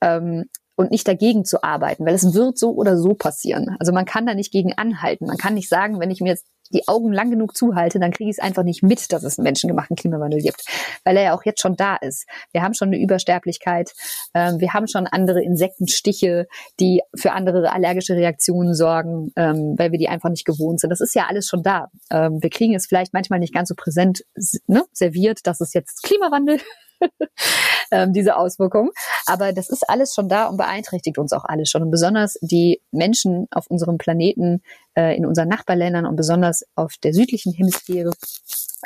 ähm, 0.00 0.44
und 0.78 0.92
nicht 0.92 1.08
dagegen 1.08 1.44
zu 1.44 1.64
arbeiten, 1.64 2.06
weil 2.06 2.14
es 2.14 2.34
wird 2.34 2.56
so 2.56 2.70
oder 2.70 2.96
so 2.96 3.14
passieren. 3.14 3.76
Also 3.80 3.92
man 3.92 4.04
kann 4.04 4.26
da 4.26 4.34
nicht 4.34 4.52
gegen 4.52 4.74
anhalten. 4.74 5.26
Man 5.26 5.36
kann 5.36 5.54
nicht 5.54 5.68
sagen, 5.68 5.98
wenn 5.98 6.12
ich 6.12 6.20
mir 6.20 6.28
jetzt 6.28 6.46
die 6.72 6.86
Augen 6.88 7.12
lang 7.12 7.30
genug 7.30 7.56
zuhalte, 7.56 7.98
dann 7.98 8.10
kriege 8.10 8.30
ich 8.30 8.36
es 8.38 8.42
einfach 8.42 8.62
nicht 8.62 8.82
mit, 8.82 9.12
dass 9.12 9.22
es 9.22 9.38
einen 9.38 9.44
menschengemachten 9.44 9.96
Klimawandel 9.96 10.40
gibt, 10.40 10.64
weil 11.04 11.16
er 11.16 11.22
ja 11.24 11.34
auch 11.34 11.44
jetzt 11.44 11.60
schon 11.60 11.76
da 11.76 11.96
ist. 11.96 12.26
Wir 12.52 12.62
haben 12.62 12.74
schon 12.74 12.88
eine 12.88 12.98
Übersterblichkeit, 12.98 13.92
ähm, 14.34 14.60
wir 14.60 14.72
haben 14.72 14.86
schon 14.86 15.06
andere 15.06 15.42
Insektenstiche, 15.42 16.46
die 16.80 17.02
für 17.14 17.32
andere 17.32 17.72
allergische 17.72 18.14
Reaktionen 18.14 18.74
sorgen, 18.74 19.32
ähm, 19.36 19.74
weil 19.76 19.92
wir 19.92 19.98
die 19.98 20.08
einfach 20.08 20.30
nicht 20.30 20.44
gewohnt 20.44 20.80
sind. 20.80 20.90
Das 20.90 21.00
ist 21.00 21.14
ja 21.14 21.26
alles 21.28 21.46
schon 21.46 21.62
da. 21.62 21.88
Ähm, 22.10 22.42
wir 22.42 22.50
kriegen 22.50 22.74
es 22.74 22.86
vielleicht 22.86 23.12
manchmal 23.12 23.38
nicht 23.38 23.54
ganz 23.54 23.68
so 23.68 23.74
präsent 23.74 24.24
ne, 24.66 24.84
serviert, 24.92 25.46
dass 25.46 25.60
es 25.60 25.74
jetzt 25.74 26.02
Klimawandel 26.02 26.58
ähm, 27.90 28.12
diese 28.12 28.36
Auswirkungen. 28.36 28.90
Aber 29.26 29.52
das 29.52 29.68
ist 29.68 29.88
alles 29.88 30.14
schon 30.14 30.28
da 30.28 30.46
und 30.46 30.56
beeinträchtigt 30.56 31.18
uns 31.18 31.32
auch 31.32 31.44
alles 31.44 31.70
schon. 31.70 31.82
Und 31.82 31.90
besonders 31.90 32.38
die 32.40 32.82
Menschen 32.90 33.46
auf 33.50 33.66
unserem 33.68 33.98
Planeten, 33.98 34.62
äh, 34.96 35.16
in 35.16 35.26
unseren 35.26 35.48
Nachbarländern 35.48 36.06
und 36.06 36.16
besonders 36.16 36.64
auf 36.74 36.94
der 37.02 37.12
südlichen 37.12 37.52
Hemisphäre 37.52 38.10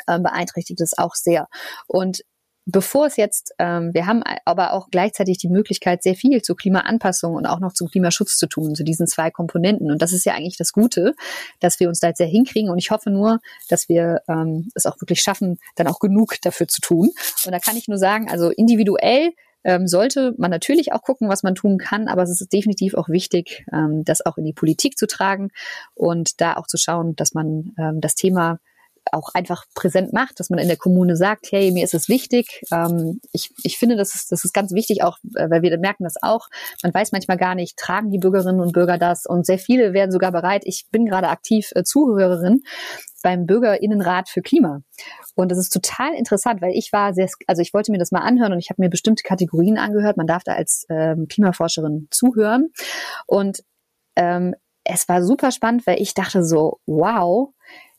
äh, 0.07 0.19
beeinträchtigt 0.19 0.81
es 0.81 0.97
auch 0.97 1.15
sehr. 1.15 1.47
Und 1.87 2.23
bevor 2.65 3.07
es 3.07 3.17
jetzt, 3.17 3.53
ähm, 3.59 3.93
wir 3.93 4.05
haben 4.05 4.23
aber 4.45 4.73
auch 4.73 4.89
gleichzeitig 4.89 5.37
die 5.37 5.49
Möglichkeit, 5.49 6.03
sehr 6.03 6.15
viel 6.15 6.41
zur 6.41 6.55
Klimaanpassung 6.55 7.35
und 7.35 7.45
auch 7.45 7.59
noch 7.59 7.73
zum 7.73 7.89
Klimaschutz 7.89 8.37
zu 8.37 8.47
tun, 8.47 8.75
zu 8.75 8.83
diesen 8.83 9.07
zwei 9.07 9.31
Komponenten. 9.31 9.91
Und 9.91 10.01
das 10.01 10.13
ist 10.13 10.25
ja 10.25 10.33
eigentlich 10.33 10.57
das 10.57 10.71
Gute, 10.71 11.13
dass 11.59 11.79
wir 11.79 11.89
uns 11.89 11.99
da 11.99 12.07
jetzt 12.07 12.19
sehr 12.19 12.27
hinkriegen. 12.27 12.69
Und 12.69 12.77
ich 12.77 12.91
hoffe 12.91 13.09
nur, 13.09 13.39
dass 13.69 13.89
wir 13.89 14.21
ähm, 14.27 14.69
es 14.75 14.85
auch 14.85 14.99
wirklich 15.01 15.21
schaffen, 15.21 15.59
dann 15.75 15.87
auch 15.87 15.99
genug 15.99 16.35
dafür 16.41 16.67
zu 16.67 16.81
tun. 16.81 17.11
Und 17.45 17.51
da 17.51 17.59
kann 17.59 17.77
ich 17.77 17.87
nur 17.87 17.97
sagen, 17.97 18.29
also 18.29 18.49
individuell 18.49 19.31
ähm, 19.65 19.87
sollte 19.87 20.33
man 20.37 20.51
natürlich 20.51 20.93
auch 20.93 21.01
gucken, 21.01 21.29
was 21.29 21.43
man 21.43 21.55
tun 21.55 21.77
kann, 21.77 22.07
aber 22.07 22.23
es 22.23 22.41
ist 22.41 22.51
definitiv 22.51 22.95
auch 22.95 23.09
wichtig, 23.09 23.65
ähm, 23.71 24.03
das 24.03 24.25
auch 24.25 24.37
in 24.37 24.45
die 24.45 24.53
Politik 24.53 24.97
zu 24.97 25.07
tragen 25.07 25.51
und 25.95 26.41
da 26.41 26.55
auch 26.55 26.67
zu 26.67 26.77
schauen, 26.77 27.15
dass 27.15 27.33
man 27.33 27.73
ähm, 27.77 28.01
das 28.01 28.15
Thema 28.15 28.59
auch 29.11 29.29
einfach 29.33 29.65
präsent 29.75 30.13
macht, 30.13 30.39
dass 30.39 30.49
man 30.49 30.59
in 30.59 30.67
der 30.67 30.77
Kommune 30.77 31.15
sagt, 31.15 31.51
hey, 31.51 31.71
mir 31.71 31.83
ist 31.83 31.93
es 31.93 32.09
wichtig. 32.09 32.61
Ähm, 32.71 33.19
ich, 33.31 33.51
ich 33.63 33.77
finde, 33.77 33.95
das 33.95 34.15
ist, 34.15 34.31
das 34.31 34.45
ist 34.45 34.53
ganz 34.53 34.73
wichtig, 34.73 35.03
auch 35.03 35.17
äh, 35.35 35.49
weil 35.49 35.61
wir 35.61 35.77
merken 35.77 36.03
das 36.03 36.15
auch. 36.21 36.47
Man 36.81 36.93
weiß 36.93 37.11
manchmal 37.11 37.37
gar 37.37 37.55
nicht, 37.55 37.77
tragen 37.77 38.11
die 38.11 38.19
Bürgerinnen 38.19 38.61
und 38.61 38.73
Bürger 38.73 38.97
das 38.97 39.25
und 39.25 39.45
sehr 39.45 39.59
viele 39.59 39.93
werden 39.93 40.11
sogar 40.11 40.31
bereit. 40.31 40.63
Ich 40.65 40.85
bin 40.91 41.05
gerade 41.05 41.29
aktiv 41.29 41.71
äh, 41.75 41.83
Zuhörerin 41.83 42.61
beim 43.23 43.45
Bürgerinnenrat 43.45 44.29
für 44.29 44.41
Klima. 44.41 44.81
Und 45.35 45.49
das 45.49 45.57
ist 45.57 45.69
total 45.71 46.13
interessant, 46.13 46.61
weil 46.61 46.73
ich 46.73 46.91
war 46.91 47.13
sehr, 47.13 47.29
also 47.47 47.61
ich 47.61 47.73
wollte 47.73 47.91
mir 47.91 47.97
das 47.97 48.11
mal 48.11 48.19
anhören 48.19 48.53
und 48.53 48.59
ich 48.59 48.69
habe 48.69 48.81
mir 48.81 48.89
bestimmte 48.89 49.23
Kategorien 49.23 49.77
angehört. 49.77 50.17
Man 50.17 50.27
darf 50.27 50.43
da 50.43 50.53
als 50.53 50.85
ähm, 50.89 51.27
Klimaforscherin 51.27 52.07
zuhören. 52.11 52.71
Und 53.25 53.63
ähm, 54.15 54.53
es 54.83 55.07
war 55.07 55.23
super 55.23 55.51
spannend, 55.51 55.87
weil 55.87 56.01
ich 56.01 56.13
dachte 56.13 56.43
so, 56.43 56.79
wow, 56.85 57.53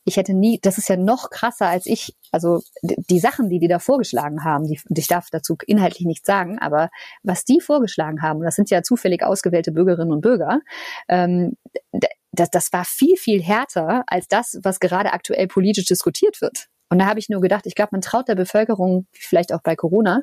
ich 0.05 0.17
hätte 0.17 0.33
nie, 0.33 0.59
das 0.61 0.77
ist 0.77 0.87
ja 0.87 0.97
noch 0.97 1.31
krasser 1.31 1.67
als 1.67 1.87
ich, 1.87 2.15
also 2.31 2.61
die 2.83 3.19
Sachen, 3.19 3.49
die 3.49 3.59
die 3.59 3.67
da 3.67 3.79
vorgeschlagen 3.79 4.43
haben, 4.43 4.67
die, 4.67 4.79
ich 4.95 5.07
darf 5.07 5.29
dazu 5.31 5.57
inhaltlich 5.65 6.05
nichts 6.05 6.27
sagen, 6.27 6.59
aber 6.59 6.89
was 7.23 7.43
die 7.43 7.59
vorgeschlagen 7.59 8.21
haben, 8.21 8.41
das 8.41 8.55
sind 8.55 8.69
ja 8.69 8.83
zufällig 8.83 9.23
ausgewählte 9.23 9.71
Bürgerinnen 9.71 10.11
und 10.11 10.21
Bürger, 10.21 10.61
ähm, 11.09 11.57
das, 12.31 12.49
das 12.51 12.71
war 12.71 12.85
viel, 12.85 13.17
viel 13.17 13.41
härter 13.41 14.03
als 14.07 14.27
das, 14.27 14.59
was 14.61 14.79
gerade 14.79 15.13
aktuell 15.13 15.47
politisch 15.47 15.85
diskutiert 15.85 16.41
wird. 16.41 16.67
Und 16.89 16.99
da 16.99 17.07
habe 17.07 17.19
ich 17.19 17.29
nur 17.29 17.41
gedacht, 17.41 17.65
ich 17.65 17.75
glaube, 17.75 17.89
man 17.93 18.01
traut 18.01 18.27
der 18.27 18.35
Bevölkerung, 18.35 19.07
vielleicht 19.11 19.53
auch 19.53 19.61
bei 19.61 19.75
Corona, 19.75 20.21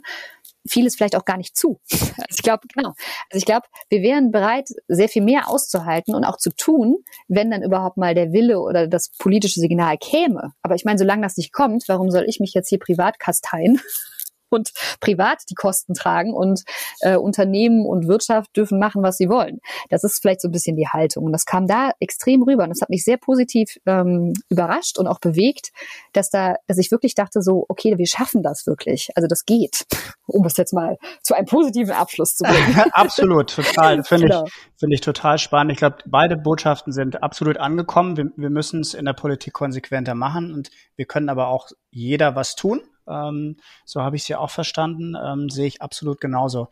vieles 0.67 0.95
vielleicht 0.97 1.17
auch 1.17 1.25
gar 1.25 1.37
nicht 1.37 1.57
zu. 1.57 1.81
Also 2.23 2.37
ich 2.39 2.43
glaube, 2.43 2.67
genau. 2.73 2.91
Also 3.31 3.39
ich 3.39 3.45
glaube, 3.45 3.67
wir 3.89 4.03
wären 4.03 4.31
bereit, 4.31 4.69
sehr 4.89 5.09
viel 5.09 5.23
mehr 5.23 5.49
auszuhalten 5.49 6.15
und 6.15 6.25
auch 6.25 6.37
zu 6.37 6.51
tun, 6.51 6.99
wenn 7.29 7.51
dann 7.51 7.63
überhaupt 7.63 7.97
mal 7.97 8.15
der 8.15 8.33
Wille 8.33 8.61
oder 8.61 8.87
das 8.87 9.11
politische 9.19 9.61
Signal 9.61 9.97
käme. 9.99 10.53
Aber 10.63 10.75
ich 10.75 10.85
meine, 10.85 10.99
solange 10.99 11.23
das 11.23 11.37
nicht 11.37 11.53
kommt, 11.53 11.85
warum 11.89 12.11
soll 12.11 12.25
ich 12.27 12.39
mich 12.39 12.55
jetzt 12.55 12.69
hier 12.69 12.79
privat 12.79 13.19
kasteien 13.19 13.81
und 14.53 14.73
privat 15.01 15.43
die 15.51 15.55
Kosten 15.55 15.95
tragen 15.95 16.35
und 16.35 16.63
äh, 17.01 17.17
Unternehmen 17.17 17.87
und 17.87 18.09
Wirtschaft 18.09 18.57
dürfen 18.57 18.79
machen, 18.79 19.03
was 19.03 19.17
sie 19.17 19.29
wollen. 19.29 19.61
Das 19.91 20.05
ist 20.05 20.21
vielleicht 20.21 20.41
so 20.41 20.49
ein 20.49 20.53
bisschen 20.53 20.77
die 20.77 20.89
Haltung. 20.89 21.25
Und 21.25 21.33
das 21.33 21.45
kam 21.45 21.67
da 21.67 21.93
extrem 22.01 22.43
rüber. 22.43 22.65
Und 22.65 22.71
das 22.71 22.81
hat 22.81 22.91
mich 22.91 23.05
sehr 23.05 23.17
positiv 23.17 23.79
ähm, 23.87 24.33
überrascht 24.49 24.99
und 24.99 25.07
auch 25.07 25.19
bewegt, 25.21 25.71
dass 26.13 26.31
da, 26.31 26.57
dass 26.67 26.79
ich 26.79 26.91
wirklich 26.91 27.15
dachte 27.15 27.43
so, 27.43 27.65
okay, 27.69 27.99
wir 27.99 28.07
schaffen 28.07 28.43
das 28.43 28.67
wirklich. 28.67 29.11
Also 29.15 29.27
das 29.27 29.45
geht, 29.45 29.85
um 30.27 30.45
es 30.47 30.57
jetzt 30.57 30.73
mal 30.73 30.97
zu 31.23 31.35
einem 31.35 31.47
positiven 31.47 31.93
Abschluss 31.93 32.37
zu 32.37 32.45
bringen. 32.45 32.83
absolut, 32.93 33.55
total. 33.55 34.03
Finde 34.13 34.29
genau. 34.29 34.45
ich, 34.47 34.53
finde 34.77 34.95
ich 34.95 35.01
total 35.01 35.39
spannend. 35.39 35.73
Ich 35.73 35.79
glaube, 35.79 35.99
beide 36.07 36.37
Botschaften 36.37 36.93
sind 36.93 37.23
absolut 37.23 37.59
angekommen. 37.59 38.17
Wir, 38.17 38.31
wir 38.37 38.51
müssen 38.51 38.81
es 38.81 38.95
in 38.95 39.05
der 39.05 39.13
Politik 39.13 39.53
konsequenter 39.53 40.15
machen 40.15 40.53
und 40.53 40.71
wir 40.97 41.07
können 41.07 41.29
aber 41.29 41.49
auch 41.49 41.69
jeder 41.91 42.35
was 42.35 42.55
tun. 42.57 42.83
Ähm, 43.09 43.57
so 43.85 44.03
habe 44.03 44.17
ich 44.17 44.23
es 44.23 44.29
ja 44.29 44.39
auch 44.39 44.51
verstanden. 44.51 45.15
Ähm, 45.23 45.49
sehe 45.49 45.67
ich 45.67 45.83
absolut 45.83 46.21
genauso. 46.21 46.69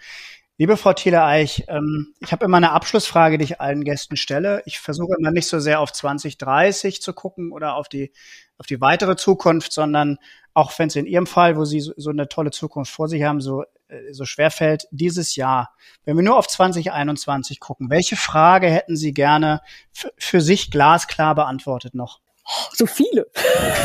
Liebe 0.61 0.77
Frau 0.77 0.93
Thiele-Eich, 0.93 1.65
ähm, 1.69 2.13
ich 2.21 2.33
habe 2.33 2.45
immer 2.45 2.59
eine 2.59 2.73
Abschlussfrage, 2.73 3.39
die 3.39 3.45
ich 3.45 3.63
allen 3.63 3.83
Gästen 3.83 4.19
stelle. 4.19 4.63
Ich 4.67 4.79
versuche 4.79 5.15
immer 5.19 5.31
nicht 5.31 5.47
so 5.49 5.59
sehr 5.59 5.81
auf 5.81 5.91
2030 5.91 7.01
zu 7.01 7.15
gucken 7.15 7.51
oder 7.51 7.77
auf 7.77 7.89
die, 7.89 8.13
auf 8.59 8.67
die 8.67 8.79
weitere 8.83 9.17
Zukunft, 9.17 9.73
sondern 9.73 10.19
auch 10.53 10.79
wenn 10.79 10.89
es 10.89 10.97
in 10.97 11.07
Ihrem 11.07 11.27
Fall, 11.27 11.57
wo 11.57 11.65
Sie 11.65 11.81
so, 11.81 11.95
so 11.97 12.11
eine 12.11 12.29
tolle 12.29 12.51
Zukunft 12.51 12.93
vor 12.93 13.09
sich 13.09 13.23
haben, 13.23 13.41
so, 13.41 13.63
äh, 13.89 14.13
so 14.13 14.27
schwer 14.27 14.51
fällt, 14.51 14.87
dieses 14.91 15.35
Jahr, 15.35 15.75
wenn 16.05 16.17
wir 16.17 16.25
nur 16.25 16.37
auf 16.37 16.47
2021 16.47 17.59
gucken, 17.59 17.89
welche 17.89 18.17
Frage 18.17 18.69
hätten 18.69 18.97
Sie 18.97 19.15
gerne 19.15 19.63
für 20.19 20.43
sich 20.43 20.71
glasklar 20.71 21.35
beantwortet 21.35 21.95
noch? 21.95 22.21
so 22.73 22.87
viele. 22.87 23.27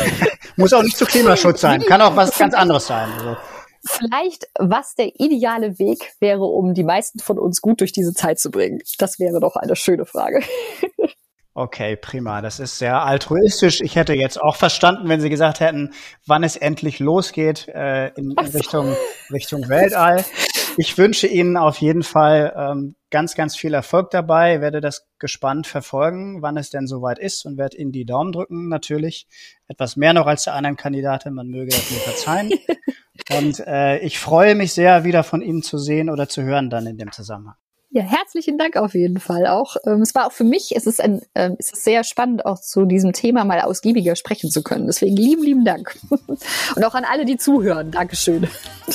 Muss 0.56 0.72
auch 0.72 0.82
nicht 0.82 0.96
zu 0.96 1.04
Klimaschutz 1.04 1.60
sein, 1.60 1.82
kann 1.82 2.00
auch 2.00 2.16
was 2.16 2.36
ganz 2.36 2.54
anderes 2.54 2.86
sein. 2.86 3.10
Also. 3.12 3.36
Vielleicht, 3.84 4.48
was 4.58 4.94
der 4.94 5.12
ideale 5.20 5.78
Weg 5.78 6.12
wäre, 6.18 6.44
um 6.44 6.74
die 6.74 6.84
meisten 6.84 7.20
von 7.20 7.38
uns 7.38 7.60
gut 7.60 7.80
durch 7.80 7.92
diese 7.92 8.12
Zeit 8.12 8.38
zu 8.38 8.50
bringen. 8.50 8.80
Das 8.98 9.18
wäre 9.18 9.38
doch 9.40 9.56
eine 9.56 9.76
schöne 9.76 10.06
Frage. 10.06 10.42
Okay, 11.58 11.96
prima. 11.96 12.42
Das 12.42 12.60
ist 12.60 12.76
sehr 12.76 13.02
altruistisch. 13.02 13.80
Ich 13.80 13.96
hätte 13.96 14.12
jetzt 14.12 14.38
auch 14.38 14.56
verstanden, 14.56 15.08
wenn 15.08 15.22
Sie 15.22 15.30
gesagt 15.30 15.60
hätten, 15.60 15.94
wann 16.26 16.44
es 16.44 16.56
endlich 16.56 16.98
losgeht 16.98 17.66
äh, 17.68 18.08
in, 18.08 18.32
in 18.32 18.46
Richtung, 18.48 18.94
Richtung 19.32 19.66
Weltall. 19.66 20.22
Ich 20.78 20.98
wünsche 20.98 21.26
Ihnen 21.26 21.56
auf 21.56 21.78
jeden 21.78 22.02
Fall 22.02 22.54
ähm, 22.54 22.96
ganz, 23.10 23.34
ganz 23.34 23.56
viel 23.56 23.72
Erfolg 23.72 24.10
dabei. 24.10 24.60
Werde 24.60 24.82
das 24.82 25.06
gespannt 25.18 25.66
verfolgen, 25.66 26.42
wann 26.42 26.58
es 26.58 26.68
denn 26.68 26.86
soweit 26.86 27.18
ist 27.18 27.46
und 27.46 27.56
werde 27.56 27.78
Ihnen 27.78 27.92
die 27.92 28.04
Daumen 28.04 28.32
drücken. 28.32 28.68
Natürlich 28.68 29.26
etwas 29.68 29.96
mehr 29.96 30.12
noch 30.12 30.26
als 30.26 30.44
der 30.44 30.54
anderen 30.54 30.76
Kandidatin. 30.76 31.32
Man 31.32 31.48
möge 31.48 31.70
das 31.70 31.90
mir 31.90 31.98
verzeihen. 31.98 32.52
und 33.38 33.60
äh, 33.60 33.98
ich 34.00 34.18
freue 34.18 34.54
mich 34.54 34.74
sehr, 34.74 35.04
wieder 35.04 35.24
von 35.24 35.40
Ihnen 35.40 35.62
zu 35.62 35.78
sehen 35.78 36.10
oder 36.10 36.28
zu 36.28 36.42
hören 36.42 36.68
dann 36.68 36.86
in 36.86 36.98
dem 36.98 37.10
Zusammenhang. 37.10 37.56
Ja, 37.88 38.02
herzlichen 38.02 38.58
Dank 38.58 38.76
auf 38.76 38.92
jeden 38.94 39.20
Fall 39.20 39.46
auch. 39.46 39.76
Ähm, 39.86 40.02
es 40.02 40.14
war 40.14 40.26
auch 40.26 40.32
für 40.32 40.44
mich, 40.44 40.76
es 40.76 40.86
ist, 40.86 41.00
ein, 41.00 41.22
äh, 41.32 41.52
es 41.58 41.72
ist 41.72 41.84
sehr 41.84 42.04
spannend, 42.04 42.44
auch 42.44 42.60
zu 42.60 42.84
diesem 42.84 43.14
Thema 43.14 43.46
mal 43.46 43.62
ausgiebiger 43.62 44.16
sprechen 44.16 44.50
zu 44.50 44.62
können. 44.62 44.86
Deswegen 44.86 45.16
lieben, 45.16 45.42
lieben 45.42 45.64
Dank. 45.64 45.96
Und 46.10 46.84
auch 46.84 46.94
an 46.94 47.04
alle, 47.10 47.24
die 47.24 47.38
zuhören. 47.38 47.92
Dankeschön. 47.92 48.46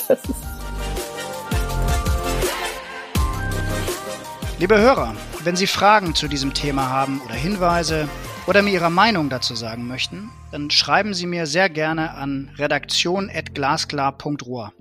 Liebe 4.61 4.77
Hörer, 4.77 5.15
wenn 5.43 5.55
Sie 5.55 5.65
Fragen 5.65 6.13
zu 6.13 6.27
diesem 6.27 6.53
Thema 6.53 6.87
haben 6.87 7.19
oder 7.25 7.33
Hinweise 7.33 8.07
oder 8.45 8.61
mir 8.61 8.69
Ihre 8.69 8.91
Meinung 8.91 9.27
dazu 9.27 9.55
sagen 9.55 9.87
möchten, 9.87 10.29
dann 10.51 10.69
schreiben 10.69 11.15
Sie 11.15 11.25
mir 11.25 11.47
sehr 11.47 11.67
gerne 11.67 12.11
an 12.11 12.51
redaktion.glasklar.ruhr. 12.59 14.71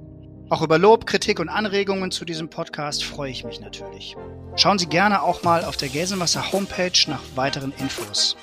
Auch 0.51 0.61
über 0.61 0.77
Lob, 0.77 1.07
Kritik 1.07 1.41
und 1.41 1.49
Anregungen 1.49 2.11
zu 2.11 2.27
diesem 2.27 2.51
Podcast 2.51 3.05
freue 3.05 3.31
ich 3.31 3.43
mich 3.43 3.63
natürlich. 3.63 4.19
Schauen 4.55 4.79
Sie 4.79 4.85
gerne 4.85 5.23
auch 5.23 5.45
mal 5.45 5.65
auf 5.65 5.79
der 5.79 5.89
Gelsenwasser 5.89 6.53
Homepage 6.53 6.93
nach 7.07 7.23
weiteren 7.35 7.73
Infos. 7.79 8.37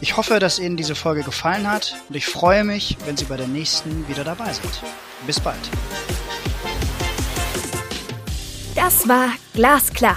Ich 0.00 0.16
hoffe, 0.16 0.38
dass 0.38 0.58
Ihnen 0.58 0.78
diese 0.78 0.94
Folge 0.94 1.24
gefallen 1.24 1.70
hat 1.70 1.94
und 2.08 2.16
ich 2.16 2.24
freue 2.24 2.64
mich, 2.64 2.96
wenn 3.04 3.18
Sie 3.18 3.26
bei 3.26 3.36
der 3.36 3.48
nächsten 3.48 4.08
wieder 4.08 4.24
dabei 4.24 4.54
sind. 4.54 4.80
Bis 5.26 5.40
bald. 5.40 5.60
Das 8.74 9.08
war 9.08 9.28
Glasklar, 9.52 10.16